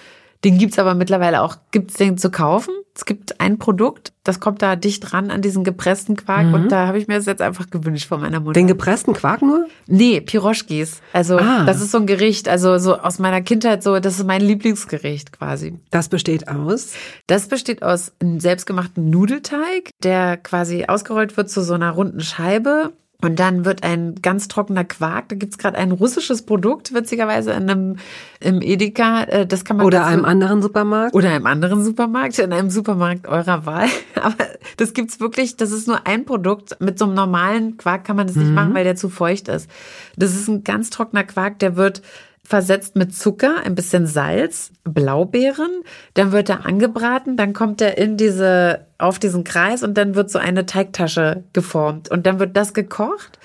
den 0.43 0.58
gibt's 0.58 0.80
aber 0.80 0.95
mittlerweile 0.95 1.41
auch. 1.41 1.58
Gibt's 1.71 1.95
den 1.95 2.17
zu 2.17 2.32
kaufen? 2.32 2.73
Es 2.95 3.06
gibt 3.06 3.39
ein 3.39 3.60
Produkt, 3.60 4.12
das 4.23 4.39
kommt 4.39 4.62
da 4.62 4.75
dicht 4.75 5.13
ran 5.13 5.32
an 5.32 5.41
diesen 5.41 5.63
gepressten 5.63 6.17
Quark 6.17 6.47
mhm. 6.47 6.54
und 6.54 6.71
da 6.71 6.88
habe 6.88 6.97
ich 6.97 7.08
mir 7.08 7.15
das 7.15 7.25
jetzt 7.25 7.41
einfach 7.41 7.69
gewünscht 7.69 8.08
von 8.08 8.19
meiner 8.19 8.41
Mutter. 8.41 8.54
Den 8.54 8.67
gepressten 8.67 9.13
Quark 9.13 9.41
nur? 9.41 9.67
Nee, 9.88 10.19
Piroschkis. 10.19 11.02
Also 11.13 11.38
ah. 11.38 11.63
das 11.65 11.80
ist 11.82 11.91
so 11.91 11.99
ein 11.99 12.08
Gericht, 12.08 12.49
also 12.49 12.78
so 12.78 12.97
aus 12.97 13.19
meiner 13.19 13.41
Kindheit 13.41 13.84
so, 13.84 13.99
das 13.99 14.19
ist 14.19 14.25
mein 14.25 14.41
Lieblingsgericht 14.41 15.32
quasi. 15.32 15.80
Das 15.91 16.10
besteht 16.10 16.49
aus? 16.49 16.93
Das 17.28 17.47
besteht 17.47 17.84
aus 17.84 18.12
einem 18.19 18.41
selbstgemachten 18.41 19.10
Nudelteig, 19.10 19.91
der 20.04 20.36
quasi 20.36 20.86
ausgerollt 20.86 21.38
wird 21.38 21.49
zu 21.49 21.63
so 21.63 21.75
einer 21.75 21.91
runden 21.91 22.19
Scheibe 22.19 22.91
und 23.21 23.38
dann 23.38 23.65
wird 23.65 23.84
ein 23.84 24.15
ganz 24.21 24.47
trockener 24.47 24.86
Quark, 24.86 25.27
da 25.27 25.36
gibt's 25.36 25.58
gerade 25.58 25.77
ein 25.77 25.91
russisches 25.91 26.43
Produkt, 26.43 26.93
witzigerweise 26.93 27.51
in 27.51 27.69
einem 27.69 27.95
im 28.39 28.62
Edeka. 28.62 29.23
Äh, 29.23 29.45
das 29.45 29.65
kann 29.65 29.75
man 29.75 29.86
Oder 29.86 29.99
dazu, 29.99 30.13
einem 30.13 30.25
anderen 30.25 30.62
Supermarkt. 30.62 31.13
Oder 31.13 31.32
einem 31.32 31.45
anderen 31.45 31.84
Supermarkt, 31.84 32.39
in 32.39 32.53
einem 32.53 32.69
Supermarkt 32.69 33.27
eurer 33.27 33.65
Wahl. 33.65 33.88
Aber 34.15 34.45
das 34.77 34.93
gibt's 34.93 35.19
wirklich, 35.19 35.58
das 35.58 35.71
ist 35.71 35.86
nur 35.86 36.08
ein 36.08 36.23
Produkt. 36.23 36.77
Mit 36.79 36.97
so 36.97 37.05
einem 37.05 37.13
normalen 37.13 37.75
Quark 37.75 38.05
kann 38.05 38.15
man 38.15 38.27
das 38.27 38.38
mhm. 38.38 38.43
nicht 38.43 38.53
machen, 38.53 38.73
weil 38.73 38.86
der 38.86 38.95
zu 38.95 39.10
feucht 39.10 39.49
ist. 39.49 39.69
Das 40.15 40.34
ist 40.34 40.47
ein 40.47 40.63
ganz 40.63 40.89
trockener 40.89 41.25
Quark, 41.25 41.60
der 41.60 41.75
wird 41.75 42.01
versetzt 42.50 42.96
mit 42.96 43.16
Zucker, 43.16 43.62
ein 43.64 43.76
bisschen 43.76 44.08
Salz, 44.08 44.72
Blaubeeren, 44.84 45.70
dann 46.16 46.32
wird 46.32 46.50
er 46.50 46.66
angebraten, 46.66 47.38
dann 47.38 47.54
kommt 47.54 47.80
er 47.80 48.00
in 48.00 48.18
diese, 48.18 48.88
auf 48.98 49.20
diesen 49.20 49.44
Kreis 49.44 49.84
und 49.84 49.96
dann 50.00 50.16
wird 50.16 50.32
so 50.32 50.40
eine 50.40 50.66
Teigtasche 50.66 51.44
geformt 51.54 52.10
und 52.10 52.26
dann 52.26 52.40
wird 52.40 52.58
das 52.58 52.74
gekocht. 52.74 53.38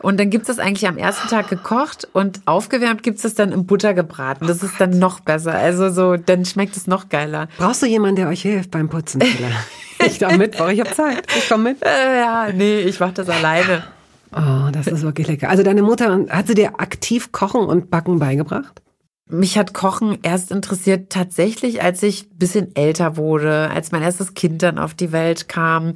Und 0.00 0.20
dann 0.20 0.28
gibt's 0.28 0.48
das 0.48 0.58
eigentlich 0.58 0.86
am 0.88 0.98
ersten 0.98 1.28
Tag 1.28 1.48
gekocht 1.48 2.06
und 2.12 2.40
aufgewärmt 2.44 3.02
gibt's 3.02 3.22
das 3.22 3.34
dann 3.34 3.50
in 3.52 3.64
Butter 3.66 3.94
gebraten. 3.94 4.46
Das 4.46 4.62
ist 4.62 4.78
dann 4.78 4.98
noch 4.98 5.20
besser. 5.20 5.54
Also 5.54 5.90
so, 5.90 6.16
dann 6.16 6.44
schmeckt 6.44 6.76
es 6.76 6.86
noch 6.86 7.08
geiler. 7.08 7.48
Brauchst 7.58 7.82
du 7.82 7.86
jemanden, 7.86 8.16
der 8.16 8.28
euch 8.28 8.42
hilft 8.42 8.70
beim 8.70 8.90
Putzen? 8.90 9.22
ich 10.06 10.18
da 10.18 10.36
mit, 10.36 10.54
ich 10.54 10.80
habe 10.80 10.90
Zeit. 10.92 11.22
Ich 11.36 11.48
komme 11.48 11.70
mit. 11.70 11.82
Äh, 11.82 12.20
ja, 12.20 12.48
nee, 12.52 12.80
ich 12.80 13.00
mach 13.00 13.12
das 13.12 13.28
alleine. 13.28 13.84
Oh, 14.32 14.70
das 14.72 14.86
ist 14.86 15.02
wirklich 15.02 15.26
lecker. 15.26 15.48
Also 15.48 15.62
deine 15.62 15.82
Mutter, 15.82 16.26
hat 16.28 16.46
sie 16.46 16.54
dir 16.54 16.80
aktiv 16.80 17.32
Kochen 17.32 17.62
und 17.62 17.90
Backen 17.90 18.18
beigebracht? 18.18 18.80
Mich 19.28 19.56
hat 19.58 19.74
Kochen 19.74 20.18
erst 20.22 20.50
interessiert 20.50 21.10
tatsächlich, 21.10 21.82
als 21.82 22.02
ich 22.02 22.28
bisschen 22.30 22.74
älter 22.74 23.16
wurde, 23.16 23.70
als 23.70 23.92
mein 23.92 24.02
erstes 24.02 24.34
Kind 24.34 24.62
dann 24.62 24.78
auf 24.78 24.94
die 24.94 25.12
Welt 25.12 25.48
kam 25.48 25.94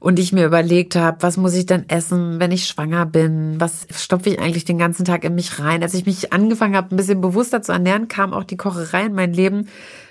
und 0.00 0.18
ich 0.18 0.32
mir 0.32 0.46
überlegt 0.46 0.94
habe, 0.94 1.18
was 1.20 1.36
muss 1.36 1.54
ich 1.54 1.66
denn 1.66 1.88
essen, 1.88 2.38
wenn 2.38 2.52
ich 2.52 2.66
schwanger 2.66 3.04
bin? 3.04 3.60
Was 3.60 3.86
stopfe 3.90 4.30
ich 4.30 4.38
eigentlich 4.38 4.64
den 4.64 4.78
ganzen 4.78 5.04
Tag 5.04 5.24
in 5.24 5.34
mich 5.34 5.58
rein? 5.58 5.82
Als 5.82 5.94
ich 5.94 6.06
mich 6.06 6.32
angefangen 6.32 6.76
habe, 6.76 6.94
ein 6.94 6.96
bisschen 6.96 7.20
bewusster 7.20 7.62
zu 7.62 7.72
ernähren, 7.72 8.06
kam 8.06 8.32
auch 8.32 8.44
die 8.44 8.56
Kocherei 8.56 9.06
in 9.06 9.14
mein 9.14 9.32
Leben 9.32 9.68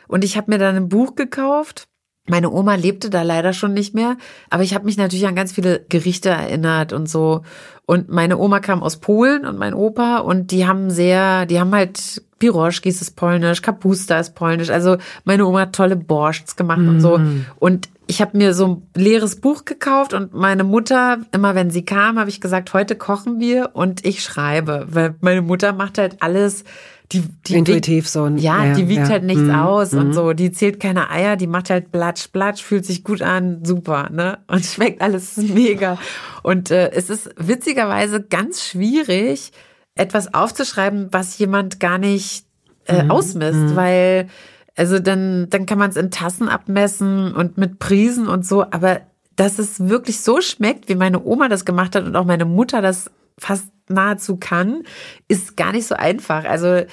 und 0.07 0.25
ich 0.25 0.35
habe 0.35 0.51
mir 0.51 0.57
dann 0.57 0.75
ein 0.75 0.89
Buch 0.89 1.15
gekauft 1.15 1.87
meine 2.27 2.51
Oma 2.51 2.75
lebte 2.75 3.09
da 3.09 3.21
leider 3.23 3.53
schon 3.53 3.73
nicht 3.73 3.93
mehr, 3.93 4.17
aber 4.49 4.63
ich 4.63 4.73
habe 4.73 4.85
mich 4.85 4.97
natürlich 4.97 5.27
an 5.27 5.35
ganz 5.35 5.51
viele 5.51 5.85
Gerichte 5.89 6.29
erinnert 6.29 6.93
und 6.93 7.09
so. 7.09 7.43
Und 7.85 8.09
meine 8.09 8.37
Oma 8.37 8.59
kam 8.59 8.83
aus 8.83 8.97
Polen 8.97 9.45
und 9.45 9.57
mein 9.57 9.73
Opa 9.73 10.17
und 10.17 10.51
die 10.51 10.67
haben 10.67 10.89
sehr, 10.89 11.45
die 11.45 11.59
haben 11.59 11.73
halt 11.73 12.21
Piroschkis 12.39 13.01
ist 13.01 13.15
polnisch, 13.15 13.61
Kapusta 13.61 14.19
ist 14.19 14.35
polnisch. 14.35 14.69
Also 14.69 14.97
meine 15.23 15.45
Oma 15.45 15.61
hat 15.61 15.73
tolle 15.73 15.95
Borschts 15.95 16.55
gemacht 16.55 16.81
mm. 16.81 16.89
und 16.89 17.01
so. 17.01 17.17
Mm. 17.17 17.45
Und 17.57 17.89
ich 18.07 18.21
habe 18.21 18.37
mir 18.37 18.53
so 18.53 18.67
ein 18.67 18.81
leeres 18.95 19.37
Buch 19.37 19.65
gekauft 19.65 20.13
und 20.13 20.33
meine 20.33 20.63
Mutter, 20.63 21.19
immer 21.31 21.55
wenn 21.55 21.71
sie 21.71 21.83
kam, 21.83 22.19
habe 22.19 22.29
ich 22.29 22.41
gesagt, 22.41 22.73
heute 22.73 22.95
kochen 22.95 23.39
wir 23.39 23.71
und 23.73 24.05
ich 24.05 24.23
schreibe, 24.23 24.87
weil 24.89 25.15
meine 25.21 25.41
Mutter 25.41 25.73
macht 25.73 25.97
halt 25.97 26.21
alles 26.21 26.63
die, 27.11 27.23
die 27.47 27.55
intuitiv 27.55 28.03
wiegt, 28.05 28.09
so. 28.09 28.27
Ja, 28.27 28.65
ja, 28.65 28.73
die 28.73 28.89
wiegt 28.89 29.03
ja. 29.03 29.09
halt 29.09 29.23
nichts 29.23 29.43
mhm. 29.43 29.55
aus 29.55 29.93
und 29.93 30.09
mhm. 30.09 30.13
so. 30.13 30.33
Die 30.33 30.51
zählt 30.51 30.79
keine 30.79 31.09
Eier, 31.09 31.37
die 31.37 31.47
macht 31.47 31.69
halt 31.69 31.91
Blatsch, 31.91 32.29
Blatsch, 32.31 32.61
fühlt 32.61 32.85
sich 32.85 33.03
gut 33.03 33.21
an, 33.21 33.63
super, 33.63 34.09
ne? 34.11 34.39
Und 34.47 34.65
schmeckt 34.65 35.01
alles 35.01 35.37
mega. 35.37 35.97
Und 36.43 36.71
äh, 36.71 36.91
es 36.91 37.09
ist 37.09 37.29
witzigerweise 37.37 38.21
ganz 38.21 38.63
schwierig, 38.63 39.51
etwas 39.95 40.33
aufzuschreiben, 40.33 41.07
was 41.11 41.37
jemand 41.37 41.79
gar 41.79 41.97
nicht 41.97 42.45
äh, 42.85 43.03
mhm. 43.03 43.11
ausmisst, 43.11 43.59
mhm. 43.71 43.75
weil 43.75 44.27
also 44.75 44.99
dann 44.99 45.49
dann 45.49 45.65
kann 45.65 45.79
man 45.79 45.89
es 45.89 45.95
in 45.95 46.11
Tassen 46.11 46.49
abmessen 46.49 47.33
und 47.33 47.57
mit 47.57 47.79
Prisen 47.79 48.27
und 48.27 48.45
so, 48.45 48.63
aber 48.63 49.01
dass 49.35 49.59
es 49.59 49.87
wirklich 49.87 50.19
so 50.21 50.41
schmeckt, 50.41 50.89
wie 50.89 50.95
meine 50.95 51.23
Oma 51.23 51.47
das 51.47 51.63
gemacht 51.63 51.95
hat 51.95 52.05
und 52.05 52.15
auch 52.15 52.25
meine 52.25 52.45
Mutter 52.45 52.81
das 52.81 53.09
fast 53.39 53.67
nahezu 53.89 54.37
kann, 54.37 54.83
ist 55.27 55.57
gar 55.57 55.71
nicht 55.71 55.87
so 55.87 55.95
einfach. 55.95 56.45
Also 56.45 56.83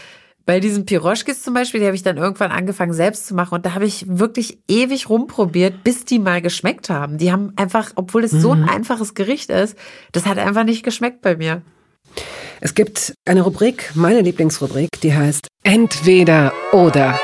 bei 0.47 0.61
diesen 0.61 0.85
Piroschkis 0.85 1.43
zum 1.43 1.55
Beispiel, 1.55 1.81
die 1.81 1.87
habe 1.87 1.97
ich 1.97 2.03
dann 2.03 2.19
irgendwann 2.19 2.51
angefangen 2.51 2.93
selbst 2.93 3.27
zu 3.27 3.35
machen 3.35 3.55
und 3.55 3.65
da 3.67 3.75
habe 3.75 3.87
ich 3.87 4.05
wirklich 4.09 4.59
ewig 4.69 5.09
rumprobiert, 5.09 5.85
bis 5.85 6.05
die 6.05 6.19
mal 6.19 6.43
geschmeckt 6.43 6.91
haben. 6.91 7.17
Die 7.19 7.33
haben 7.33 7.53
einfach, 7.57 7.93
obwohl 7.95 8.25
es 8.25 8.33
mhm. 8.33 8.41
so 8.41 8.53
ein 8.53 8.63
mhm. 8.63 8.69
einfaches 8.69 9.15
Gericht 9.15 9.51
ist, 9.51 9.77
das 10.13 10.27
hat 10.27 10.39
einfach 10.39 10.65
nicht 10.65 10.83
geschmeckt 10.83 11.23
bei 11.23 11.37
mir. 11.37 11.63
Es 12.61 12.75
gibt 12.75 13.15
eine 13.25 13.43
Rubrik, 13.43 13.93
meine 13.95 14.21
Lieblingsrubrik, 14.21 14.89
die 15.03 15.15
heißt 15.15 15.49
Entweder 15.63 16.53
oder. 16.73 17.19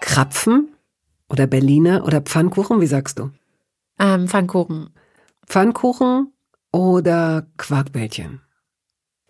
Krapfen 0.00 0.74
oder 1.28 1.46
Berliner 1.46 2.04
oder 2.04 2.22
Pfannkuchen, 2.22 2.80
wie 2.80 2.86
sagst 2.86 3.18
du? 3.18 3.30
Ähm, 3.98 4.28
Pfannkuchen. 4.28 4.90
Pfannkuchen 5.46 6.32
oder 6.72 7.46
Quarkbällchen? 7.56 8.40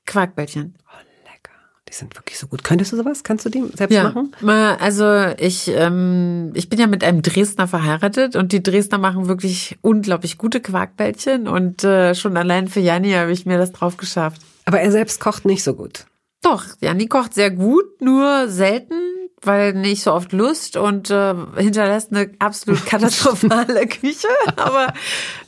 Quarkbällchen. 0.07 0.75
Oh, 0.87 0.99
lecker. 1.25 1.53
Die 1.89 1.95
sind 1.95 2.17
wirklich 2.17 2.39
so 2.39 2.47
gut. 2.47 2.65
Könntest 2.65 2.93
du 2.93 2.97
sowas? 2.97 3.23
Kannst 3.25 3.45
du 3.45 3.51
die 3.51 3.65
selbst 3.75 3.95
ja. 3.95 4.05
machen? 4.05 4.33
Also 4.81 5.35
ich, 5.39 5.69
ähm, 5.69 6.53
ich 6.55 6.69
bin 6.69 6.79
ja 6.79 6.87
mit 6.87 7.05
einem 7.05 7.23
Dresdner 7.23 7.69
verheiratet 7.69 8.37
und 8.37 8.53
die 8.53 8.63
Dresdner 8.63 8.99
machen 8.99 9.29
wirklich 9.29 9.79
unglaublich 9.83 10.39
gute 10.39 10.61
Quarkbällchen 10.61 11.47
und 11.49 11.85
äh, 11.85 12.15
schon 12.15 12.37
allein 12.37 12.69
für 12.69 12.81
Janni 12.81 13.13
habe 13.13 13.33
ich 13.33 13.47
mir 13.47 13.59
das 13.59 13.73
drauf 13.73 13.97
geschafft. 13.97 14.43
Aber 14.65 14.81
er 14.81 14.91
selbst 14.93 15.21
kocht 15.21 15.45
nicht 15.45 15.63
so 15.63 15.75
gut. 15.75 16.07
Doch, 16.43 16.65
Janni 16.81 17.07
kocht 17.07 17.35
sehr 17.35 17.51
gut, 17.51 18.01
nur 18.01 18.49
selten 18.49 18.95
weil 19.43 19.73
nicht 19.73 20.03
so 20.03 20.13
oft 20.13 20.33
Lust 20.33 20.77
und 20.77 21.11
äh, 21.11 21.35
hinterlässt 21.57 22.11
eine 22.13 22.31
absolut 22.39 22.85
katastrophale 22.87 23.87
Küche, 23.87 24.29
aber 24.57 24.93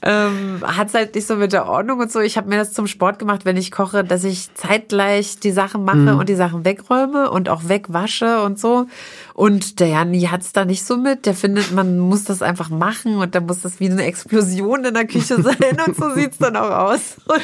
ähm, 0.02 0.62
hat's 0.64 0.94
halt 0.94 1.14
nicht 1.14 1.26
so 1.26 1.36
mit 1.36 1.52
der 1.52 1.66
Ordnung 1.68 1.98
und 1.98 2.12
so. 2.12 2.20
Ich 2.20 2.36
habe 2.36 2.48
mir 2.48 2.56
das 2.56 2.72
zum 2.72 2.86
Sport 2.86 3.18
gemacht, 3.18 3.44
wenn 3.44 3.56
ich 3.56 3.70
koche, 3.70 4.04
dass 4.04 4.24
ich 4.24 4.54
zeitgleich 4.54 5.40
die 5.40 5.50
Sachen 5.50 5.84
mache 5.84 5.96
mhm. 5.98 6.18
und 6.18 6.28
die 6.28 6.34
Sachen 6.34 6.64
wegräume 6.64 7.30
und 7.30 7.48
auch 7.48 7.62
wegwasche 7.68 8.42
und 8.42 8.58
so. 8.58 8.86
Und 9.34 9.80
der 9.80 9.88
Janni 9.88 10.22
hat's 10.22 10.52
da 10.52 10.64
nicht 10.64 10.84
so 10.84 10.96
mit. 10.96 11.26
Der 11.26 11.34
findet, 11.34 11.72
man 11.72 11.98
muss 11.98 12.24
das 12.24 12.42
einfach 12.42 12.70
machen 12.70 13.16
und 13.16 13.34
dann 13.34 13.46
muss 13.46 13.62
das 13.62 13.80
wie 13.80 13.90
eine 13.90 14.04
Explosion 14.04 14.84
in 14.84 14.94
der 14.94 15.06
Küche 15.06 15.42
sein 15.42 15.80
und 15.86 15.96
so 15.96 16.10
sieht's 16.14 16.38
dann 16.38 16.56
auch 16.56 16.70
aus. 16.70 17.16
Und 17.26 17.40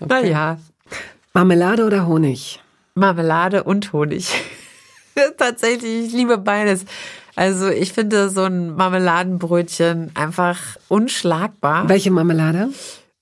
okay. 0.00 0.22
naja. 0.22 0.58
Marmelade 1.34 1.86
oder 1.86 2.06
Honig? 2.06 2.60
Marmelade 2.94 3.64
und 3.64 3.92
Honig. 3.94 4.28
Tatsächlich, 5.38 6.06
ich 6.06 6.12
liebe 6.12 6.38
beides. 6.38 6.84
Also 7.34 7.68
ich 7.68 7.92
finde 7.92 8.28
so 8.28 8.42
ein 8.42 8.74
Marmeladenbrötchen 8.74 10.10
einfach 10.14 10.58
unschlagbar. 10.88 11.88
Welche 11.88 12.10
Marmelade? 12.10 12.68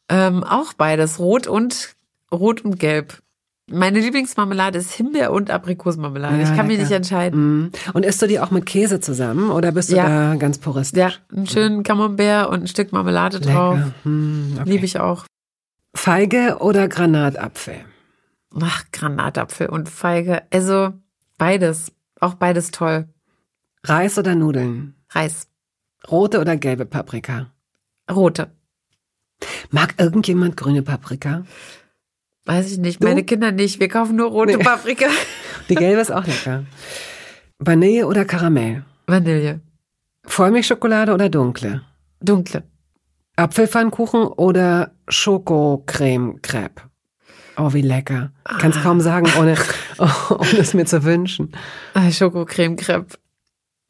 Ähm, 0.09 0.43
auch 0.43 0.73
beides, 0.73 1.19
rot 1.19 1.47
und 1.47 1.95
rot 2.33 2.63
und 2.63 2.79
gelb. 2.79 3.19
Meine 3.73 4.01
Lieblingsmarmelade 4.01 4.79
ist 4.79 4.91
Himbeer- 4.91 5.31
und 5.31 5.49
Aprikosenmarmelade. 5.49 6.37
Ja, 6.37 6.43
ich 6.43 6.49
kann 6.49 6.57
lecker. 6.57 6.69
mich 6.69 6.79
nicht 6.79 6.91
entscheiden. 6.91 7.61
Mm. 7.61 7.73
Und 7.93 8.05
isst 8.05 8.21
du 8.21 8.27
die 8.27 8.41
auch 8.41 8.51
mit 8.51 8.67
Käse 8.67 8.99
zusammen 8.99 9.51
oder 9.51 9.71
bist 9.71 9.93
du 9.93 9.97
ja. 9.97 10.09
da 10.09 10.35
ganz 10.35 10.59
puristisch? 10.59 10.99
Ja, 10.99 11.13
einen 11.37 11.47
schönen 11.47 11.85
Camembert 11.85 12.49
und 12.49 12.65
ein 12.65 12.67
Stück 12.67 12.93
Marmelade 12.93 13.39
lecker. 13.39 13.53
drauf. 13.53 13.79
Mm, 14.03 14.55
okay. 14.59 14.71
Liebe 14.71 14.85
ich 14.85 14.99
auch. 14.99 15.25
Feige 15.95 16.57
oder 16.59 16.89
Granatapfel? 16.89 17.77
Ach, 18.61 18.85
Granatapfel 18.91 19.69
und 19.69 19.89
Feige. 19.89 20.43
Also 20.53 20.93
beides. 21.41 21.93
Auch 22.21 22.35
beides 22.35 22.71
toll. 22.71 23.09
Reis 23.83 24.19
oder 24.19 24.35
Nudeln? 24.35 24.95
Reis. 25.09 25.49
Rote 26.09 26.39
oder 26.39 26.57
gelbe 26.57 26.85
Paprika? 26.85 27.51
Rote. 28.11 28.51
Mag 29.71 29.95
irgendjemand 29.99 30.57
grüne 30.57 30.83
Paprika? 30.83 31.45
Weiß 32.45 32.71
ich 32.71 32.79
nicht. 32.79 33.03
Du? 33.03 33.07
Meine 33.09 33.25
Kinder 33.25 33.53
nicht. 33.53 33.81
Wir 33.81 33.89
kaufen 33.89 34.17
nur 34.17 34.31
rote 34.31 34.57
nee. 34.57 34.63
Paprika. 34.63 35.07
Die 35.69 35.75
gelbe 35.75 36.03
ist 36.03 36.13
auch 36.13 36.27
lecker. 36.27 36.65
Vanille 37.59 38.07
oder 38.07 38.25
Karamell? 38.25 38.85
Vanille. 39.07 39.61
Vollmilchschokolade 40.27 41.15
oder 41.15 41.31
dunkle? 41.31 41.83
Dunkle. 42.21 42.65
Apfelpfannkuchen 43.37 44.27
oder 44.27 44.93
Schokocreme-Crepe? 45.09 46.83
Oh, 47.57 47.73
wie 47.73 47.83
lecker. 47.83 48.33
Kannst 48.45 48.79
ah. 48.79 48.83
kaum 48.83 49.01
sagen, 49.01 49.27
ohne, 49.39 49.57
ohne 50.31 50.59
es 50.59 50.75
mir 50.75 50.87
zu 50.87 51.05
wünschen. 51.05 51.53
Schokocreme-Crepe. 52.11 53.19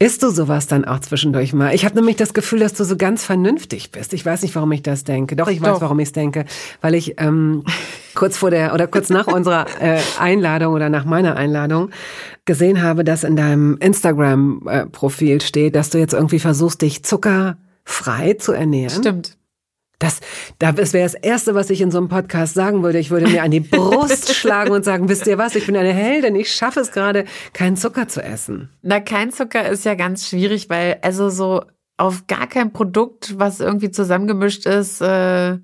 Isst 0.03 0.23
du 0.23 0.31
sowas 0.31 0.67
dann 0.67 0.87
auch 0.87 1.01
zwischendurch 1.01 1.53
mal? 1.53 1.75
Ich 1.75 1.85
habe 1.85 1.95
nämlich 1.95 2.17
das 2.17 2.33
Gefühl, 2.33 2.61
dass 2.61 2.73
du 2.73 2.85
so 2.85 2.97
ganz 2.97 3.23
vernünftig 3.23 3.93
bist. 3.93 4.15
Ich 4.15 4.25
weiß 4.25 4.41
nicht, 4.41 4.55
warum 4.55 4.73
ich 4.73 4.83
das 4.83 5.05
denke. 5.05 5.37
Doch, 5.37 5.49
ich 5.49 5.61
weiß, 5.61 5.75
Doch. 5.75 5.81
warum 5.83 5.99
ich 6.01 6.09
es 6.09 6.13
denke. 6.13 6.47
Weil 6.81 6.95
ich 6.95 7.21
ähm, 7.21 7.65
kurz 8.15 8.39
vor 8.39 8.51
der 8.51 8.73
oder 8.73 8.87
kurz 8.87 9.11
nach 9.11 9.27
unserer 9.27 9.67
äh, 9.81 10.01
Einladung 10.19 10.73
oder 10.73 10.89
nach 10.89 11.05
meiner 11.05 11.37
Einladung 11.37 11.91
gesehen 12.47 12.81
habe, 12.81 13.05
dass 13.05 13.25
in 13.25 13.37
deinem 13.37 13.77
Instagram-Profil 13.77 15.37
äh, 15.37 15.41
steht, 15.41 15.77
dass 15.77 15.91
du 15.91 15.99
jetzt 15.99 16.15
irgendwie 16.15 16.39
versuchst, 16.39 16.81
dich 16.81 17.05
zuckerfrei 17.05 18.35
zu 18.39 18.53
ernähren. 18.53 18.99
Stimmt. 19.03 19.37
Das, 20.01 20.21
das 20.59 20.93
wäre 20.95 21.05
das 21.05 21.15
Erste, 21.15 21.55
was 21.55 21.69
ich 21.69 21.83
in 21.83 21.91
so 21.91 21.99
einem 21.99 22.09
Podcast 22.09 22.55
sagen 22.55 22.83
würde. 22.83 22.99
Ich 22.99 23.11
würde 23.11 23.29
mir 23.29 23.43
an 23.43 23.51
die 23.51 23.61
Brust 23.61 24.35
schlagen 24.35 24.73
und 24.73 24.83
sagen, 24.83 25.11
wisst 25.11 25.27
ihr 25.27 25.37
was, 25.37 25.55
ich 25.55 25.67
bin 25.67 25.77
eine 25.77 25.93
Heldin, 25.93 26.35
ich 26.35 26.53
schaffe 26.53 26.81
es 26.81 26.91
gerade, 26.91 27.27
keinen 27.53 27.77
Zucker 27.77 28.09
zu 28.09 28.23
essen. 28.23 28.71
Na, 28.81 28.99
kein 28.99 29.31
Zucker 29.31 29.69
ist 29.69 29.85
ja 29.85 29.95
ganz 29.95 30.27
schwierig, 30.27 30.71
weil 30.71 30.99
also 31.03 31.29
so 31.29 31.63
auf 31.99 32.27
gar 32.27 32.47
kein 32.47 32.73
Produkt, 32.73 33.39
was 33.39 33.61
irgendwie 33.61 33.91
zusammengemischt 33.91 34.65
ist, 34.65 35.03
äh, 35.03 35.59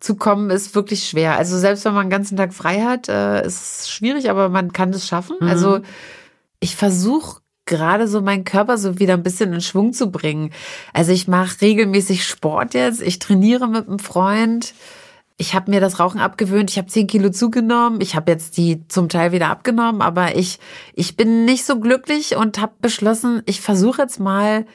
zu 0.00 0.16
kommen, 0.16 0.48
ist 0.48 0.74
wirklich 0.74 1.06
schwer. 1.06 1.36
Also 1.36 1.58
selbst 1.58 1.84
wenn 1.84 1.92
man 1.92 2.06
den 2.06 2.10
ganzen 2.10 2.38
Tag 2.38 2.54
frei 2.54 2.80
hat, 2.80 3.10
äh, 3.10 3.46
ist 3.46 3.82
es 3.82 3.90
schwierig, 3.90 4.30
aber 4.30 4.48
man 4.48 4.72
kann 4.72 4.88
es 4.90 5.06
schaffen. 5.06 5.36
Mhm. 5.40 5.48
Also 5.48 5.80
ich 6.60 6.76
versuche 6.76 7.41
gerade 7.72 8.06
so 8.06 8.20
meinen 8.20 8.44
Körper 8.44 8.76
so 8.76 8.98
wieder 8.98 9.14
ein 9.14 9.22
bisschen 9.22 9.52
in 9.54 9.62
Schwung 9.62 9.94
zu 9.94 10.10
bringen. 10.10 10.50
Also 10.92 11.12
ich 11.12 11.26
mache 11.26 11.62
regelmäßig 11.62 12.24
Sport 12.24 12.74
jetzt, 12.74 13.00
ich 13.00 13.18
trainiere 13.18 13.66
mit 13.66 13.88
einem 13.88 13.98
Freund. 13.98 14.74
Ich 15.38 15.54
habe 15.54 15.70
mir 15.70 15.80
das 15.80 15.98
Rauchen 15.98 16.20
abgewöhnt. 16.20 16.70
Ich 16.70 16.76
habe 16.76 16.88
zehn 16.88 17.06
Kilo 17.06 17.30
zugenommen. 17.30 18.00
Ich 18.00 18.14
habe 18.14 18.30
jetzt 18.30 18.58
die 18.58 18.86
zum 18.88 19.08
Teil 19.08 19.32
wieder 19.32 19.48
abgenommen, 19.48 20.02
aber 20.02 20.36
ich 20.36 20.60
ich 20.94 21.16
bin 21.16 21.46
nicht 21.46 21.64
so 21.64 21.80
glücklich 21.80 22.36
und 22.36 22.60
habe 22.60 22.74
beschlossen, 22.80 23.42
ich 23.46 23.62
versuche 23.62 24.02
jetzt 24.02 24.20
mal 24.20 24.66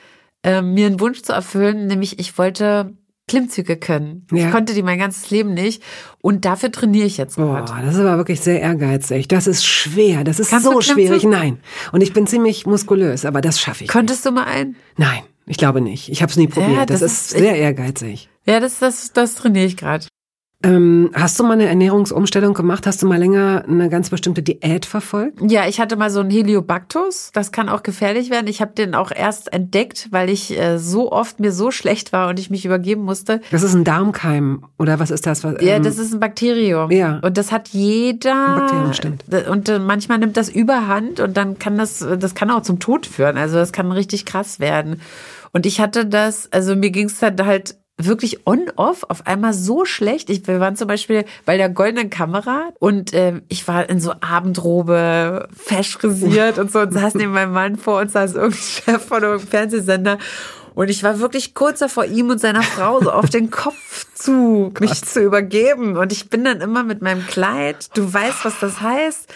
äh, 0.43 0.61
mir 0.63 0.87
einen 0.87 0.99
Wunsch 0.99 1.21
zu 1.21 1.31
erfüllen, 1.33 1.85
nämlich 1.85 2.19
ich 2.19 2.37
wollte 2.37 2.95
Klimmzüge 3.27 3.75
können. 3.75 4.25
Ja. 4.31 4.45
Ich 4.45 4.51
konnte 4.51 4.73
die 4.73 4.83
mein 4.83 4.99
ganzes 4.99 5.29
Leben 5.29 5.53
nicht. 5.53 5.83
Und 6.21 6.45
dafür 6.45 6.71
trainiere 6.71 7.05
ich 7.05 7.17
jetzt 7.17 7.35
Boah, 7.35 7.65
das 7.83 7.95
ist 7.95 7.99
aber 7.99 8.17
wirklich 8.17 8.39
sehr 8.39 8.61
ehrgeizig. 8.61 9.27
Das 9.27 9.47
ist 9.47 9.65
schwer. 9.65 10.23
Das 10.23 10.39
ist 10.39 10.49
Kannst 10.49 10.65
so 10.65 10.79
schwierig. 10.81 11.23
Nein. 11.23 11.59
Und 11.91 12.01
ich 12.01 12.13
bin 12.13 12.25
ziemlich 12.25 12.65
muskulös, 12.65 13.25
aber 13.25 13.41
das 13.41 13.59
schaffe 13.59 13.83
ich. 13.83 13.89
Konntest 13.89 14.25
nicht. 14.25 14.31
du 14.31 14.39
mal 14.39 14.45
ein? 14.45 14.75
Nein, 14.95 15.23
ich 15.45 15.57
glaube 15.57 15.81
nicht. 15.81 16.09
Ich 16.09 16.21
habe 16.21 16.31
es 16.31 16.37
nie 16.37 16.47
probiert. 16.47 16.77
Ja, 16.77 16.85
das, 16.85 17.01
das, 17.01 17.11
ist, 17.11 17.29
sehr 17.31 17.55
ehrgeizig. 17.55 18.29
Ja, 18.45 18.59
das, 18.61 18.79
das, 18.79 19.11
das 19.11 19.35
trainiere 19.35 19.65
ich 19.65 19.75
gerade. 19.75 20.07
Ähm, 20.67 21.11
hast 21.13 21.39
du 21.39 21.43
mal 21.43 21.53
eine 21.53 21.67
Ernährungsumstellung 21.67 22.53
gemacht? 22.53 22.85
Hast 22.85 23.01
du 23.01 23.07
mal 23.07 23.17
länger 23.17 23.63
eine 23.67 23.89
ganz 23.89 24.09
bestimmte 24.09 24.43
Diät 24.43 24.85
verfolgt? 24.85 25.39
Ja, 25.49 25.65
ich 25.65 25.79
hatte 25.79 25.95
mal 25.95 26.09
so 26.09 26.19
einen 26.19 26.29
Heliobactus. 26.29 27.31
Das 27.33 27.53
kann 27.53 27.69
auch 27.69 27.83
gefährlich 27.83 28.29
werden. 28.29 28.47
Ich 28.47 28.61
habe 28.61 28.73
den 28.73 28.93
auch 28.93 29.11
erst 29.11 29.53
entdeckt, 29.53 30.09
weil 30.11 30.29
ich 30.29 30.57
äh, 30.59 30.77
so 30.77 31.11
oft 31.11 31.39
mir 31.39 31.53
so 31.53 31.71
schlecht 31.71 32.11
war 32.11 32.27
und 32.27 32.37
ich 32.37 32.49
mich 32.49 32.65
übergeben 32.65 33.03
musste. 33.03 33.39
Das 33.49 33.63
ist 33.63 33.73
ein 33.73 33.85
Darmkeim 33.85 34.65
oder 34.77 34.99
was 34.99 35.09
ist 35.09 35.25
das? 35.25 35.45
Was, 35.45 35.53
ähm, 35.61 35.67
ja, 35.67 35.79
das 35.79 35.97
ist 35.97 36.13
ein 36.13 36.19
Bakterium. 36.19 36.91
Ja. 36.91 37.19
Und 37.23 37.37
das 37.37 37.53
hat 37.53 37.69
jeder. 37.69 38.47
Ein 38.47 38.59
Bakterium, 38.59 38.93
stimmt. 38.93 39.23
Und 39.49 39.69
äh, 39.69 39.79
manchmal 39.79 40.17
nimmt 40.17 40.35
das 40.35 40.49
Überhand 40.49 41.21
und 41.21 41.37
dann 41.37 41.57
kann 41.59 41.77
das, 41.77 42.05
das 42.19 42.35
kann 42.35 42.51
auch 42.51 42.61
zum 42.61 42.79
Tod 42.79 43.05
führen. 43.05 43.37
Also 43.37 43.55
das 43.55 43.71
kann 43.71 43.89
richtig 43.93 44.25
krass 44.25 44.59
werden. 44.59 44.99
Und 45.53 45.65
ich 45.65 45.79
hatte 45.79 46.05
das, 46.05 46.51
also 46.51 46.75
mir 46.75 46.91
ging 46.91 47.07
es 47.07 47.21
halt 47.21 47.41
halt 47.43 47.76
wirklich 47.97 48.45
on-off 48.45 49.03
auf 49.09 49.25
einmal 49.25 49.53
so 49.53 49.85
schlecht. 49.85 50.29
Ich, 50.29 50.47
wir 50.47 50.59
waren 50.59 50.75
zum 50.75 50.87
Beispiel 50.87 51.25
bei 51.45 51.57
der 51.57 51.69
goldenen 51.69 52.09
Kamera 52.09 52.69
und 52.79 53.13
äh, 53.13 53.41
ich 53.49 53.67
war 53.67 53.89
in 53.89 53.99
so 53.99 54.13
Abendrobe, 54.21 55.49
fesch 55.55 55.97
frisiert 55.97 56.59
und 56.59 56.71
so 56.71 56.79
und 56.79 56.93
saß 56.93 57.15
neben 57.15 57.31
meinem 57.31 57.53
Mann 57.53 57.75
vor 57.75 57.99
uns, 57.99 58.13
saß 58.13 58.35
irgendein 58.35 58.59
Chef 58.61 59.05
von 59.05 59.23
einem 59.23 59.39
Fernsehsender 59.39 60.17
und 60.77 60.89
ich 60.89 61.01
war 61.01 61.19
wirklich 61.19 61.55
kurz 61.55 61.79
davor, 61.79 62.05
ihm 62.05 62.29
und 62.29 62.39
seiner 62.39 62.61
Frau 62.61 63.01
so 63.01 63.11
auf 63.11 63.31
den 63.31 63.49
Kopf 63.49 64.05
zu, 64.13 64.71
mich 64.79 65.03
zu 65.03 65.23
übergeben. 65.23 65.97
Und 65.97 66.11
ich 66.11 66.29
bin 66.29 66.43
dann 66.43 66.61
immer 66.61 66.83
mit 66.83 67.01
meinem 67.01 67.25
Kleid, 67.25 67.89
du 67.95 68.13
weißt, 68.13 68.45
was 68.45 68.59
das 68.59 68.79
heißt, 68.79 69.27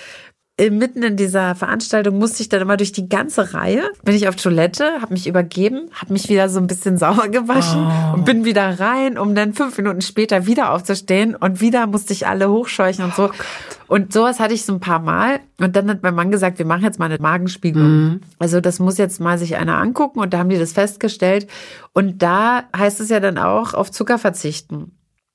mitten 0.69 1.01
in 1.01 1.15
dieser 1.15 1.55
Veranstaltung 1.55 2.19
musste 2.19 2.43
ich 2.43 2.49
dann 2.49 2.61
immer 2.61 2.77
durch 2.77 2.91
die 2.91 3.09
ganze 3.09 3.53
Reihe, 3.53 3.83
bin 4.03 4.13
ich 4.13 4.27
auf 4.27 4.35
Toilette, 4.35 5.01
habe 5.01 5.13
mich 5.13 5.27
übergeben, 5.27 5.89
habe 5.95 6.13
mich 6.13 6.29
wieder 6.29 6.49
so 6.49 6.59
ein 6.59 6.67
bisschen 6.67 6.97
sauber 6.99 7.29
gewaschen 7.29 7.87
oh. 7.87 8.13
und 8.15 8.25
bin 8.25 8.45
wieder 8.45 8.79
rein, 8.79 9.17
um 9.17 9.33
dann 9.33 9.53
fünf 9.53 9.77
Minuten 9.77 10.01
später 10.01 10.45
wieder 10.45 10.73
aufzustehen 10.73 11.35
und 11.35 11.61
wieder 11.61 11.87
musste 11.87 12.13
ich 12.13 12.27
alle 12.27 12.49
hochscheuchen 12.49 13.05
und 13.05 13.15
so. 13.15 13.25
Oh 13.25 13.71
und 13.91 14.13
sowas 14.13 14.39
hatte 14.39 14.53
ich 14.53 14.63
so 14.63 14.71
ein 14.71 14.79
paar 14.79 14.99
Mal. 14.99 15.41
Und 15.59 15.75
dann 15.75 15.89
hat 15.89 16.01
mein 16.01 16.15
Mann 16.15 16.31
gesagt, 16.31 16.59
wir 16.59 16.65
machen 16.65 16.83
jetzt 16.83 16.97
mal 16.97 17.11
eine 17.11 17.17
Magenspiegelung. 17.19 17.89
Mhm. 17.89 18.21
Also 18.39 18.61
das 18.61 18.79
muss 18.79 18.97
jetzt 18.97 19.19
mal 19.19 19.37
sich 19.37 19.57
einer 19.57 19.79
angucken 19.79 20.19
und 20.19 20.33
da 20.33 20.37
haben 20.37 20.47
die 20.47 20.57
das 20.57 20.71
festgestellt. 20.71 21.47
Und 21.91 22.21
da 22.21 22.63
heißt 22.73 23.01
es 23.01 23.09
ja 23.09 23.19
dann 23.19 23.37
auch 23.37 23.73
auf 23.73 23.91
Zucker 23.91 24.17
verzichten. 24.17 24.93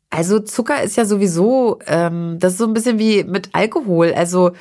Also 0.09 0.39
Zucker 0.39 0.83
ist 0.83 0.97
ja 0.97 1.05
sowieso, 1.05 1.81
ähm, 1.87 2.39
das 2.41 2.53
ist 2.53 2.59
so 2.59 2.67
ein 2.67 2.73
bisschen 2.73 2.99
wie 2.99 3.25
mit 3.25 3.51
Alkohol. 3.53 4.15
Also 4.17 4.53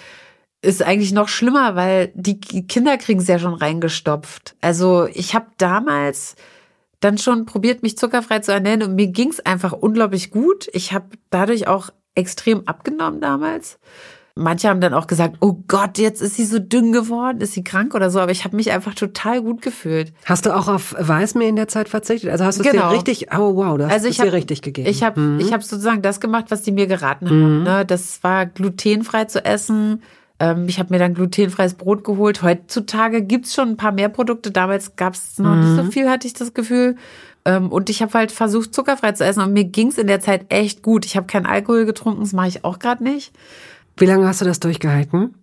ist 0.65 0.83
eigentlich 0.83 1.13
noch 1.13 1.29
schlimmer, 1.29 1.75
weil 1.75 2.11
die 2.15 2.39
Kinder 2.39 2.97
kriegen 2.97 3.21
es 3.21 3.27
ja 3.27 3.39
schon 3.39 3.53
reingestopft. 3.53 4.55
Also 4.61 5.07
ich 5.13 5.35
habe 5.35 5.47
damals 5.57 6.35
dann 6.99 7.17
schon 7.17 7.45
probiert, 7.45 7.83
mich 7.83 7.97
zuckerfrei 7.97 8.39
zu 8.39 8.51
ernähren 8.51 8.83
und 8.83 8.95
mir 8.95 9.07
ging 9.07 9.29
es 9.29 9.39
einfach 9.39 9.73
unglaublich 9.73 10.31
gut. 10.31 10.67
Ich 10.73 10.91
habe 10.91 11.05
dadurch 11.29 11.67
auch 11.67 11.89
extrem 12.15 12.67
abgenommen 12.67 13.21
damals. 13.21 13.77
Manche 14.37 14.67
haben 14.67 14.81
dann 14.81 14.93
auch 14.93 15.07
gesagt, 15.07 15.37
oh 15.39 15.63
Gott, 15.65 15.97
jetzt 15.97 16.21
ist 16.21 16.35
sie 16.35 16.43
so 16.43 16.59
dünn 16.59 16.91
geworden, 16.91 17.39
ist 17.39 17.53
sie 17.53 17.63
krank 17.63 17.95
oder 17.95 18.09
so, 18.09 18.19
aber 18.19 18.33
ich 18.33 18.43
habe 18.43 18.57
mich 18.57 18.69
einfach 18.71 18.93
total 18.93 19.41
gut 19.41 19.61
gefühlt. 19.61 20.11
Hast 20.25 20.45
du 20.45 20.53
auch 20.53 20.67
auf 20.67 20.93
Weißmehl 20.99 21.47
in 21.47 21.55
der 21.55 21.69
Zeit 21.69 21.87
verzichtet? 21.87 22.31
Also 22.31 22.43
hast 22.43 22.59
du 22.59 22.63
genau. 22.63 22.87
es 22.87 22.89
dir 22.89 22.95
richtig, 22.95 23.27
oh 23.33 23.55
wow, 23.55 23.77
das 23.77 23.89
also 23.89 24.09
ich 24.09 24.19
hab, 24.19 24.25
dir 24.25 24.33
richtig 24.33 24.61
gegeben. 24.61 24.89
Ich 24.89 25.03
habe 25.03 25.21
mhm. 25.21 25.39
ich 25.39 25.53
hab 25.53 25.63
sozusagen 25.63 26.01
das 26.01 26.19
gemacht, 26.19 26.47
was 26.49 26.63
die 26.63 26.73
mir 26.73 26.85
geraten 26.85 27.29
haben. 27.29 27.59
Mhm. 27.59 27.63
Ne? 27.63 27.85
Das 27.85 28.23
war 28.23 28.45
glutenfrei 28.45 29.23
zu 29.23 29.45
essen, 29.45 30.03
ich 30.67 30.79
habe 30.79 30.93
mir 30.93 30.99
dann 30.99 31.13
glutenfreies 31.13 31.75
Brot 31.75 32.03
geholt. 32.03 32.41
Heutzutage 32.41 33.21
gibt's 33.21 33.53
schon 33.53 33.69
ein 33.69 33.77
paar 33.77 33.91
mehr 33.91 34.09
Produkte. 34.09 34.51
Damals 34.51 34.95
gab's 34.95 35.39
noch 35.39 35.55
mhm. 35.55 35.59
nicht 35.61 35.75
so 35.75 35.83
mhm. 35.83 35.91
viel, 35.91 36.09
hatte 36.09 36.27
ich 36.27 36.33
das 36.33 36.53
Gefühl. 36.53 36.97
Ähm, 37.45 37.71
und 37.71 37.89
ich 37.89 38.01
habe 38.01 38.13
halt 38.13 38.31
versucht, 38.31 38.73
zuckerfrei 38.73 39.13
zu 39.13 39.23
essen. 39.23 39.41
Und 39.41 39.53
mir 39.53 39.65
ging's 39.65 39.97
in 39.97 40.07
der 40.07 40.19
Zeit 40.19 40.47
echt 40.49 40.81
gut. 40.81 41.05
Ich 41.05 41.15
habe 41.15 41.27
keinen 41.27 41.45
Alkohol 41.45 41.85
getrunken, 41.85 42.21
das 42.21 42.33
mache 42.33 42.49
ich 42.49 42.65
auch 42.65 42.79
gerade 42.79 43.03
nicht. 43.03 43.33
Wie 43.97 44.05
lange 44.05 44.27
hast 44.27 44.41
du 44.41 44.45
das 44.45 44.59
durchgehalten? 44.59 45.35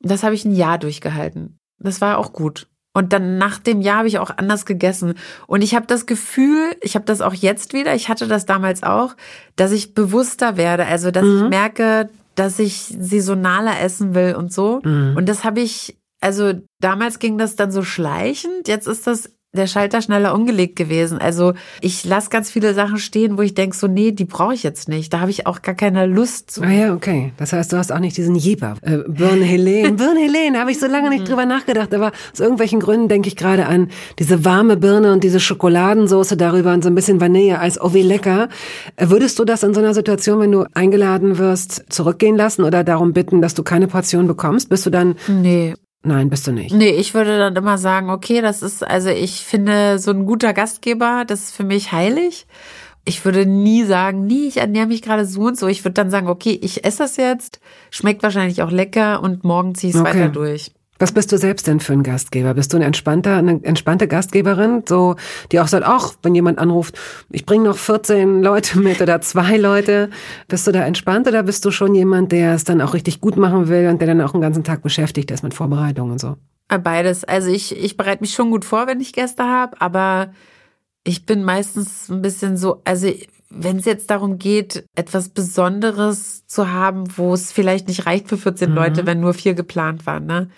Das 0.00 0.22
habe 0.22 0.34
ich 0.34 0.44
ein 0.44 0.54
Jahr 0.54 0.78
durchgehalten. 0.78 1.58
das 1.78 2.00
war 2.00 2.18
auch 2.18 2.32
gut. 2.32 2.68
Und 2.96 3.12
dann 3.12 3.38
nach 3.38 3.58
dem 3.58 3.80
Jahr 3.80 3.98
habe 3.98 4.08
ich 4.08 4.20
auch 4.20 4.30
anders 4.36 4.66
gegessen. 4.66 5.14
Und 5.48 5.62
ich 5.62 5.74
habe 5.74 5.86
das 5.86 6.06
Gefühl, 6.06 6.76
ich 6.80 6.94
habe 6.94 7.04
das 7.04 7.22
auch 7.22 7.34
jetzt 7.34 7.72
wieder, 7.72 7.94
ich 7.94 8.08
hatte 8.08 8.28
das 8.28 8.46
damals 8.46 8.84
auch, 8.84 9.16
dass 9.56 9.72
ich 9.72 9.94
bewusster 9.94 10.56
werde. 10.56 10.86
Also, 10.86 11.10
dass 11.10 11.24
mhm. 11.24 11.42
ich 11.44 11.48
merke, 11.48 12.08
dass 12.34 12.58
ich 12.58 12.94
saisonaler 12.98 13.80
essen 13.80 14.14
will 14.14 14.34
und 14.34 14.52
so. 14.52 14.80
Mhm. 14.84 15.14
Und 15.16 15.28
das 15.28 15.44
habe 15.44 15.60
ich, 15.60 15.98
also 16.20 16.52
damals 16.80 17.18
ging 17.18 17.38
das 17.38 17.56
dann 17.56 17.70
so 17.70 17.82
schleichend. 17.82 18.68
Jetzt 18.68 18.86
ist 18.86 19.06
das 19.06 19.30
der 19.54 19.66
Schalter 19.66 20.02
schneller 20.02 20.34
umgelegt 20.34 20.76
gewesen. 20.76 21.18
Also 21.18 21.54
ich 21.80 22.04
lasse 22.04 22.30
ganz 22.30 22.50
viele 22.50 22.74
Sachen 22.74 22.98
stehen, 22.98 23.38
wo 23.38 23.42
ich 23.42 23.54
denke, 23.54 23.76
so, 23.76 23.86
nee, 23.86 24.12
die 24.12 24.24
brauche 24.24 24.54
ich 24.54 24.62
jetzt 24.62 24.88
nicht. 24.88 25.12
Da 25.12 25.20
habe 25.20 25.30
ich 25.30 25.46
auch 25.46 25.62
gar 25.62 25.74
keine 25.74 26.06
Lust 26.06 26.50
zu. 26.50 26.62
Ah 26.62 26.70
ja, 26.70 26.94
okay. 26.94 27.32
Das 27.36 27.52
heißt, 27.52 27.72
du 27.72 27.76
hast 27.76 27.92
auch 27.92 27.98
nicht 28.00 28.16
diesen 28.16 28.34
Jeber. 28.34 28.74
Äh, 28.82 28.98
Birne 29.08 29.44
Helene. 29.44 29.92
Birne 29.96 30.20
Helene, 30.20 30.58
habe 30.58 30.70
ich 30.70 30.78
so 30.78 30.86
lange 30.86 31.08
nicht 31.08 31.22
mhm. 31.22 31.28
drüber 31.28 31.46
nachgedacht. 31.46 31.94
Aber 31.94 32.12
aus 32.32 32.40
irgendwelchen 32.40 32.80
Gründen 32.80 33.08
denke 33.08 33.28
ich 33.28 33.36
gerade 33.36 33.66
an 33.66 33.90
diese 34.18 34.44
warme 34.44 34.76
Birne 34.76 35.12
und 35.12 35.24
diese 35.24 35.40
Schokoladensoße 35.40 36.36
darüber 36.36 36.72
und 36.72 36.82
so 36.82 36.90
ein 36.90 36.94
bisschen 36.94 37.20
Vanille 37.20 37.58
als 37.58 37.80
oh 37.80 37.94
wie 37.94 38.02
lecker. 38.02 38.48
Äh, 38.96 39.08
würdest 39.08 39.38
du 39.38 39.44
das 39.44 39.62
in 39.62 39.74
so 39.74 39.80
einer 39.80 39.94
Situation, 39.94 40.40
wenn 40.40 40.52
du 40.52 40.64
eingeladen 40.74 41.38
wirst, 41.38 41.84
zurückgehen 41.88 42.36
lassen 42.36 42.64
oder 42.64 42.84
darum 42.84 43.12
bitten, 43.12 43.40
dass 43.40 43.54
du 43.54 43.62
keine 43.62 43.86
Portion 43.86 44.26
bekommst? 44.26 44.68
Bist 44.68 44.86
du 44.86 44.90
dann 44.90 45.16
Nee, 45.28 45.74
Nein, 46.04 46.28
bist 46.28 46.46
du 46.46 46.52
nicht. 46.52 46.74
Nee, 46.74 46.90
ich 46.90 47.14
würde 47.14 47.38
dann 47.38 47.56
immer 47.56 47.78
sagen, 47.78 48.10
okay, 48.10 48.42
das 48.42 48.62
ist, 48.62 48.86
also 48.86 49.08
ich 49.08 49.40
finde, 49.40 49.98
so 49.98 50.10
ein 50.10 50.26
guter 50.26 50.52
Gastgeber, 50.52 51.24
das 51.26 51.44
ist 51.44 51.56
für 51.56 51.64
mich 51.64 51.92
heilig. 51.92 52.46
Ich 53.06 53.24
würde 53.24 53.46
nie 53.46 53.84
sagen, 53.84 54.26
nie, 54.26 54.46
ich 54.46 54.58
ernähre 54.58 54.86
mich 54.86 55.00
gerade 55.00 55.24
so 55.24 55.42
und 55.42 55.58
so. 55.58 55.66
Ich 55.66 55.82
würde 55.82 55.94
dann 55.94 56.10
sagen, 56.10 56.28
okay, 56.28 56.58
ich 56.62 56.84
esse 56.84 56.98
das 56.98 57.16
jetzt, 57.16 57.58
schmeckt 57.90 58.22
wahrscheinlich 58.22 58.62
auch 58.62 58.70
lecker 58.70 59.22
und 59.22 59.44
morgen 59.44 59.74
ziehe 59.74 59.90
ich 59.90 59.96
es 59.96 60.00
okay. 60.00 60.20
weiter 60.20 60.28
durch. 60.28 60.72
Was 61.04 61.12
bist 61.12 61.30
du 61.32 61.36
selbst 61.36 61.66
denn 61.66 61.80
für 61.80 61.92
ein 61.92 62.02
Gastgeber? 62.02 62.54
Bist 62.54 62.72
du 62.72 62.78
ein 62.78 62.82
entspannter, 62.82 63.36
eine 63.36 63.62
entspannte 63.62 64.08
Gastgeberin, 64.08 64.84
so 64.88 65.16
die 65.52 65.60
auch 65.60 65.68
sagt, 65.68 65.84
ach, 65.86 66.14
wenn 66.22 66.34
jemand 66.34 66.58
anruft, 66.58 66.98
ich 67.30 67.44
bringe 67.44 67.64
noch 67.64 67.76
14 67.76 68.42
Leute 68.42 68.78
mit 68.78 69.02
oder 69.02 69.20
zwei 69.20 69.58
Leute, 69.58 70.08
bist 70.48 70.66
du 70.66 70.72
da 70.72 70.80
entspannt 70.80 71.28
oder 71.28 71.42
bist 71.42 71.62
du 71.66 71.70
schon 71.70 71.94
jemand, 71.94 72.32
der 72.32 72.54
es 72.54 72.64
dann 72.64 72.80
auch 72.80 72.94
richtig 72.94 73.20
gut 73.20 73.36
machen 73.36 73.68
will 73.68 73.88
und 73.88 74.00
der 74.00 74.08
dann 74.08 74.22
auch 74.22 74.32
den 74.32 74.40
ganzen 74.40 74.64
Tag 74.64 74.82
beschäftigt 74.82 75.30
ist 75.30 75.42
mit 75.42 75.52
Vorbereitungen 75.52 76.12
und 76.12 76.22
so? 76.22 76.38
Äh, 76.70 76.78
beides. 76.78 77.22
Also 77.24 77.50
ich 77.50 77.76
ich 77.76 77.98
bereite 77.98 78.22
mich 78.22 78.32
schon 78.32 78.50
gut 78.50 78.64
vor, 78.64 78.86
wenn 78.86 78.98
ich 78.98 79.12
Gäste 79.12 79.44
habe, 79.44 79.78
aber 79.82 80.32
ich 81.06 81.26
bin 81.26 81.44
meistens 81.44 82.08
ein 82.08 82.22
bisschen 82.22 82.56
so, 82.56 82.80
also 82.86 83.12
wenn 83.50 83.76
es 83.76 83.84
jetzt 83.84 84.08
darum 84.08 84.38
geht, 84.38 84.86
etwas 84.96 85.28
Besonderes 85.28 86.46
zu 86.46 86.72
haben, 86.72 87.04
wo 87.18 87.34
es 87.34 87.52
vielleicht 87.52 87.88
nicht 87.88 88.06
reicht 88.06 88.26
für 88.26 88.38
14 88.38 88.70
mhm. 88.70 88.74
Leute, 88.74 89.04
wenn 89.04 89.20
nur 89.20 89.34
vier 89.34 89.52
geplant 89.52 90.06
waren, 90.06 90.24
ne? 90.24 90.48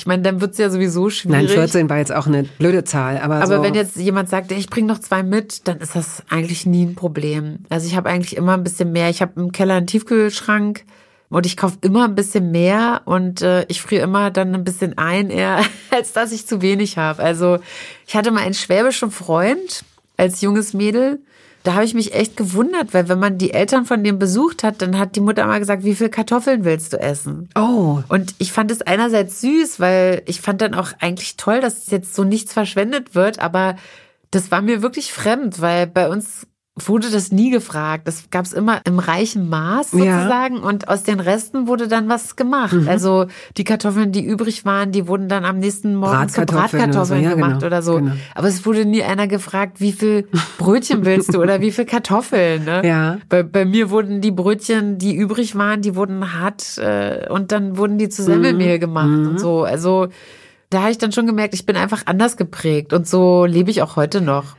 Ich 0.00 0.06
meine, 0.06 0.22
dann 0.22 0.40
wird's 0.40 0.56
ja 0.56 0.70
sowieso 0.70 1.10
schwierig. 1.10 1.48
Nein, 1.48 1.48
14 1.48 1.90
war 1.90 1.98
jetzt 1.98 2.10
auch 2.10 2.26
eine 2.26 2.44
blöde 2.44 2.84
Zahl. 2.84 3.18
Aber, 3.18 3.34
aber 3.34 3.58
so 3.58 3.62
wenn 3.62 3.74
jetzt 3.74 3.96
jemand 3.96 4.30
sagt, 4.30 4.50
ich 4.50 4.70
bringe 4.70 4.86
noch 4.86 4.98
zwei 4.98 5.22
mit, 5.22 5.68
dann 5.68 5.76
ist 5.76 5.94
das 5.94 6.22
eigentlich 6.30 6.64
nie 6.64 6.86
ein 6.86 6.94
Problem. 6.94 7.58
Also 7.68 7.86
ich 7.86 7.96
habe 7.96 8.08
eigentlich 8.08 8.34
immer 8.34 8.54
ein 8.54 8.64
bisschen 8.64 8.92
mehr. 8.92 9.10
Ich 9.10 9.20
habe 9.20 9.38
im 9.38 9.52
Keller 9.52 9.74
einen 9.74 9.86
Tiefkühlschrank 9.86 10.84
und 11.28 11.44
ich 11.44 11.58
kaufe 11.58 11.76
immer 11.82 12.06
ein 12.06 12.14
bisschen 12.14 12.50
mehr 12.50 13.02
und 13.04 13.42
äh, 13.42 13.66
ich 13.68 13.82
friere 13.82 14.04
immer 14.04 14.30
dann 14.30 14.54
ein 14.54 14.64
bisschen 14.64 14.96
ein, 14.96 15.28
eher 15.28 15.60
als 15.90 16.14
dass 16.14 16.32
ich 16.32 16.46
zu 16.46 16.62
wenig 16.62 16.96
habe. 16.96 17.22
Also 17.22 17.58
ich 18.06 18.16
hatte 18.16 18.30
mal 18.30 18.40
einen 18.40 18.54
schwäbischen 18.54 19.10
Freund 19.10 19.84
als 20.16 20.40
junges 20.40 20.72
Mädel 20.72 21.20
da 21.62 21.74
habe 21.74 21.84
ich 21.84 21.94
mich 21.94 22.14
echt 22.14 22.36
gewundert, 22.36 22.94
weil 22.94 23.08
wenn 23.08 23.18
man 23.18 23.36
die 23.36 23.52
Eltern 23.52 23.84
von 23.84 24.02
dem 24.02 24.18
besucht 24.18 24.62
hat, 24.62 24.80
dann 24.80 24.98
hat 24.98 25.16
die 25.16 25.20
Mutter 25.20 25.42
immer 25.42 25.58
gesagt, 25.58 25.84
wie 25.84 25.94
viel 25.94 26.08
Kartoffeln 26.08 26.64
willst 26.64 26.92
du 26.92 27.00
essen? 27.00 27.48
Oh. 27.54 28.02
Und 28.08 28.34
ich 28.38 28.52
fand 28.52 28.70
es 28.70 28.82
einerseits 28.82 29.40
süß, 29.40 29.78
weil 29.78 30.22
ich 30.26 30.40
fand 30.40 30.62
dann 30.62 30.74
auch 30.74 30.92
eigentlich 31.00 31.36
toll, 31.36 31.60
dass 31.60 31.90
jetzt 31.90 32.14
so 32.14 32.24
nichts 32.24 32.52
verschwendet 32.52 33.14
wird, 33.14 33.40
aber 33.40 33.76
das 34.30 34.50
war 34.50 34.62
mir 34.62 34.80
wirklich 34.80 35.12
fremd, 35.12 35.60
weil 35.60 35.86
bei 35.86 36.08
uns 36.08 36.46
wurde 36.88 37.10
das 37.10 37.32
nie 37.32 37.50
gefragt. 37.50 38.06
Das 38.06 38.30
gab 38.30 38.44
es 38.44 38.52
immer 38.52 38.80
im 38.84 38.98
reichen 38.98 39.48
Maß 39.48 39.92
sozusagen 39.92 40.56
ja. 40.56 40.62
und 40.62 40.88
aus 40.88 41.02
den 41.02 41.20
Resten 41.20 41.66
wurde 41.66 41.88
dann 41.88 42.08
was 42.08 42.36
gemacht. 42.36 42.72
Mhm. 42.72 42.88
Also 42.88 43.26
die 43.56 43.64
Kartoffeln, 43.64 44.12
die 44.12 44.24
übrig 44.24 44.64
waren, 44.64 44.92
die 44.92 45.06
wurden 45.06 45.28
dann 45.28 45.44
am 45.44 45.58
nächsten 45.58 45.94
Morgen 45.94 46.28
zu 46.28 46.42
Bratkartoffeln 46.42 46.90
oder 46.90 47.04
so. 47.04 47.14
Ja, 47.14 47.34
gemacht 47.34 47.54
genau. 47.54 47.66
oder 47.66 47.82
so. 47.82 47.96
Genau. 47.96 48.12
Aber 48.34 48.48
es 48.48 48.64
wurde 48.64 48.84
nie 48.84 49.02
einer 49.02 49.26
gefragt, 49.26 49.80
wie 49.80 49.92
viel 49.92 50.28
Brötchen 50.58 51.04
willst 51.04 51.34
du 51.34 51.40
oder 51.40 51.60
wie 51.60 51.70
viel 51.70 51.84
Kartoffeln. 51.84 52.64
Ne? 52.64 52.82
Ja. 52.84 53.18
Bei, 53.28 53.42
bei 53.42 53.64
mir 53.64 53.90
wurden 53.90 54.20
die 54.20 54.30
Brötchen, 54.30 54.98
die 54.98 55.14
übrig 55.14 55.56
waren, 55.56 55.82
die 55.82 55.96
wurden 55.96 56.34
hart 56.34 56.78
äh, 56.78 57.28
und 57.28 57.52
dann 57.52 57.76
wurden 57.76 57.98
die 57.98 58.08
zu 58.08 58.22
Semmelmehl 58.22 58.76
mhm. 58.76 58.80
gemacht 58.80 59.08
mhm. 59.08 59.28
und 59.28 59.40
so. 59.40 59.64
Also 59.64 60.08
da 60.70 60.82
habe 60.82 60.92
ich 60.92 60.98
dann 60.98 61.12
schon 61.12 61.26
gemerkt, 61.26 61.54
ich 61.54 61.66
bin 61.66 61.76
einfach 61.76 62.02
anders 62.06 62.36
geprägt 62.36 62.92
und 62.92 63.06
so 63.06 63.44
lebe 63.44 63.70
ich 63.70 63.82
auch 63.82 63.96
heute 63.96 64.20
noch. 64.20 64.56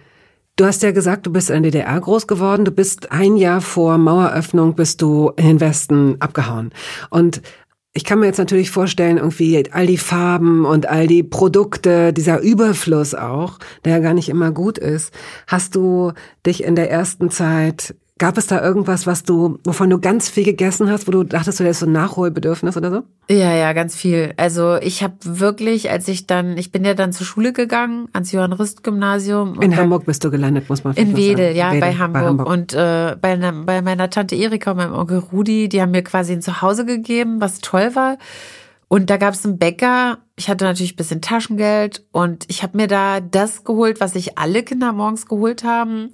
Du 0.62 0.68
hast 0.68 0.84
ja 0.84 0.92
gesagt, 0.92 1.26
du 1.26 1.32
bist 1.32 1.50
in 1.50 1.64
der 1.64 1.72
DDR 1.72 2.00
groß 2.00 2.28
geworden. 2.28 2.66
Du 2.66 2.72
bist 2.72 3.12
ein 3.12 3.36
Jahr 3.36 3.62
vor 3.62 3.98
Maueröffnung 3.98 4.76
bist 4.76 5.02
du 5.02 5.32
in 5.36 5.48
den 5.48 5.60
Westen 5.60 6.18
abgehauen. 6.20 6.72
Und 7.10 7.42
ich 7.94 8.06
kann 8.06 8.20
mir 8.20 8.28
jetzt 8.28 8.38
natürlich 8.38 8.70
vorstellen, 8.70 9.18
irgendwie 9.18 9.64
all 9.72 9.88
die 9.88 9.98
Farben 9.98 10.66
und 10.66 10.88
all 10.88 11.08
die 11.08 11.24
Produkte, 11.24 12.14
dieser 12.14 12.42
Überfluss 12.42 13.16
auch, 13.16 13.58
der 13.86 13.94
ja 13.94 14.00
gar 14.02 14.14
nicht 14.14 14.30
immer 14.30 14.52
gut 14.52 14.78
ist. 14.78 15.12
Hast 15.48 15.74
du 15.74 16.12
dich 16.46 16.64
in 16.64 16.76
der 16.76 16.92
ersten 16.92 17.32
Zeit 17.32 17.96
Gab 18.22 18.38
es 18.38 18.46
da 18.46 18.62
irgendwas, 18.62 19.08
was 19.08 19.24
du, 19.24 19.58
wovon 19.64 19.90
du 19.90 19.98
ganz 19.98 20.30
viel 20.30 20.44
gegessen 20.44 20.92
hast, 20.92 21.08
wo 21.08 21.12
du 21.12 21.24
dachtest, 21.24 21.60
du 21.60 21.64
hättest 21.64 21.80
so 21.80 21.88
ein 21.88 21.92
Nachholbedürfnis 21.92 22.78
oder 22.78 22.92
so? 22.92 23.02
Ja, 23.34 23.56
ja, 23.56 23.74
ganz 23.74 23.96
viel. 23.96 24.36
Also 24.38 24.76
ich 24.76 25.02
habe 25.02 25.16
wirklich, 25.24 25.90
als 25.90 26.08
ich 26.08 26.28
dann, 26.28 26.56
ich 26.56 26.72
bin 26.72 26.86
ja 26.86 26.94
dann 26.94 27.14
zur 27.14 27.26
Schule 27.26 27.52
gegangen, 27.52 28.10
ans 28.14 28.32
Johann 28.32 28.54
Rist 28.54 28.84
Gymnasium. 28.84 29.60
In 29.60 29.76
Hamburg 29.76 30.06
bist 30.06 30.24
du 30.24 30.30
gelandet, 30.30 30.70
muss 30.70 30.84
man 30.84 30.94
In 30.98 31.18
Wedel, 31.18 31.56
ja, 31.56 31.72
Wedel, 31.72 31.80
bei, 31.80 31.94
Hamburg. 31.96 32.22
bei 32.22 32.28
Hamburg. 32.28 32.48
Und 32.48 32.74
äh, 32.76 33.16
bei, 33.20 33.38
ne, 33.38 33.64
bei 33.66 33.82
meiner 33.82 34.12
Tante 34.12 34.36
Erika 34.36 34.70
und 34.70 34.78
meinem 34.78 34.94
Onkel 34.94 35.18
Rudi, 35.18 35.68
die 35.68 35.82
haben 35.82 35.90
mir 35.90 36.04
quasi 36.04 36.34
ein 36.34 36.44
Zuhause 36.44 36.86
gegeben, 36.86 37.42
was 37.42 37.58
toll 37.58 37.96
war. 37.96 38.20
Und 38.88 39.10
da 39.10 39.18
gab 39.18 39.34
es 39.34 39.44
einen 39.46 39.58
Bäcker. 39.58 40.20
Ich 40.36 40.48
hatte 40.48 40.66
natürlich 40.66 40.94
ein 40.94 40.98
bisschen 40.98 41.22
Taschengeld 41.22 42.06
und 42.12 42.46
ich 42.50 42.62
habe 42.62 42.78
mir 42.78 42.86
da 42.86 43.20
das 43.20 43.64
geholt, 43.64 44.00
was 44.00 44.14
sich 44.14 44.38
alle 44.38 44.62
Kinder 44.62 44.94
morgens 44.94 45.26
geholt 45.26 45.64
haben. 45.64 46.12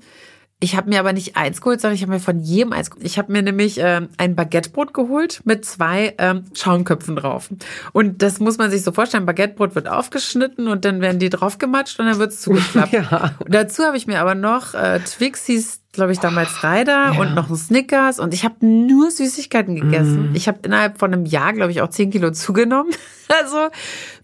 Ich 0.59 0.75
habe 0.75 0.89
mir 0.89 0.99
aber 0.99 1.13
nicht 1.13 1.37
eins 1.37 1.61
geholt, 1.61 1.81
sondern 1.81 1.95
ich 1.95 2.01
habe 2.01 2.13
mir 2.13 2.19
von 2.19 2.39
jedem 2.39 2.73
eins 2.73 2.89
geholt. 2.89 3.05
Ich 3.05 3.19
habe 3.19 3.31
mir 3.31 3.43
nämlich 3.43 3.79
äh, 3.79 4.01
ein 4.17 4.35
Baguettebrot 4.35 4.91
geholt 4.91 5.41
mit 5.45 5.65
zwei 5.65 6.15
ähm, 6.17 6.45
Schaumköpfen 6.53 7.15
drauf. 7.15 7.49
Und 7.93 8.23
das 8.23 8.39
muss 8.39 8.57
man 8.57 8.71
sich 8.71 8.81
so 8.81 8.91
vorstellen. 8.91 9.27
Baguettebrot 9.27 9.75
wird 9.75 9.87
aufgeschnitten 9.87 10.67
und 10.67 10.83
dann 10.83 10.99
werden 10.99 11.19
die 11.19 11.29
draufgematscht 11.29 11.99
und 11.99 12.07
dann 12.07 12.17
wird 12.17 12.31
es 12.31 12.41
zugeklappt. 12.41 12.93
ja. 12.93 13.35
Dazu 13.47 13.83
habe 13.83 13.97
ich 13.97 14.07
mir 14.07 14.19
aber 14.19 14.33
noch 14.33 14.73
äh, 14.73 14.99
Twixies 14.99 15.81
glaube 15.97 16.11
ich, 16.11 16.19
damals 16.19 16.63
Ryder 16.63 17.13
ja. 17.13 17.19
und 17.19 17.33
noch 17.33 17.49
ein 17.49 17.55
Snickers 17.55 18.19
und 18.19 18.31
ich 18.33 18.45
habe 18.45 18.63
nur 18.63 19.09
Süßigkeiten 19.09 19.75
gegessen. 19.75 20.31
Mm. 20.31 20.35
Ich 20.35 20.47
habe 20.47 20.59
innerhalb 20.61 20.99
von 20.99 21.11
einem 21.11 21.25
Jahr, 21.25 21.53
glaube 21.53 21.71
ich, 21.71 21.81
auch 21.81 21.89
zehn 21.89 22.11
Kilo 22.11 22.31
zugenommen. 22.31 22.93
Also 23.41 23.67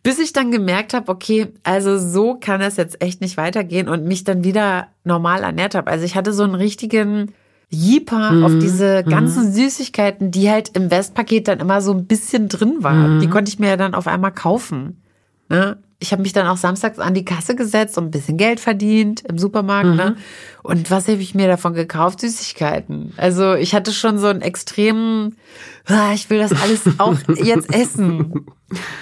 bis 0.04 0.20
ich 0.20 0.34
dann 0.34 0.52
gemerkt 0.52 0.94
habe, 0.94 1.10
okay, 1.10 1.48
also 1.64 1.98
so 1.98 2.36
kann 2.36 2.62
es 2.62 2.76
jetzt 2.76 3.02
echt 3.02 3.22
nicht 3.22 3.38
weitergehen 3.38 3.88
und 3.88 4.06
mich 4.06 4.26
dann 4.26 4.44
wieder 4.44 4.88
normal 5.06 5.44
ernährt 5.44 5.76
habe. 5.76 5.90
Also 5.90 6.04
ich 6.04 6.16
hatte 6.16 6.34
so 6.34 6.44
einen 6.44 6.56
richtigen 6.56 7.34
Jeeper 7.70 8.34
mm. 8.34 8.44
auf 8.44 8.52
diese 8.60 9.04
ganzen 9.04 9.50
mm. 9.50 9.54
Süßigkeiten, 9.54 10.30
die 10.30 10.52
halt 10.52 10.76
im 10.76 10.92
Westpaket 10.92 11.48
dann 11.48 11.60
immer 11.60 11.82
so 11.82 11.94
ein 11.94 12.06
bisschen 12.06 12.50
drin 12.50 12.78
waren. 12.82 13.22
Die 13.22 13.30
konnte 13.30 13.50
ich 13.50 13.60
mir 13.60 13.70
ja 13.70 13.78
dann 13.78 13.96
auf 13.96 14.08
einmal 14.08 14.34
kaufen. 14.34 15.02
Ne? 15.50 15.78
Ich 16.04 16.12
habe 16.12 16.22
mich 16.22 16.34
dann 16.34 16.48
auch 16.48 16.58
samstags 16.58 17.00
an 17.00 17.14
die 17.14 17.24
Kasse 17.24 17.56
gesetzt 17.56 17.98
und 17.98 18.04
ein 18.06 18.12
bisschen 18.12 18.36
Geld 18.36 18.60
verdient 18.60 19.22
im 19.22 19.38
Supermarkt. 19.38 19.88
Ne? 19.88 19.92
Mhm. 19.92 19.98
Ne? 19.98 20.16
Und 20.62 20.92
was 20.92 21.08
habe 21.08 21.22
ich 21.22 21.34
mir 21.34 21.48
davon 21.48 21.74
gekauft? 21.74 22.20
Süßigkeiten. 22.20 23.14
Also 23.16 23.54
ich 23.54 23.74
hatte 23.74 23.94
schon 23.94 24.20
so 24.20 24.28
einen 24.28 24.42
extremen, 24.42 25.38
ah, 25.86 26.12
ich 26.14 26.30
will 26.30 26.40
das 26.40 26.52
alles 26.62 26.82
auch 27.00 27.16
jetzt 27.42 27.74
essen. 27.74 28.46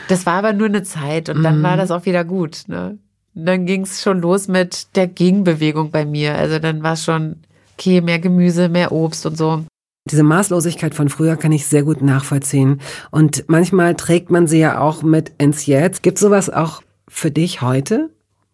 Das 0.09 0.27
war 0.27 0.33
aber 0.35 0.53
nur 0.53 0.67
eine 0.67 0.83
Zeit 0.83 1.29
und 1.29 1.41
dann 1.41 1.59
mhm. 1.59 1.63
war 1.63 1.75
das 1.75 1.89
auch 1.89 2.05
wieder 2.05 2.23
gut. 2.23 2.65
Ne? 2.67 2.99
Und 3.33 3.45
dann 3.47 3.65
ging 3.65 3.81
es 3.81 4.03
schon 4.03 4.21
los 4.21 4.47
mit 4.47 4.95
der 4.95 5.07
Gegenbewegung 5.07 5.89
bei 5.89 6.05
mir. 6.05 6.35
Also 6.35 6.59
dann 6.59 6.83
war 6.83 6.93
es 6.93 7.03
schon, 7.03 7.37
okay, 7.79 8.01
mehr 8.01 8.19
Gemüse, 8.19 8.69
mehr 8.69 8.91
Obst 8.91 9.25
und 9.25 9.39
so. 9.39 9.65
Diese 10.07 10.23
Maßlosigkeit 10.23 10.93
von 10.93 11.09
früher 11.09 11.35
kann 11.35 11.51
ich 11.51 11.65
sehr 11.65 11.81
gut 11.81 12.03
nachvollziehen. 12.03 12.79
Und 13.09 13.45
manchmal 13.47 13.95
trägt 13.95 14.29
man 14.29 14.45
sie 14.45 14.59
ja 14.59 14.79
auch 14.79 15.01
mit 15.01 15.31
ins 15.39 15.65
Jetzt. 15.65 16.03
Gibt 16.03 16.19
sowas 16.19 16.49
auch 16.51 16.83
für 17.11 17.29
dich 17.29 17.61
heute, 17.61 18.09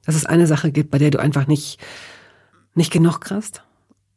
dass 0.06 0.16
es 0.16 0.26
eine 0.26 0.48
Sache 0.48 0.72
gibt, 0.72 0.92
bei 0.92 0.98
der 0.98 1.12
du 1.12 1.20
einfach 1.20 1.48
nicht, 1.48 1.80
nicht 2.76 2.92
genug 2.92 3.22
kriegst? 3.22 3.64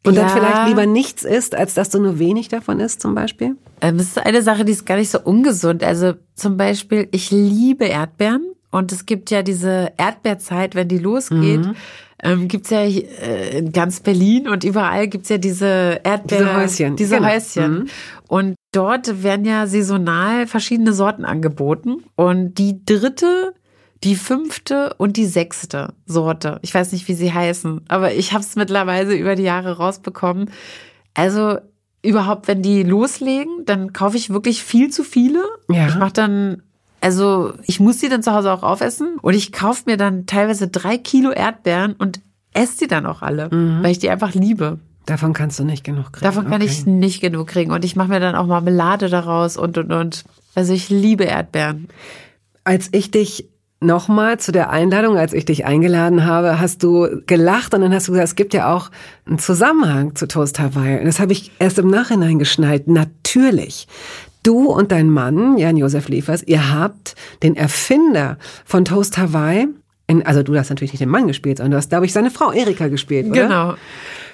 Und 0.04 0.14
ja. 0.14 0.22
dann 0.22 0.30
vielleicht 0.30 0.68
lieber 0.68 0.86
nichts 0.86 1.24
isst, 1.24 1.54
als 1.54 1.74
dass 1.74 1.90
du 1.90 2.00
nur 2.00 2.18
wenig 2.18 2.48
davon 2.48 2.80
isst, 2.80 3.02
zum 3.02 3.14
Beispiel? 3.14 3.56
Ähm, 3.82 3.96
es 3.96 4.08
ist 4.08 4.18
eine 4.18 4.42
Sache, 4.42 4.64
die 4.64 4.72
ist 4.72 4.86
gar 4.86 4.96
nicht 4.96 5.10
so 5.10 5.20
ungesund. 5.20 5.84
Also 5.84 6.14
zum 6.34 6.56
Beispiel, 6.56 7.08
ich 7.10 7.30
liebe 7.30 7.84
Erdbeeren 7.84 8.54
und 8.70 8.92
es 8.92 9.04
gibt 9.04 9.30
ja 9.30 9.42
diese 9.42 9.92
Erdbeerzeit, 9.98 10.74
wenn 10.74 10.88
die 10.88 10.98
losgeht. 10.98 11.66
Mhm. 11.66 11.74
Ähm, 12.22 12.48
gibt's 12.48 12.70
ja 12.70 12.80
äh, 12.80 13.58
in 13.58 13.72
ganz 13.72 14.00
Berlin 14.00 14.48
und 14.48 14.64
überall 14.64 15.08
gibt's 15.08 15.28
ja 15.28 15.38
diese 15.38 16.00
Erdbeer, 16.02 16.38
diese 16.38 16.56
Häuschen. 16.56 16.96
Diese 16.96 17.16
genau. 17.16 17.28
Häuschen. 17.28 17.72
Mhm. 17.72 17.86
Und 18.28 18.54
dort 18.72 19.22
werden 19.22 19.44
ja 19.44 19.66
saisonal 19.66 20.46
verschiedene 20.46 20.92
Sorten 20.94 21.24
angeboten. 21.24 22.04
Und 22.16 22.54
die 22.54 22.84
dritte 22.84 23.54
die 24.04 24.16
fünfte 24.16 24.94
und 24.96 25.16
die 25.16 25.26
sechste 25.26 25.92
Sorte. 26.06 26.58
Ich 26.62 26.74
weiß 26.74 26.92
nicht, 26.92 27.06
wie 27.08 27.14
sie 27.14 27.32
heißen, 27.32 27.82
aber 27.88 28.14
ich 28.14 28.32
habe 28.32 28.42
es 28.42 28.56
mittlerweile 28.56 29.14
über 29.14 29.36
die 29.36 29.42
Jahre 29.42 29.76
rausbekommen. 29.76 30.50
Also 31.14 31.58
überhaupt, 32.02 32.48
wenn 32.48 32.62
die 32.62 32.82
loslegen, 32.82 33.64
dann 33.66 33.92
kaufe 33.92 34.16
ich 34.16 34.30
wirklich 34.30 34.62
viel 34.62 34.90
zu 34.90 35.04
viele. 35.04 35.44
Ja. 35.68 35.88
Ich 35.88 35.96
mache 35.96 36.12
dann 36.12 36.62
also 37.00 37.54
ich 37.64 37.80
muss 37.80 37.98
die 37.98 38.08
dann 38.08 38.22
zu 38.22 38.32
Hause 38.32 38.52
auch 38.52 38.62
aufessen 38.62 39.16
und 39.22 39.34
ich 39.34 39.52
kaufe 39.52 39.84
mir 39.86 39.96
dann 39.96 40.26
teilweise 40.26 40.68
drei 40.68 40.98
Kilo 40.98 41.30
Erdbeeren 41.30 41.94
und 41.94 42.20
esse 42.52 42.80
die 42.80 42.86
dann 42.88 43.06
auch 43.06 43.22
alle, 43.22 43.48
mhm. 43.50 43.82
weil 43.82 43.92
ich 43.92 43.98
die 43.98 44.10
einfach 44.10 44.34
liebe. 44.34 44.78
Davon 45.06 45.32
kannst 45.32 45.58
du 45.58 45.64
nicht 45.64 45.82
genug 45.82 46.12
kriegen. 46.12 46.24
Davon 46.24 46.44
kann 46.44 46.62
okay. 46.62 46.70
ich 46.70 46.86
nicht 46.86 47.20
genug 47.20 47.48
kriegen. 47.48 47.72
Und 47.72 47.84
ich 47.84 47.96
mache 47.96 48.08
mir 48.08 48.20
dann 48.20 48.34
auch 48.34 48.46
Marmelade 48.46 49.08
daraus 49.08 49.56
und 49.56 49.78
und 49.78 49.92
und. 49.92 50.24
Also 50.54 50.72
ich 50.72 50.90
liebe 50.90 51.24
Erdbeeren. 51.24 51.88
Als 52.64 52.90
ich 52.92 53.10
dich 53.10 53.48
nochmal 53.80 54.38
zu 54.38 54.52
der 54.52 54.70
Einladung, 54.70 55.16
als 55.16 55.32
ich 55.32 55.46
dich 55.46 55.64
eingeladen 55.64 56.24
habe, 56.24 56.60
hast 56.60 56.82
du 56.82 57.22
gelacht 57.26 57.74
und 57.74 57.80
dann 57.80 57.94
hast 57.94 58.08
du 58.08 58.12
gesagt, 58.12 58.28
es 58.28 58.36
gibt 58.36 58.54
ja 58.54 58.74
auch 58.74 58.90
einen 59.26 59.38
Zusammenhang 59.38 60.14
zu 60.14 60.28
Toast 60.28 60.60
Hawaii. 60.60 60.98
Und 60.98 61.06
das 61.06 61.18
habe 61.18 61.32
ich 61.32 61.50
erst 61.58 61.78
im 61.78 61.88
Nachhinein 61.88 62.38
geschnallt. 62.38 62.88
Natürlich. 62.88 63.88
Du 64.42 64.70
und 64.70 64.92
dein 64.92 65.10
Mann, 65.10 65.58
Jan-Josef 65.58 66.08
Liefers, 66.08 66.42
ihr 66.42 66.72
habt 66.72 67.14
den 67.42 67.56
Erfinder 67.56 68.38
von 68.64 68.84
Toast 68.84 69.18
Hawaii, 69.18 69.68
in, 70.06 70.26
also 70.26 70.42
du 70.42 70.56
hast 70.56 70.70
natürlich 70.70 70.92
nicht 70.92 71.02
den 71.02 71.08
Mann 71.08 71.28
gespielt, 71.28 71.58
sondern 71.58 71.72
du 71.72 71.76
hast, 71.76 71.90
glaube 71.90 72.06
ich, 72.06 72.12
seine 72.12 72.30
Frau 72.30 72.52
Erika 72.52 72.88
gespielt, 72.88 73.30
oder? 73.30 73.42
Genau. 73.42 73.74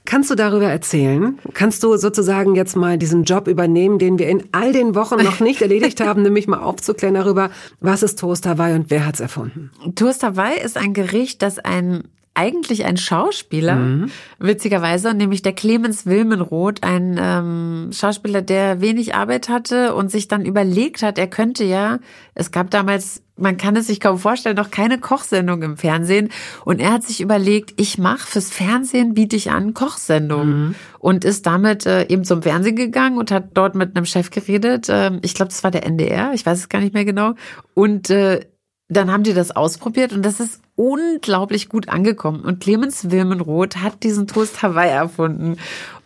Kannst 0.06 0.30
du 0.30 0.34
darüber 0.34 0.66
erzählen? 0.66 1.38
Kannst 1.52 1.82
du 1.82 1.96
sozusagen 1.96 2.54
jetzt 2.54 2.76
mal 2.76 2.96
diesen 2.96 3.24
Job 3.24 3.48
übernehmen, 3.48 3.98
den 3.98 4.18
wir 4.18 4.28
in 4.28 4.44
all 4.52 4.72
den 4.72 4.94
Wochen 4.94 5.22
noch 5.22 5.40
nicht 5.40 5.60
erledigt 5.60 6.00
haben, 6.00 6.22
nämlich 6.22 6.46
mal 6.46 6.60
aufzuklären 6.60 7.14
darüber, 7.14 7.50
was 7.80 8.02
ist 8.02 8.18
Toast 8.18 8.46
Hawaii 8.46 8.74
und 8.74 8.90
wer 8.90 9.04
hat's 9.04 9.20
erfunden? 9.20 9.70
Toast 9.94 10.22
Hawaii 10.22 10.58
ist 10.58 10.78
ein 10.78 10.94
Gericht, 10.94 11.42
das 11.42 11.58
ein 11.58 12.04
eigentlich 12.36 12.84
ein 12.84 12.98
Schauspieler, 12.98 13.76
mhm. 13.76 14.10
witzigerweise, 14.38 15.14
nämlich 15.14 15.40
der 15.40 15.54
Clemens 15.54 16.04
Wilmenroth, 16.04 16.82
ein 16.82 17.18
ähm, 17.18 17.90
Schauspieler, 17.92 18.42
der 18.42 18.82
wenig 18.82 19.14
Arbeit 19.14 19.48
hatte 19.48 19.94
und 19.94 20.10
sich 20.10 20.28
dann 20.28 20.44
überlegt 20.44 21.02
hat, 21.02 21.18
er 21.18 21.28
könnte 21.28 21.64
ja, 21.64 21.98
es 22.34 22.50
gab 22.50 22.70
damals, 22.70 23.22
man 23.36 23.56
kann 23.56 23.76
es 23.76 23.86
sich 23.86 24.00
kaum 24.00 24.18
vorstellen, 24.18 24.56
noch 24.56 24.70
keine 24.70 24.98
Kochsendung 24.98 25.62
im 25.62 25.76
Fernsehen 25.76 26.30
und 26.64 26.80
er 26.80 26.92
hat 26.92 27.02
sich 27.02 27.20
überlegt, 27.20 27.74
ich 27.80 27.98
mache 27.98 28.26
fürs 28.26 28.50
Fernsehen, 28.50 29.14
biete 29.14 29.36
ich 29.36 29.50
an 29.50 29.74
Kochsendungen 29.74 30.68
mhm. 30.68 30.74
und 30.98 31.24
ist 31.24 31.46
damit 31.46 31.86
äh, 31.86 32.06
eben 32.08 32.24
zum 32.24 32.42
Fernsehen 32.42 32.76
gegangen 32.76 33.18
und 33.18 33.30
hat 33.30 33.48
dort 33.54 33.74
mit 33.74 33.96
einem 33.96 34.06
Chef 34.06 34.30
geredet, 34.30 34.88
äh, 34.88 35.12
ich 35.22 35.34
glaube, 35.34 35.50
das 35.50 35.64
war 35.64 35.70
der 35.70 35.84
NDR, 35.84 36.32
ich 36.34 36.46
weiß 36.46 36.58
es 36.58 36.68
gar 36.68 36.80
nicht 36.80 36.94
mehr 36.94 37.04
genau 37.04 37.34
und 37.74 38.10
äh, 38.10 38.40
dann 38.88 39.10
haben 39.10 39.24
die 39.24 39.34
das 39.34 39.50
ausprobiert 39.50 40.12
und 40.12 40.22
das 40.22 40.40
ist 40.40 40.60
unglaublich 40.76 41.68
gut 41.68 41.88
angekommen. 41.88 42.40
Und 42.40 42.60
Clemens 42.60 43.10
Wilmenroth 43.10 43.78
hat 43.78 44.04
diesen 44.04 44.26
Toast 44.28 44.62
Hawaii 44.62 44.90
erfunden. 44.90 45.56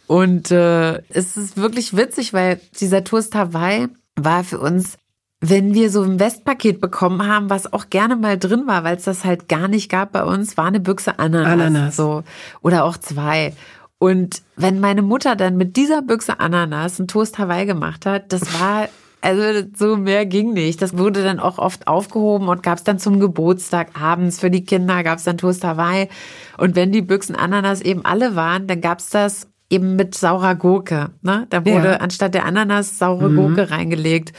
Und 0.07 0.51
äh, 0.51 1.03
es 1.11 1.37
ist 1.37 1.57
wirklich 1.57 1.97
witzig, 1.97 2.33
weil 2.33 2.61
dieser 2.81 3.05
Toast 3.05 3.35
Hawaii 3.35 3.89
war 4.17 4.45
für 4.45 4.59
uns, 4.59 4.97
wenn 5.41 5.73
wir 5.73 5.91
so 5.91 6.03
ein 6.03 6.21
Westpaket 6.21 6.81
bekommen 6.81 7.27
haben, 7.27 7.49
was 7.49 7.73
auch 7.73 7.89
gerne 7.89 8.17
mal 8.17 8.39
drin 8.39 8.67
war, 8.67 8.85
weil 8.85 8.97
es 8.97 9.05
das 9.05 9.25
halt 9.25 9.49
gar 9.49 9.69
nicht 9.69 9.91
gab 9.91 10.13
bei 10.13 10.23
uns, 10.23 10.57
war 10.57 10.67
eine 10.67 10.81
Büchse 10.81 11.19
Ananas. 11.19 11.53
Ananas. 11.53 11.97
So. 11.97 12.23
Oder 12.61 12.85
auch 12.85 12.99
zwei. 12.99 13.55
Und 13.99 14.43
wenn 14.57 14.81
meine 14.81 15.03
Mutter 15.03 15.37
dann 15.37 15.57
mit 15.57 15.77
dieser 15.77 16.03
Büchse 16.03 16.41
Ananas 16.41 16.99
einen 16.99 17.09
Toast 17.09 17.39
Hawaii 17.39 17.65
gemacht 17.65 18.05
hat, 18.05 18.33
das 18.33 18.61
war 18.61 18.89
also 19.23 19.67
so 19.75 19.97
mehr 19.97 20.27
ging 20.27 20.53
nicht. 20.53 20.83
Das 20.83 20.97
wurde 20.97 21.23
dann 21.25 21.41
auch 21.41 21.59
oft 21.59 21.87
aufgehoben 21.87 22.49
und 22.49 22.63
gab 22.63 22.79
es 22.79 22.85
dann 22.85 22.99
zum 22.99 23.19
Geburtstag 23.19 23.99
abends 24.01 24.41
für 24.41 24.51
die 24.51 24.65
Kinder, 24.65 25.03
gab 25.03 25.19
es 25.19 25.25
dann 25.25 25.39
Toast 25.39 25.65
Hawaii. 25.65 26.09
Und 26.59 26.77
wenn 26.77 26.93
die 26.93 27.03
Büchsen 27.03 27.35
Ananas 27.35 27.81
eben 27.81 28.05
alle 28.05 28.37
waren, 28.37 28.67
dann 28.67 28.83
gab 28.83 28.99
es 28.99 29.09
das 29.09 29.49
eben 29.71 29.97
mit 29.97 30.15
saurer 30.15 30.57
Gurke. 30.57 31.11
Ne? 31.23 31.47
Da 31.49 31.65
wurde 31.65 31.93
ja. 31.93 31.97
anstatt 31.97 32.35
der 32.35 32.45
Ananas 32.45 32.99
saure 32.99 33.29
mhm. 33.29 33.37
Gurke 33.37 33.71
reingelegt. 33.71 34.33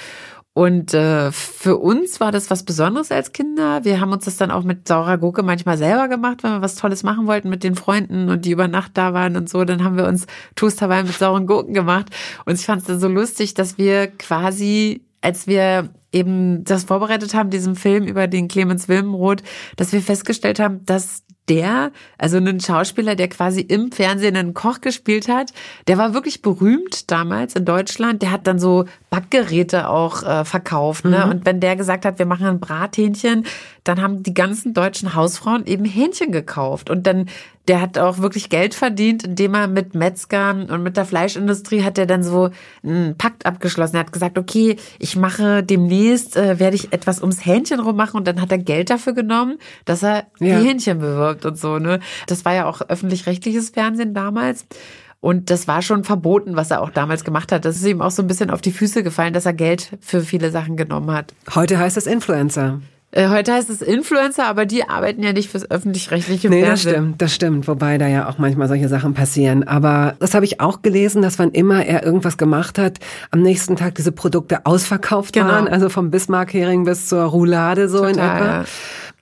Und 0.53 0.93
äh, 0.93 1.31
für 1.31 1.77
uns 1.77 2.19
war 2.19 2.33
das 2.33 2.49
was 2.49 2.63
Besonderes 2.63 3.09
als 3.11 3.31
Kinder. 3.31 3.85
Wir 3.85 4.01
haben 4.01 4.11
uns 4.11 4.25
das 4.25 4.35
dann 4.35 4.51
auch 4.51 4.63
mit 4.63 4.85
saurer 4.85 5.17
Gurke 5.17 5.43
manchmal 5.43 5.77
selber 5.77 6.09
gemacht, 6.09 6.43
wenn 6.43 6.51
wir 6.51 6.61
was 6.61 6.75
Tolles 6.75 7.03
machen 7.03 7.25
wollten 7.25 7.49
mit 7.49 7.63
den 7.63 7.75
Freunden 7.75 8.29
und 8.29 8.43
die 8.43 8.51
über 8.51 8.67
Nacht 8.67 8.91
da 8.95 9.13
waren 9.13 9.37
und 9.37 9.47
so. 9.49 9.63
Dann 9.63 9.81
haben 9.83 9.95
wir 9.95 10.05
uns 10.05 10.27
Toast 10.55 10.81
Hawaii 10.81 11.03
mit 11.03 11.13
sauren 11.13 11.47
Gurken 11.47 11.73
gemacht. 11.73 12.07
Und 12.45 12.55
ich 12.55 12.65
fand 12.65 12.81
es 12.81 12.87
dann 12.87 12.99
so 12.99 13.07
lustig, 13.07 13.53
dass 13.53 13.77
wir 13.77 14.07
quasi, 14.07 15.05
als 15.21 15.47
wir 15.47 15.89
eben 16.11 16.65
das 16.65 16.83
vorbereitet 16.83 17.33
haben, 17.33 17.49
diesen 17.49 17.77
Film 17.77 18.03
über 18.05 18.27
den 18.27 18.49
Clemens 18.49 18.89
Wilmenroth, 18.89 19.43
dass 19.77 19.93
wir 19.93 20.01
festgestellt 20.01 20.59
haben, 20.59 20.85
dass 20.85 21.23
der, 21.49 21.91
also 22.17 22.37
ein 22.37 22.59
Schauspieler, 22.59 23.15
der 23.15 23.27
quasi 23.27 23.61
im 23.61 23.91
Fernsehen 23.91 24.37
einen 24.37 24.53
Koch 24.53 24.81
gespielt 24.81 25.27
hat, 25.27 25.51
der 25.87 25.97
war 25.97 26.13
wirklich 26.13 26.41
berühmt 26.41 27.11
damals 27.11 27.55
in 27.55 27.65
Deutschland. 27.65 28.21
Der 28.21 28.31
hat 28.31 28.47
dann 28.47 28.59
so 28.59 28.85
Backgeräte 29.09 29.89
auch 29.89 30.23
äh, 30.23 30.45
verkauft. 30.45 31.05
Ne? 31.05 31.25
Mhm. 31.25 31.31
Und 31.31 31.45
wenn 31.45 31.59
der 31.59 31.75
gesagt 31.75 32.05
hat, 32.05 32.19
wir 32.19 32.25
machen 32.25 32.47
ein 32.47 32.59
Brathähnchen, 32.59 33.45
dann 33.83 34.01
haben 34.01 34.23
die 34.23 34.33
ganzen 34.33 34.73
deutschen 34.73 35.15
Hausfrauen 35.15 35.65
eben 35.65 35.85
Hähnchen 35.85 36.31
gekauft. 36.31 36.89
Und 36.89 37.07
dann 37.07 37.27
der 37.67 37.79
hat 37.79 37.97
auch 37.97 38.17
wirklich 38.17 38.49
Geld 38.49 38.73
verdient, 38.73 39.23
indem 39.23 39.53
er 39.53 39.67
mit 39.67 39.93
Metzgern 39.93 40.69
und 40.69 40.81
mit 40.81 40.97
der 40.97 41.05
Fleischindustrie 41.05 41.83
hat 41.83 41.97
er 41.97 42.05
dann 42.05 42.23
so 42.23 42.49
einen 42.83 43.15
Pakt 43.17 43.45
abgeschlossen. 43.45 43.95
Er 43.95 44.01
hat 44.01 44.11
gesagt, 44.11 44.37
okay, 44.37 44.77
ich 44.97 45.15
mache 45.15 45.63
demnächst, 45.63 46.35
äh, 46.37 46.59
werde 46.59 46.75
ich 46.75 46.91
etwas 46.91 47.21
ums 47.21 47.45
Hähnchen 47.45 47.79
rummachen 47.79 48.17
und 48.17 48.27
dann 48.27 48.41
hat 48.41 48.51
er 48.51 48.57
Geld 48.57 48.89
dafür 48.89 49.13
genommen, 49.13 49.57
dass 49.85 50.03
er 50.03 50.25
ja. 50.39 50.59
die 50.59 50.67
Hähnchen 50.67 50.99
bewirbt 50.99 51.45
und 51.45 51.57
so. 51.57 51.77
Ne? 51.77 51.99
Das 52.27 52.45
war 52.45 52.53
ja 52.53 52.65
auch 52.65 52.81
öffentlich-rechtliches 52.81 53.69
Fernsehen 53.69 54.13
damals. 54.13 54.65
Und 55.19 55.51
das 55.51 55.67
war 55.67 55.83
schon 55.83 56.03
verboten, 56.03 56.55
was 56.55 56.71
er 56.71 56.81
auch 56.81 56.89
damals 56.89 57.23
gemacht 57.23 57.51
hat. 57.51 57.63
Das 57.63 57.75
ist 57.75 57.85
ihm 57.85 58.01
auch 58.01 58.09
so 58.09 58.23
ein 58.23 58.27
bisschen 58.27 58.49
auf 58.49 58.61
die 58.61 58.71
Füße 58.71 59.03
gefallen, 59.03 59.33
dass 59.33 59.45
er 59.45 59.53
Geld 59.53 59.91
für 60.01 60.21
viele 60.21 60.49
Sachen 60.49 60.77
genommen 60.77 61.11
hat. 61.11 61.35
Heute 61.53 61.77
heißt 61.77 61.95
es 61.95 62.07
Influencer. 62.07 62.81
Äh, 63.11 63.27
heute 63.27 63.53
heißt 63.53 63.69
es 63.69 63.81
Influencer, 63.81 64.45
aber 64.45 64.65
die 64.65 64.87
arbeiten 64.87 65.21
ja 65.21 65.33
nicht 65.33 65.49
fürs 65.49 65.69
öffentlich-rechtliche 65.69 66.49
nee, 66.49 66.63
Fernsehen. 66.63 66.91
Nee, 66.91 66.95
das 66.95 67.03
stimmt, 67.03 67.21
das 67.21 67.35
stimmt. 67.35 67.67
Wobei 67.67 67.97
da 67.97 68.07
ja 68.07 68.29
auch 68.29 68.37
manchmal 68.37 68.69
solche 68.69 68.87
Sachen 68.87 69.13
passieren. 69.13 69.67
Aber 69.67 70.15
das 70.19 70.33
habe 70.33 70.45
ich 70.45 70.61
auch 70.61 70.81
gelesen, 70.81 71.21
dass 71.21 71.37
wann 71.37 71.51
immer 71.51 71.85
er 71.85 72.03
irgendwas 72.03 72.37
gemacht 72.37 72.77
hat, 72.77 72.99
am 73.29 73.41
nächsten 73.41 73.75
Tag 73.75 73.95
diese 73.95 74.13
Produkte 74.13 74.65
ausverkauft 74.65 75.33
genau. 75.33 75.47
waren. 75.47 75.67
Also 75.67 75.89
vom 75.89 76.09
Bismarck-Hering 76.09 76.85
bis 76.85 77.07
zur 77.07 77.23
Roulade 77.23 77.89
so 77.89 77.97
Total, 77.97 78.11
in 78.11 78.19
etwa. 78.19 78.45
Ja. 78.45 78.65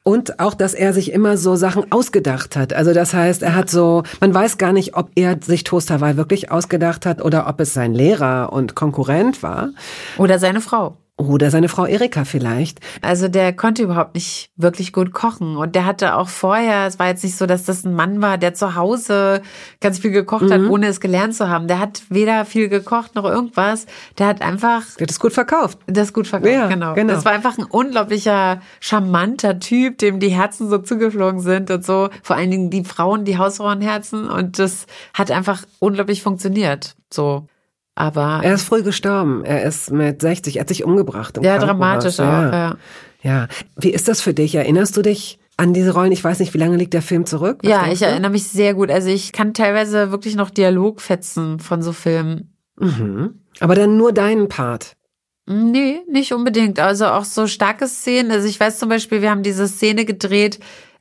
Und 0.04 0.40
auch, 0.40 0.54
dass 0.54 0.74
er 0.74 0.94
sich 0.94 1.12
immer 1.12 1.38
so 1.38 1.56
Sachen 1.56 1.92
ausgedacht 1.92 2.56
hat. 2.56 2.74
Also 2.74 2.94
das 2.94 3.14
heißt, 3.14 3.42
er 3.42 3.56
hat 3.56 3.70
so, 3.70 4.04
man 4.22 4.34
weiß 4.34 4.58
gar 4.58 4.72
nicht, 4.72 4.96
ob 4.96 5.10
er 5.16 5.38
sich 5.42 5.64
Toast 5.64 5.92
Hawaii 5.92 6.16
wirklich 6.16 6.52
ausgedacht 6.52 7.06
hat 7.06 7.22
oder 7.24 7.48
ob 7.48 7.60
es 7.60 7.74
sein 7.74 7.94
Lehrer 7.94 8.54
und 8.54 8.76
Konkurrent 8.76 9.44
war. 9.44 9.70
Oder 10.18 10.40
seine 10.40 10.62
Frau. 10.62 10.96
Oder 11.20 11.52
seine 11.52 11.68
Frau 11.68 11.86
Erika 11.86 12.24
vielleicht. 12.24 12.80
Also 13.02 13.28
der 13.28 13.52
konnte 13.52 13.84
überhaupt 13.84 14.16
nicht 14.16 14.52
wirklich 14.56 14.94
gut 14.94 15.12
kochen. 15.12 15.58
Und 15.58 15.76
der 15.76 15.86
hatte 15.86 16.16
auch 16.16 16.30
vorher, 16.30 16.88
es 16.88 16.98
war 16.98 17.08
jetzt 17.08 17.26
nicht 17.26 17.36
so, 17.36 17.46
dass 17.46 17.66
das 17.66 17.84
ein 17.84 17.94
Mann 17.94 18.22
war, 18.22 18.38
der 18.38 18.54
zu 18.54 18.76
Hause 18.76 19.42
ganz 19.82 20.00
viel 20.00 20.12
gekocht 20.12 20.44
mhm. 20.44 20.54
hat, 20.54 20.62
ohne 20.62 20.88
es 20.88 21.02
gelernt 21.02 21.36
zu 21.36 21.50
haben. 21.50 21.68
Der 21.68 21.80
hat 21.80 22.04
weder 22.08 22.46
viel 22.46 22.70
gekocht 22.70 23.16
noch 23.16 23.26
irgendwas. 23.26 23.86
Der 24.18 24.28
hat 24.28 24.42
einfach. 24.42 24.96
Der 24.96 25.04
hat 25.04 25.12
es 25.12 25.20
gut 25.20 25.34
verkauft. 25.34 25.78
Das 25.88 26.14
gut 26.14 26.26
verkauft, 26.26 26.54
ja, 26.54 26.68
genau. 26.68 26.94
genau. 26.94 27.14
Das 27.14 27.26
war 27.26 27.34
einfach 27.34 27.58
ein 27.58 27.66
unglaublicher, 27.66 28.62
charmanter 28.80 29.60
Typ, 29.60 29.98
dem 29.98 30.22
die 30.22 30.30
Herzen 30.30 30.70
so 30.70 30.78
zugeflogen 30.78 31.42
sind 31.42 31.70
und 31.70 31.86
so. 31.86 32.10
Vor 32.24 32.38
allen 32.38 32.50
Dingen 32.50 32.70
die 32.70 32.86
Frauen, 32.86 33.26
die 33.26 33.38
Hausfrauenherzen. 33.38 34.30
Und 34.30 34.58
das 34.58 34.86
hat 35.14 35.32
einfach 35.32 35.64
unglaublich 35.80 36.24
funktioniert. 36.24 36.96
So. 37.12 37.46
Aber 38.00 38.40
er 38.42 38.54
ist 38.54 38.64
früh 38.64 38.82
gestorben. 38.82 39.44
Er 39.44 39.64
ist 39.64 39.92
mit 39.92 40.22
60, 40.22 40.56
er 40.56 40.62
hat 40.62 40.70
sich 40.70 40.86
umgebracht. 40.86 41.36
Im 41.36 41.44
ja, 41.44 41.58
dramatisch 41.58 42.18
auch. 42.22 42.24
Ja. 42.24 42.52
ja. 42.52 42.78
ja. 43.24 43.48
Wie 43.76 43.90
ist 43.90 44.08
das 44.08 44.22
für 44.22 44.34
dich? 44.34 44.56
Erinnerst 44.56 44.96
du 44.96 45.02
dich 45.02 45.38
an 45.58 45.74
diese 45.74 45.94
Rollen? 45.94 46.14
Ich 46.14 46.24
weiß 46.24 46.40
nicht, 46.40 46.54
wie 46.54 46.60
lange 46.60 46.78
liegt 46.78 46.94
der 46.94 47.02
Film 47.02 47.26
zurück? 47.26 47.60
Was 47.62 47.70
ja, 47.70 47.92
ich 47.92 48.02
erinnere 48.02 48.32
mich 48.32 48.48
sehr 48.48 48.74
gut. 48.74 48.90
Also 48.90 49.10
ich 49.10 49.34
kann 49.34 49.54
teilweise 49.54 50.12
wirklich 50.12 50.38
noch 50.38 50.50
Dialogfetzen 50.50 51.60
von 51.60 51.82
so 51.82 51.92
Filmen. 51.92 52.54
Mhm. 52.80 53.42
Aber 53.60 53.76
dann 53.76 53.98
nur 53.98 54.14
deinen 54.14 54.48
Part. 54.48 54.94
Nee, 55.46 56.00
nicht 56.10 56.32
unbedingt. 56.32 56.80
Also 56.80 57.08
auch 57.08 57.26
so 57.26 57.48
starke 57.48 57.90
Szenen. 57.90 58.32
Also 58.32 58.48
ich 58.48 58.58
weiß 58.58 58.80
zum 58.80 58.88
Beispiel, 58.88 59.22
wir 59.22 59.30
haben 59.30 59.44
diese 59.44 59.68
Szene 59.68 60.06
gedreht, 60.06 60.60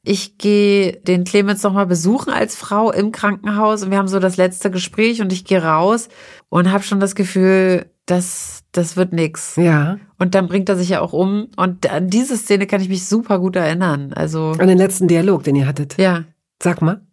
ich 0.09 0.39
gehe 0.39 0.93
den 1.03 1.25
Clemens 1.25 1.63
nochmal 1.63 1.87
besuchen 1.87 2.33
als 2.33 2.57
Frau 2.57 2.91
im 2.91 3.13
Krankenhaus 3.13 3.83
und 3.83 3.91
wir 3.91 3.99
haben 3.99 4.09
so 4.09 4.19
das 4.19 4.39
letzte 4.39 4.71
Gespräch 4.71 5.21
und 5.21 5.35
ich 5.35 5.45
gehe 5.45 5.63
raus 5.63 6.09
und 6.49 6.73
habe 6.73 6.83
schon 6.83 6.99
das 6.99 7.15
Gefühl, 7.15 7.91
dass 8.07 8.63
das 8.73 8.97
wird 8.97 9.13
nix. 9.13 9.57
Ja. 9.57 9.99
Und 10.19 10.35
dann 10.35 10.49
bringt 10.49 10.71
er 10.71 10.77
sich 10.77 10.89
ja 10.89 11.03
auch 11.03 11.13
um 11.13 11.49
und 11.57 11.91
an 11.91 12.09
diese 12.09 12.39
Szene 12.39 12.67
kann 12.67 12.81
ich 12.81 12.89
mich 12.89 13.07
super 13.07 13.39
gut 13.39 13.55
erinnern. 13.57 14.15
Also 14.15 14.53
an 14.59 14.69
den 14.69 14.79
letzten 14.79 15.09
Dialog, 15.09 15.45
den 15.45 15.57
ihr 15.57 15.67
hattet. 15.67 15.99
Ja. 15.99 16.25
Sag 16.63 16.81
mal. 16.81 17.07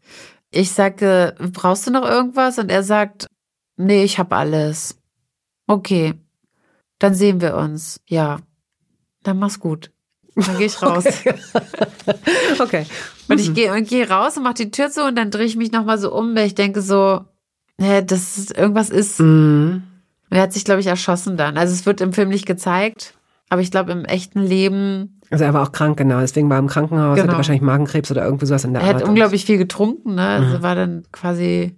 Ich 0.50 0.72
sage, 0.72 1.36
brauchst 1.52 1.86
du 1.86 1.92
noch 1.92 2.06
irgendwas? 2.06 2.58
Und 2.60 2.72
er 2.72 2.84
sagt, 2.84 3.28
nee, 3.76 4.06
ich 4.06 4.20
habe 4.20 4.38
alles. 4.38 4.98
Okay. 5.68 6.14
Dann 7.00 7.14
sehen 7.14 7.42
wir 7.42 7.58
uns. 7.58 8.00
Ja. 8.08 8.40
Dann 9.24 9.38
mach's 9.38 9.60
gut. 9.60 9.92
Dann 10.36 10.58
gehe 10.58 10.68
ich 10.68 10.82
raus. 10.82 11.06
Okay. 11.06 11.34
okay. 12.60 12.86
Und 13.30 13.40
ich 13.40 13.54
gehe 13.54 13.82
geh 13.84 14.04
raus 14.04 14.38
und 14.38 14.44
mache 14.44 14.56
die 14.56 14.72
Tür 14.72 14.90
zu 14.90 15.04
und 15.06 15.16
dann 15.18 15.32
drehe 15.32 15.46
ich 15.46 15.56
mich 15.56 15.72
nochmal 15.72 15.98
so 15.98 16.14
um, 16.14 16.36
weil 16.36 16.46
ich 16.48 16.56
denke 16.56 16.82
so, 16.82 17.22
hä, 17.80 18.04
das 18.06 18.38
ist, 18.38 18.58
irgendwas 18.58 18.90
ist. 18.90 19.20
Mhm. 19.20 19.84
Er 20.30 20.42
hat 20.42 20.54
sich, 20.54 20.66
glaube 20.66 20.82
ich, 20.82 20.88
erschossen 20.88 21.38
dann. 21.38 21.58
Also 21.58 21.74
es 21.74 21.86
wird 21.86 22.02
im 22.02 22.12
Film 22.14 22.30
nicht 22.30 22.46
gezeigt, 22.46 23.14
aber 23.50 23.62
ich 23.62 23.72
glaube 23.72 23.92
im 23.94 24.06
echten 24.06 24.42
Leben. 24.42 25.20
Also 25.32 25.44
er 25.46 25.54
war 25.54 25.64
auch 25.64 25.72
krank, 25.72 25.98
genau. 25.98 26.20
Deswegen 26.20 26.50
war 26.50 26.58
er 26.58 26.60
im 26.60 26.68
Krankenhaus, 26.68 27.16
Genau. 27.16 27.28
hatte 27.30 27.38
wahrscheinlich 27.38 27.62
Magenkrebs 27.62 28.12
oder 28.12 28.26
irgendwie 28.26 28.46
sowas 28.46 28.64
in 28.66 28.74
der 28.74 28.82
Er 28.82 28.88
Art. 28.90 28.96
hat 28.98 29.04
Und- 29.04 29.10
unglaublich 29.10 29.46
viel 29.46 29.58
getrunken, 29.58 30.16
ne? 30.16 30.28
Also 30.28 30.62
war 30.62 30.76
dann 30.76 31.04
quasi. 31.12 31.76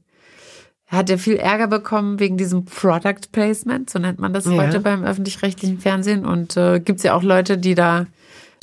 Er 0.89 0.99
hat 0.99 1.09
ja 1.09 1.17
viel 1.17 1.35
Ärger 1.35 1.67
bekommen 1.67 2.19
wegen 2.19 2.37
diesem 2.37 2.63
Product 2.63 3.31
Placement, 3.33 3.89
so 3.89 3.99
nennt 3.99 4.19
man 4.19 4.31
das 4.33 4.45
Ja. 4.45 4.53
heute 4.53 4.79
beim 4.79 5.03
öffentlich-rechtlichen 5.03 5.79
Fernsehen. 5.79 6.25
Und 6.25 6.55
äh, 6.55 6.79
gibt's 6.79 7.03
ja 7.03 7.13
auch 7.13 7.23
Leute, 7.23 7.57
die 7.57 7.75
da 7.75 8.05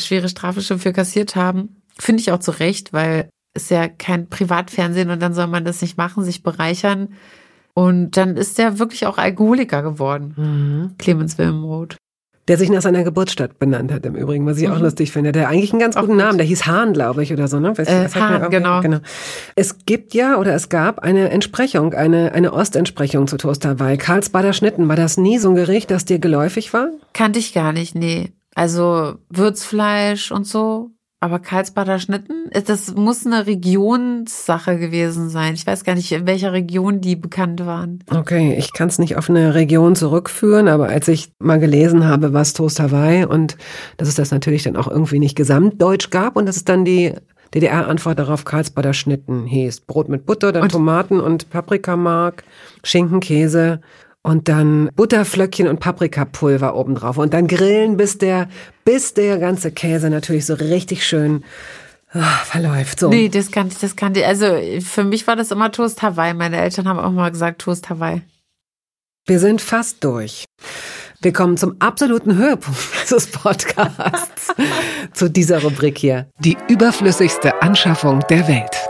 schwere 0.00 0.28
Strafe 0.28 0.60
schon 0.60 0.78
für 0.78 0.92
kassiert 0.92 1.36
haben. 1.36 1.76
Finde 1.98 2.20
ich 2.20 2.32
auch 2.32 2.40
zu 2.40 2.50
Recht, 2.52 2.92
weil 2.92 3.28
ist 3.56 3.70
ja 3.70 3.86
kein 3.88 4.28
Privatfernsehen 4.28 5.10
und 5.10 5.22
dann 5.22 5.32
soll 5.34 5.46
man 5.46 5.64
das 5.64 5.80
nicht 5.80 5.96
machen, 5.96 6.24
sich 6.24 6.42
bereichern. 6.42 7.10
Und 7.74 8.16
dann 8.16 8.36
ist 8.36 8.58
der 8.58 8.78
wirklich 8.78 9.06
auch 9.06 9.18
Alkoholiker 9.18 9.82
geworden, 9.82 10.34
Mhm. 10.36 10.98
Clemens 10.98 11.38
Wilmroth. 11.38 11.96
Der 12.46 12.58
sich 12.58 12.68
nach 12.68 12.82
seiner 12.82 13.04
Geburtsstadt 13.04 13.58
benannt 13.58 13.90
hat 13.90 14.04
im 14.04 14.14
Übrigen, 14.16 14.44
was 14.44 14.58
ich 14.58 14.68
auch 14.68 14.78
lustig 14.78 15.12
finde. 15.12 15.32
Der 15.32 15.48
eigentlich 15.48 15.72
einen 15.72 15.80
ganz 15.80 15.94
Mhm. 15.94 15.98
Auch 15.98 16.02
guten 16.02 16.18
gut. 16.18 16.24
Namen, 16.26 16.38
der 16.38 16.46
hieß 16.46 16.66
Hahn, 16.66 16.92
glaube 16.92 17.22
ich, 17.22 17.32
oder 17.32 17.48
so, 17.48 17.58
ne? 17.58 17.70
Weiß 17.78 17.88
ich, 17.88 17.94
Äh, 18.16 18.20
Hahn, 18.20 18.52
irgendwie- 18.52 18.82
genau. 18.82 18.98
Es 19.54 19.86
gibt 19.86 20.12
ja, 20.12 20.36
oder 20.36 20.54
es 20.54 20.68
gab 20.68 20.98
eine 20.98 21.30
Entsprechung, 21.30 21.94
eine, 21.94 22.32
eine 22.32 22.52
Ostentsprechung 22.52 23.28
zu 23.28 23.38
Toast 23.38 23.64
Hawaii. 23.64 23.96
Karlsbader 23.96 24.52
Schnitten, 24.52 24.88
war 24.88 24.96
das 24.96 25.16
nie 25.16 25.38
so 25.38 25.48
ein 25.50 25.54
Gericht, 25.54 25.90
das 25.90 26.04
dir 26.04 26.18
geläufig 26.18 26.74
war? 26.74 26.88
Kannte 27.14 27.38
ich 27.38 27.54
gar 27.54 27.72
nicht, 27.72 27.94
nee. 27.94 28.32
Also 28.54 29.14
Würzfleisch 29.30 30.30
und 30.32 30.46
so. 30.46 30.90
Aber 31.20 31.38
Karlsbader 31.38 31.98
Schnitten, 32.00 32.50
äh, 32.50 32.60
das 32.60 32.94
muss 32.94 33.24
eine 33.24 33.46
Regionssache 33.46 34.78
gewesen 34.78 35.30
sein. 35.30 35.54
Ich 35.54 35.66
weiß 35.66 35.84
gar 35.84 35.94
nicht, 35.94 36.12
in 36.12 36.26
welcher 36.26 36.52
Region 36.52 37.00
die 37.00 37.16
bekannt 37.16 37.64
waren. 37.64 38.00
Okay, 38.10 38.54
ich 38.58 38.74
kann 38.74 38.88
es 38.88 38.98
nicht 38.98 39.16
auf 39.16 39.30
eine 39.30 39.54
Region 39.54 39.96
zurückführen, 39.96 40.68
aber 40.68 40.88
als 40.90 41.08
ich 41.08 41.32
mal 41.38 41.58
gelesen 41.58 42.06
habe, 42.06 42.34
was 42.34 42.52
Toast 42.52 42.78
Hawaii 42.78 43.24
und 43.24 43.56
dass 43.96 44.08
es 44.08 44.16
das 44.16 44.32
natürlich 44.32 44.64
dann 44.64 44.76
auch 44.76 44.88
irgendwie 44.88 45.18
nicht 45.18 45.34
gesamtdeutsch 45.34 46.10
gab 46.10 46.36
und 46.36 46.44
dass 46.44 46.56
es 46.56 46.64
dann 46.64 46.84
die 46.84 47.14
DDR-Antwort 47.54 48.18
darauf 48.18 48.44
Karlsbader 48.44 48.92
Schnitten 48.92 49.46
hieß. 49.46 49.82
Brot 49.82 50.08
mit 50.10 50.26
Butter, 50.26 50.52
dann 50.52 50.64
Und- 50.64 50.72
Tomaten 50.72 51.20
und 51.20 51.48
Paprikamark, 51.48 52.44
Schinken, 52.82 53.20
Käse 53.20 53.80
und 54.24 54.48
dann 54.48 54.90
Butterflöckchen 54.96 55.68
und 55.68 55.80
Paprikapulver 55.80 56.74
obendrauf 56.74 57.18
und 57.18 57.34
dann 57.34 57.46
grillen, 57.46 57.98
bis 57.98 58.18
der, 58.18 58.48
bis 58.84 59.12
der 59.14 59.38
ganze 59.38 59.70
Käse 59.70 60.08
natürlich 60.08 60.46
so 60.46 60.54
richtig 60.54 61.06
schön 61.06 61.44
ah, 62.12 62.38
verläuft. 62.44 62.98
So. 62.98 63.10
Nee, 63.10 63.28
das 63.28 63.50
kannte 63.50 63.74
ich, 63.74 63.80
das 63.80 63.96
kannte 63.96 64.20
ich. 64.20 64.26
Also 64.26 64.46
für 64.80 65.04
mich 65.04 65.26
war 65.26 65.36
das 65.36 65.50
immer 65.50 65.70
Toast 65.70 66.02
Hawaii. 66.02 66.32
Meine 66.32 66.56
Eltern 66.56 66.88
haben 66.88 66.98
auch 66.98 67.10
mal 67.10 67.30
gesagt 67.30 67.60
Toast 67.60 67.90
Hawaii. 67.90 68.22
Wir 69.26 69.38
sind 69.38 69.60
fast 69.60 70.02
durch. 70.02 70.46
Wir 71.20 71.32
kommen 71.32 71.58
zum 71.58 71.76
absoluten 71.80 72.36
Höhepunkt 72.36 72.80
dieses 73.02 73.26
Podcasts, 73.26 74.54
zu 75.12 75.28
dieser 75.28 75.62
Rubrik 75.62 75.98
hier. 75.98 76.30
Die 76.38 76.56
überflüssigste 76.68 77.60
Anschaffung 77.60 78.20
der 78.30 78.48
Welt. 78.48 78.88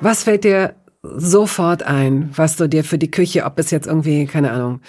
Was 0.00 0.22
fällt 0.22 0.44
dir 0.44 0.74
sofort 1.16 1.82
ein, 1.82 2.30
was 2.34 2.56
du 2.56 2.68
dir 2.68 2.84
für 2.84 2.98
die 2.98 3.10
Küche, 3.10 3.44
ob 3.44 3.58
es 3.58 3.70
jetzt 3.70 3.86
irgendwie, 3.86 4.26
keine 4.26 4.50
Ahnung, 4.52 4.80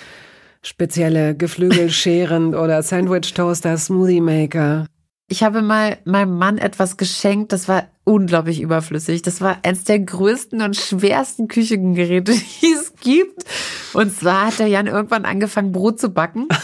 spezielle 0.61 1.35
Geflügelscheren 1.35 2.55
oder 2.55 2.81
Sandwich-Toaster, 2.83 3.77
Smoothie-Maker? 3.77 4.85
Ich 5.31 5.43
habe 5.43 5.61
mal 5.61 5.97
meinem 6.05 6.37
Mann 6.37 6.57
etwas 6.57 6.97
geschenkt, 6.97 7.51
das 7.53 7.67
war 7.67 7.87
unglaublich 8.09 8.59
überflüssig. 8.59 9.21
Das 9.21 9.39
war 9.39 9.59
eins 9.61 9.83
der 9.83 9.99
größten 9.99 10.63
und 10.63 10.75
schwersten 10.75 11.47
Küchengeräte, 11.47 12.31
die 12.61 12.73
es 12.73 12.93
gibt. 12.99 13.43
Und 13.93 14.15
zwar 14.15 14.47
hat 14.47 14.59
der 14.59 14.67
Jan 14.67 14.87
irgendwann 14.87 15.25
angefangen, 15.25 15.71
Brot 15.71 15.99
zu 15.99 16.09
backen. 16.09 16.47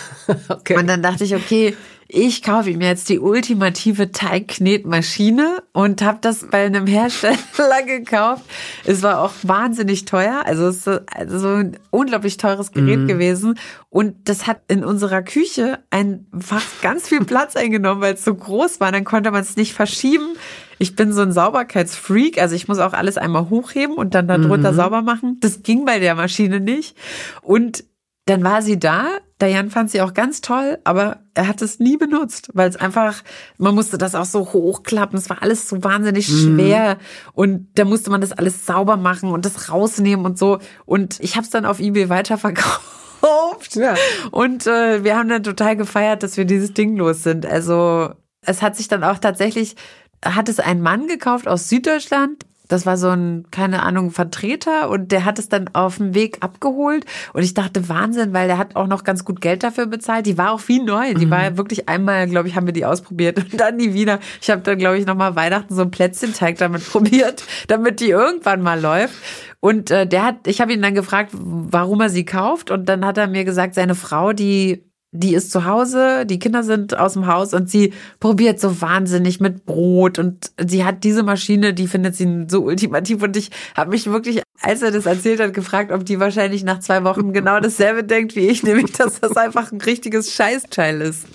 Okay. 0.49 0.76
Und 0.76 0.88
dann 0.88 1.03
dachte 1.03 1.24
ich, 1.24 1.36
okay, 1.36 1.78
ich 2.08 2.43
kaufe 2.43 2.70
ihm 2.70 2.82
jetzt 2.82 3.10
die 3.10 3.20
ultimative 3.20 4.12
Teigknetmaschine 4.12 5.64
und 5.74 6.03
habe 6.03 6.20
das 6.22 6.45
bei 6.51 6.66
einem 6.66 6.86
Hersteller 6.86 7.38
gekauft. 7.86 8.43
Es 8.86 9.01
war 9.01 9.22
auch 9.22 9.34
wahnsinnig 9.41 10.06
teuer, 10.06 10.43
also 10.45 10.68
es 10.68 10.86
ist 10.86 11.01
also 11.12 11.49
ein 11.49 11.80
unglaublich 11.89 12.38
teures 12.38 12.72
Gerät 12.72 13.08
gewesen 13.08 13.58
und 13.89 14.30
das 14.30 14.45
hat 14.45 14.62
in 14.68 14.84
unserer 14.84 15.24
Küche 15.24 15.80
einfach 15.89 16.62
ganz 16.82 17.08
viel 17.08 17.26
Platz 17.26 17.56
eingenommen, 17.56 18.01
weil 18.01 18.14
es 18.14 18.24
so 18.24 18.36
groß 18.36 18.80
war. 18.80 18.91
Dann 18.91 19.03
konnte 19.03 19.32
man 19.32 19.41
es 19.41 19.56
nicht 19.56 19.74
verschieben. 19.74 20.36
Ich 20.78 20.95
bin 20.95 21.12
so 21.12 21.22
ein 21.22 21.32
Sauberkeitsfreak, 21.32 22.39
also 22.39 22.53
ich 22.53 22.68
muss 22.68 22.80
auch 22.80 22.93
alles 22.93 23.18
einmal 23.18 23.49
hochheben 23.49 23.95
und 23.95 24.14
dann 24.14 24.28
darunter 24.28 24.74
sauber 24.74 25.01
machen. 25.01 25.38
Das 25.39 25.64
ging 25.64 25.86
bei 25.86 25.99
der 25.99 26.14
Maschine 26.14 26.60
nicht 26.60 26.95
und 27.41 27.84
dann 28.26 28.43
war 28.43 28.62
sie 28.62 28.78
da. 28.78 29.06
Jan 29.42 29.70
fand 29.70 29.92
sie 29.92 30.02
auch 30.02 30.14
ganz 30.14 30.40
toll, 30.42 30.80
aber 30.86 31.20
er 31.34 31.48
hat 31.48 31.62
es 31.62 31.80
nie 31.80 31.98
benutzt, 31.98 32.50
weil 32.54 32.70
es 32.70 32.78
einfach, 32.78 33.22
man 33.58 33.76
musste 33.76 33.98
das 33.98 34.16
auch 34.16 34.26
so 34.26 34.54
hochklappen. 34.54 35.20
Es 35.20 35.30
war 35.30 35.42
alles 35.42 35.68
so 35.68 35.84
wahnsinnig 35.84 36.28
schwer 36.28 36.98
und 37.34 37.68
da 37.76 37.84
musste 37.84 38.10
man 38.10 38.22
das 38.22 38.32
alles 38.32 38.66
sauber 38.66 38.96
machen 38.96 39.32
und 39.32 39.46
das 39.46 39.70
rausnehmen 39.70 40.26
und 40.26 40.38
so. 40.38 40.60
Und 40.86 41.20
ich 41.20 41.36
habe 41.36 41.44
es 41.44 41.50
dann 41.50 41.66
auf 41.66 41.80
eBay 41.80 42.08
weiterverkauft. 42.10 43.76
Ja. 43.76 43.96
Und 44.32 44.68
äh, 44.68 45.04
wir 45.04 45.18
haben 45.18 45.30
dann 45.30 45.44
total 45.44 45.76
gefeiert, 45.76 46.24
dass 46.24 46.38
wir 46.38 46.46
dieses 46.46 46.74
Ding 46.74 46.96
los 46.96 47.24
sind. 47.24 47.46
Also 47.46 48.12
es 48.42 48.62
hat 48.62 48.76
sich 48.76 48.88
dann 48.88 49.04
auch 49.04 49.18
tatsächlich, 49.18 49.76
hat 50.24 50.48
es 50.48 50.60
ein 50.60 50.82
Mann 50.82 51.08
gekauft 51.08 51.48
aus 51.48 51.68
Süddeutschland. 51.68 52.46
Das 52.68 52.86
war 52.86 52.97
so 52.97 53.09
ein, 53.09 53.45
keine 53.51 53.84
Ahnung, 53.84 54.11
Vertreter 54.11 54.89
und 54.89 55.11
der 55.11 55.26
hat 55.26 55.39
es 55.39 55.49
dann 55.49 55.70
auf 55.74 55.97
dem 55.97 56.13
Weg 56.13 56.38
abgeholt. 56.41 57.05
Und 57.34 57.43
ich 57.43 57.53
dachte, 57.53 57.89
Wahnsinn, 57.89 58.34
weil 58.34 58.47
der 58.47 58.57
hat 58.57 58.76
auch 58.76 58.88
noch 58.88 59.03
ganz 59.03 59.26
gut 59.26 59.41
Geld 59.41 59.63
dafür 59.63 59.88
bezahlt. 59.88 60.26
Die 60.26 60.38
war 60.38 60.51
auch 60.51 60.61
wie 60.68 60.82
neu. 60.82 61.13
Die 61.13 61.30
war 61.30 61.43
ja 61.43 61.57
wirklich 61.57 61.89
einmal, 61.89 62.28
glaube 62.28 62.47
ich, 62.47 62.55
haben 62.55 62.66
wir 62.66 62.74
die 62.74 62.86
ausprobiert 62.86 63.38
und 63.39 63.59
dann 63.59 63.78
nie 63.78 63.93
wieder. 63.93 64.20
Ich 64.41 64.49
habe 64.49 64.61
dann, 64.61 64.78
glaube 64.78 64.97
ich, 64.97 65.05
nochmal 65.05 65.36
Weihnachten 65.36 65.76
so 65.76 65.82
ein 65.82 65.91
Plätzchenteig 65.91 66.57
damit 66.57 66.88
probiert, 66.89 67.43
damit 67.68 67.99
die 67.99 68.09
irgendwann 68.09 68.61
mal 68.61 68.80
läuft. 68.80 69.16
Und 69.59 69.89
äh, 69.89 70.05
der 70.05 70.24
hat, 70.24 70.47
ich 70.47 70.61
habe 70.61 70.74
ihn 70.74 70.82
dann 70.82 70.93
gefragt, 70.93 71.32
warum 71.34 71.99
er 72.01 72.09
sie 72.09 72.26
kauft. 72.26 72.70
Und 72.72 72.88
dann 72.88 73.05
hat 73.05 73.18
er 73.18 73.28
mir 73.28 73.45
gesagt, 73.45 73.74
seine 73.74 73.95
Frau, 73.95 74.32
die 74.32 74.85
die 75.16 75.34
ist 75.34 75.51
zu 75.51 75.66
Hause, 75.66 76.26
die 76.26 76.39
Kinder 76.39 76.63
sind 76.63 76.97
aus 76.97 77.13
dem 77.13 77.28
Haus 77.28 77.53
und 77.53 77.70
sie 77.70 77.93
probiert 78.20 78.59
so 78.59 78.82
wahnsinnig 78.82 79.39
mit 79.39 79.66
Brot 79.66 80.20
und 80.20 80.51
sie 80.66 80.84
hat 80.84 81.03
diese 81.03 81.24
Maschine, 81.24 81.74
die 81.74 81.88
findet 81.88 82.16
sie 82.16 82.45
so 82.47 82.63
ultimativ 82.63 83.24
und 83.24 83.36
ich 83.38 83.51
habe 83.76 83.91
mich 83.91 84.07
wirklich, 84.07 84.43
als 84.61 84.82
er 84.82 84.91
das 84.91 85.05
erzählt 85.05 85.39
hat, 85.39 85.53
gefragt, 85.53 85.91
ob 85.91 86.05
die 86.05 86.20
wahrscheinlich 86.20 86.63
nach 86.63 86.80
zwei 86.80 87.03
Wochen 87.03 87.34
genau 87.34 87.59
dasselbe 87.59 88.03
denkt 88.03 88.36
wie 88.36 88.47
ich, 88.47 88.63
nämlich, 88.63 88.91
dass 88.91 89.20
das 89.20 89.36
einfach 89.38 89.72
ein 89.72 89.82
richtiges 89.82 90.34
Scheißteil 90.34 91.01
ist. 91.01 91.26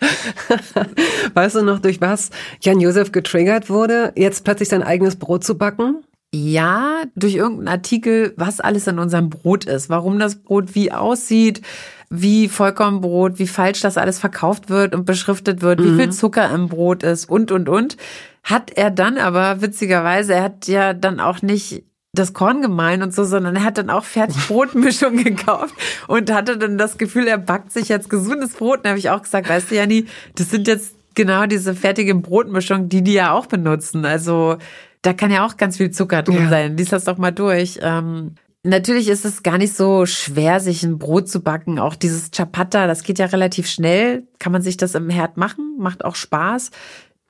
Weißt 1.34 1.56
du 1.56 1.62
noch, 1.62 1.80
durch 1.80 2.00
was 2.00 2.30
Jan 2.60 2.80
Josef 2.80 3.12
getriggert 3.12 3.68
wurde, 3.68 4.12
jetzt 4.16 4.44
plötzlich 4.44 4.68
sein 4.68 4.82
eigenes 4.82 5.16
Brot 5.16 5.44
zu 5.44 5.56
backen? 5.56 6.04
Ja, 6.32 7.04
durch 7.14 7.36
irgendeinen 7.36 7.68
Artikel, 7.68 8.34
was 8.36 8.60
alles 8.60 8.86
in 8.86 8.98
unserem 8.98 9.30
Brot 9.30 9.64
ist, 9.64 9.88
warum 9.88 10.18
das 10.18 10.36
Brot 10.36 10.74
wie 10.74 10.92
aussieht, 10.92 11.62
wie 12.10 12.48
Vollkornbrot, 12.48 13.38
wie 13.38 13.46
falsch 13.46 13.80
das 13.80 13.98
alles 13.98 14.18
verkauft 14.18 14.70
wird 14.70 14.94
und 14.94 15.04
beschriftet 15.04 15.60
wird, 15.62 15.82
wie 15.82 15.94
viel 15.96 16.10
Zucker 16.10 16.50
im 16.50 16.68
Brot 16.68 17.02
ist 17.02 17.28
und, 17.28 17.52
und, 17.52 17.68
und. 17.68 17.96
Hat 18.44 18.70
er 18.70 18.90
dann 18.90 19.18
aber, 19.18 19.60
witzigerweise, 19.60 20.34
er 20.34 20.42
hat 20.44 20.68
ja 20.68 20.94
dann 20.94 21.20
auch 21.20 21.42
nicht 21.42 21.84
das 22.14 22.32
Korn 22.32 22.62
gemahlen 22.62 23.02
und 23.02 23.14
so, 23.14 23.24
sondern 23.24 23.56
er 23.56 23.64
hat 23.64 23.76
dann 23.76 23.90
auch 23.90 24.04
Fertigbrotmischung 24.04 25.16
gekauft 25.24 25.74
und 26.06 26.32
hatte 26.32 26.56
dann 26.56 26.78
das 26.78 26.96
Gefühl, 26.96 27.26
er 27.28 27.36
backt 27.38 27.72
sich 27.72 27.88
jetzt 27.88 28.08
gesundes 28.08 28.54
Brot. 28.54 28.78
Und 28.78 28.84
da 28.86 28.90
habe 28.90 28.98
ich 28.98 29.10
auch 29.10 29.22
gesagt, 29.22 29.48
weißt 29.48 29.70
du, 29.70 29.74
Janni, 29.74 30.06
das 30.34 30.50
sind 30.50 30.66
jetzt 30.66 30.94
genau 31.14 31.44
diese 31.46 31.74
fertige 31.74 32.14
Brotmischung, 32.14 32.88
die 32.88 33.02
die 33.02 33.12
ja 33.12 33.32
auch 33.32 33.46
benutzen. 33.46 34.06
Also 34.06 34.56
da 35.02 35.12
kann 35.12 35.30
ja 35.30 35.44
auch 35.44 35.58
ganz 35.58 35.76
viel 35.76 35.90
Zucker 35.90 36.22
drin 36.22 36.44
Ja. 36.44 36.48
sein. 36.48 36.76
Lies 36.76 36.88
das 36.88 37.04
doch 37.04 37.18
mal 37.18 37.32
durch. 37.32 37.78
Ähm, 37.82 38.34
natürlich 38.62 39.08
ist 39.08 39.24
es 39.24 39.42
gar 39.42 39.58
nicht 39.58 39.74
so 39.74 40.06
schwer, 40.06 40.60
sich 40.60 40.82
ein 40.82 40.98
Brot 40.98 41.28
zu 41.28 41.40
backen. 41.40 41.78
Auch 41.78 41.94
dieses 41.94 42.30
Chapata, 42.30 42.86
das 42.86 43.02
geht 43.02 43.18
ja 43.18 43.26
relativ 43.26 43.68
schnell. 43.68 44.26
Kann 44.38 44.52
man 44.52 44.62
sich 44.62 44.76
das 44.76 44.94
im 44.94 45.10
Herd 45.10 45.36
machen, 45.36 45.76
macht 45.78 46.04
auch 46.04 46.14
Spaß. 46.14 46.70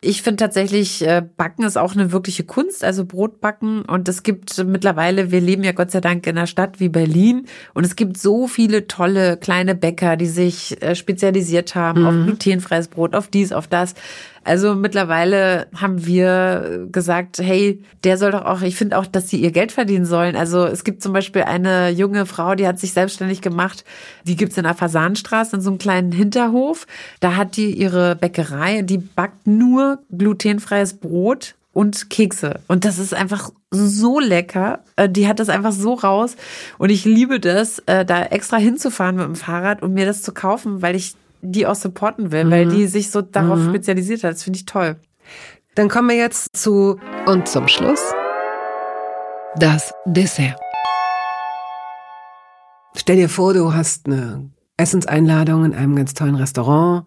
Ich 0.01 0.23
finde 0.23 0.37
tatsächlich, 0.37 1.05
äh, 1.05 1.25
Backen 1.37 1.65
ist 1.65 1.77
auch 1.77 1.95
eine 1.95 2.13
wirkliche 2.13 2.45
Kunst, 2.45 2.85
also 2.85 3.05
Brotbacken. 3.05 3.83
Und 3.83 4.09
es 4.09 4.23
gibt 4.23 4.65
mittlerweile, 4.65 5.33
wir 5.33 5.41
leben 5.41 5.65
ja 5.65 5.73
Gott 5.73 5.91
sei 5.91 6.01
Dank 6.01 6.25
in 6.29 6.39
einer 6.39 6.47
Stadt 6.47 6.79
wie 6.79 6.89
Berlin. 6.89 7.47
Und 7.75 7.85
es 7.85 7.97
gibt 7.97 8.17
so 8.17 8.47
viele 8.47 8.87
tolle 8.87 9.37
kleine 9.37 9.75
Bäcker, 9.75 10.17
die 10.17 10.27
sich 10.27 10.81
äh, 10.83 10.95
spezialisiert 10.95 11.75
haben 11.75 12.07
auf 12.07 12.15
glutenfreies 12.15 12.87
Brot, 12.87 13.17
auf 13.17 13.27
dies, 13.27 13.53
auf 13.53 13.67
das. 13.67 13.95
Also 14.49 14.75
mittlerweile 14.75 15.67
haben 15.77 16.07
wir 16.07 16.89
gesagt, 16.91 17.39
hey, 17.39 17.83
der 18.03 18.17
soll 18.17 18.31
doch 18.31 18.47
auch, 18.47 18.63
ich 18.63 18.77
finde 18.77 18.97
auch, 18.97 19.05
dass 19.05 19.27
die 19.27 19.43
ihr 19.43 19.51
Geld 19.51 19.73
verdienen 19.73 20.07
sollen. 20.07 20.37
Also 20.37 20.65
es 20.65 20.85
gibt 20.85 21.03
zum 21.03 21.13
Beispiel 21.13 21.43
eine 21.43 21.91
junge 21.91 22.25
Frau, 22.25 22.55
die 22.55 22.67
hat 22.67 22.79
sich 22.79 22.95
selbstständig 22.95 23.43
gemacht. 23.43 23.85
Die 24.25 24.37
gibt's 24.37 24.57
in 24.57 24.65
der 24.65 24.75
Fasanstraße, 24.75 25.57
in 25.57 25.63
so 25.63 25.69
einem 25.69 25.79
kleinen 25.79 26.13
Hinterhof. 26.13 26.87
Da 27.21 27.37
hat 27.37 27.59
die 27.59 27.73
ihre 27.73 28.17
Bäckerei, 28.17 28.81
die 28.81 28.97
backt 28.97 29.47
nur 29.47 29.99
glutenfreies 30.17 30.95
Brot 30.95 31.55
und 31.75 32.09
Kekse. 32.09 32.61
Und 32.69 32.87
das 32.87 32.99
ist 32.99 33.13
einfach 33.13 33.51
so 33.71 34.19
lecker. 34.19 34.81
Äh, 34.97 35.11
die 35.11 35.29
hat 35.29 35.41
das 35.41 35.51
einfach 35.51 35.73
so 35.73 35.93
raus. 35.93 36.37
Und 36.79 36.89
ich 36.89 37.05
liebe 37.05 37.39
das, 37.39 37.81
äh, 37.81 38.07
da 38.07 38.23
extra 38.25 38.57
hinzufahren 38.57 39.17
mit 39.17 39.27
dem 39.27 39.37
Fahrrad 39.37 39.83
und 39.83 39.93
mir 39.93 40.07
das 40.07 40.23
zu 40.23 40.33
kaufen, 40.33 40.81
weil 40.81 40.97
ich 40.97 41.15
die 41.43 41.67
auch 41.67 41.75
supporten 41.75 42.33
will, 42.33 42.45
mhm. 42.45 42.51
weil 42.51 42.69
die 42.69 42.87
sich 42.87 43.11
so 43.11 43.23
darauf 43.23 43.59
mhm. 43.59 43.69
spezialisiert 43.71 44.25
hat. 44.25 44.33
Das 44.33 44.43
finde 44.43 44.59
ich 44.59 44.67
toll. 44.67 44.97
Dann 45.75 45.89
kommen 45.89 46.09
wir 46.09 46.17
jetzt 46.17 46.57
zu 46.57 46.99
und 47.27 47.49
zum 47.49 47.69
Schluss 47.69 48.01
das 49.57 49.93
Dessert. 50.05 50.59
Stell 52.97 53.17
dir 53.17 53.29
vor, 53.29 53.55
du 53.55 53.73
hast 53.73 54.07
eine 54.07 54.51
Essenseinladung 54.77 55.65
in 55.65 55.75
einem 55.75 55.97
ganz 55.97 56.15
tollen 56.15 56.35
Restaurant. 56.35 57.07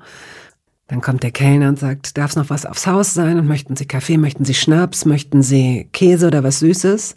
Dann 0.87 1.01
kommt 1.01 1.23
der 1.23 1.31
Kellner 1.31 1.69
und 1.69 1.79
sagt, 1.79 2.17
darf 2.17 2.31
es 2.31 2.35
noch 2.35 2.49
was 2.49 2.65
aufs 2.65 2.87
Haus 2.87 3.13
sein? 3.13 3.39
Und 3.39 3.47
möchten 3.47 3.75
Sie 3.75 3.85
Kaffee, 3.85 4.17
möchten 4.17 4.45
Sie 4.45 4.53
Schnaps, 4.53 5.05
möchten 5.05 5.41
Sie 5.41 5.89
Käse 5.93 6.27
oder 6.27 6.43
was 6.43 6.59
Süßes? 6.59 7.15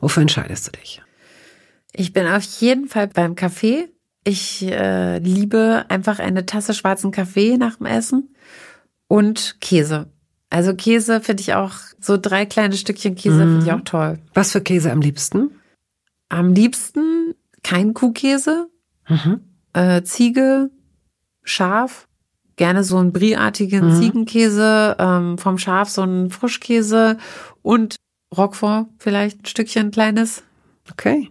Wofür 0.00 0.22
entscheidest 0.22 0.68
du 0.68 0.72
dich? 0.72 1.02
Ich 1.92 2.12
bin 2.12 2.26
auf 2.26 2.42
jeden 2.60 2.88
Fall 2.88 3.08
beim 3.08 3.34
Kaffee. 3.34 3.88
Ich 4.24 4.62
äh, 4.62 5.18
liebe 5.18 5.84
einfach 5.88 6.18
eine 6.18 6.46
Tasse 6.46 6.72
schwarzen 6.72 7.10
Kaffee 7.10 7.58
nach 7.58 7.76
dem 7.76 7.86
Essen 7.86 8.34
und 9.06 9.58
Käse. 9.60 10.06
Also 10.48 10.74
Käse 10.74 11.20
finde 11.20 11.42
ich 11.42 11.54
auch, 11.54 11.72
so 12.00 12.16
drei 12.16 12.46
kleine 12.46 12.76
Stückchen 12.76 13.16
Käse 13.16 13.44
mhm. 13.44 13.50
finde 13.50 13.66
ich 13.66 13.72
auch 13.72 13.84
toll. 13.84 14.18
Was 14.32 14.52
für 14.52 14.60
Käse 14.60 14.92
am 14.92 15.00
liebsten? 15.00 15.50
Am 16.28 16.52
liebsten 16.52 17.34
kein 17.62 17.92
Kuhkäse, 17.92 18.68
mhm. 19.08 19.40
äh, 19.72 20.02
Ziege, 20.02 20.70
Schaf, 21.42 22.08
gerne 22.56 22.84
so 22.84 22.96
einen 22.98 23.12
brieartigen 23.12 23.88
mhm. 23.88 24.00
Ziegenkäse, 24.00 24.96
ähm, 24.98 25.38
vom 25.38 25.58
Schaf 25.58 25.90
so 25.90 26.02
einen 26.02 26.30
Frischkäse 26.30 27.18
und 27.62 27.96
Roquefort 28.36 28.86
vielleicht 28.98 29.42
ein 29.42 29.46
Stückchen 29.46 29.90
kleines. 29.90 30.42
Okay. 30.90 31.30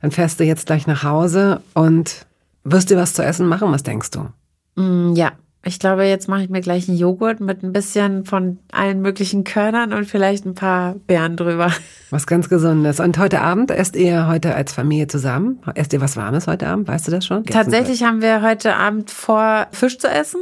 Dann 0.00 0.10
fährst 0.10 0.40
du 0.40 0.44
jetzt 0.44 0.66
gleich 0.66 0.86
nach 0.86 1.02
Hause 1.02 1.62
und 1.74 2.25
wirst 2.66 2.90
dir 2.90 2.96
was 2.96 3.14
zu 3.14 3.22
essen 3.22 3.46
machen. 3.46 3.72
Was 3.72 3.82
denkst 3.82 4.10
du? 4.10 4.28
Mm, 4.80 5.14
ja, 5.14 5.32
ich 5.64 5.80
glaube, 5.80 6.04
jetzt 6.04 6.28
mache 6.28 6.44
ich 6.44 6.48
mir 6.48 6.60
gleich 6.60 6.88
einen 6.88 6.96
Joghurt 6.96 7.40
mit 7.40 7.64
ein 7.64 7.72
bisschen 7.72 8.24
von 8.24 8.58
allen 8.70 9.02
möglichen 9.02 9.42
Körnern 9.42 9.92
und 9.92 10.04
vielleicht 10.04 10.46
ein 10.46 10.54
paar 10.54 10.94
Beeren 10.94 11.36
drüber. 11.36 11.72
Was 12.10 12.26
ganz 12.26 12.48
Gesundes. 12.48 13.00
Und 13.00 13.18
heute 13.18 13.40
Abend 13.40 13.72
esst 13.72 13.96
ihr 13.96 14.28
heute 14.28 14.54
als 14.54 14.72
Familie 14.72 15.08
zusammen? 15.08 15.58
Esst 15.74 15.92
ihr 15.92 16.00
was 16.00 16.16
Warmes 16.16 16.46
heute 16.46 16.68
Abend? 16.68 16.86
Weißt 16.86 17.08
du 17.08 17.10
das 17.10 17.26
schon? 17.26 17.44
Tatsächlich 17.44 18.04
haben 18.04 18.22
wir 18.22 18.42
heute 18.42 18.76
Abend 18.76 19.10
vor, 19.10 19.66
Fisch 19.72 19.98
zu 19.98 20.08
essen. 20.08 20.40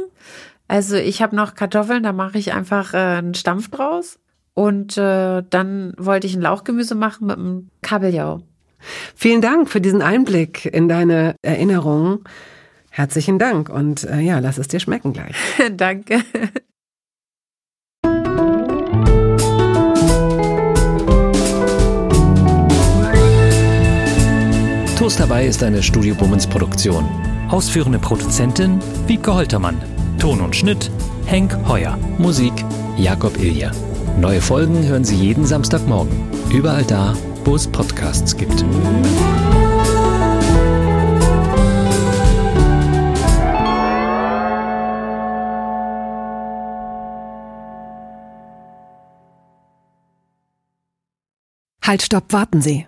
Also 0.67 0.95
ich 0.95 1.23
habe 1.23 1.35
noch 1.35 1.55
Kartoffeln, 1.55 2.03
da 2.03 2.13
mache 2.13 2.37
ich 2.37 2.53
einfach 2.53 2.93
äh, 2.93 2.97
einen 2.97 3.33
Stampf 3.33 3.69
draus. 3.71 4.19
Und 4.53 4.95
äh, 4.97 5.43
dann 5.49 5.93
wollte 5.97 6.27
ich 6.27 6.35
ein 6.35 6.41
Lauchgemüse 6.41 6.93
machen 6.93 7.27
mit 7.27 7.37
einem 7.37 7.69
Kabeljau. 7.81 8.41
Vielen 9.15 9.41
Dank 9.41 9.69
für 9.69 9.81
diesen 9.81 10.01
Einblick 10.01 10.65
in 10.65 10.87
deine 10.87 11.35
Erinnerungen. 11.41 12.23
Herzlichen 12.89 13.39
Dank 13.39 13.69
und 13.69 14.03
äh, 14.05 14.19
ja, 14.21 14.39
lass 14.39 14.57
es 14.57 14.67
dir 14.67 14.79
schmecken 14.79 15.13
gleich. 15.13 15.35
Danke. 15.71 16.21
Toast 24.97 25.19
dabei 25.19 25.45
ist 25.45 25.61
eine 25.61 25.83
Studio 25.83 26.15
Bummens 26.15 26.47
Produktion. 26.47 27.05
Ausführende 27.49 27.99
Produzentin 27.99 28.79
Wiebke 29.07 29.33
Holtermann. 29.33 29.79
Ton 30.17 30.41
und 30.41 30.55
Schnitt 30.55 30.89
Henk 31.25 31.55
Heuer. 31.67 31.97
Musik 32.17 32.53
Jakob 32.97 33.37
Ilja. 33.37 33.71
Neue 34.19 34.39
Folgen 34.39 34.87
hören 34.87 35.03
Sie 35.03 35.15
jeden 35.15 35.45
Samstagmorgen. 35.45 36.11
Überall 36.49 36.85
da, 36.85 37.13
wo 37.45 37.55
es 37.55 37.67
Podcasts 37.67 38.35
gibt. 38.35 38.65
Halt, 51.83 52.01
stopp, 52.01 52.33
warten 52.33 52.61
Sie. 52.61 52.87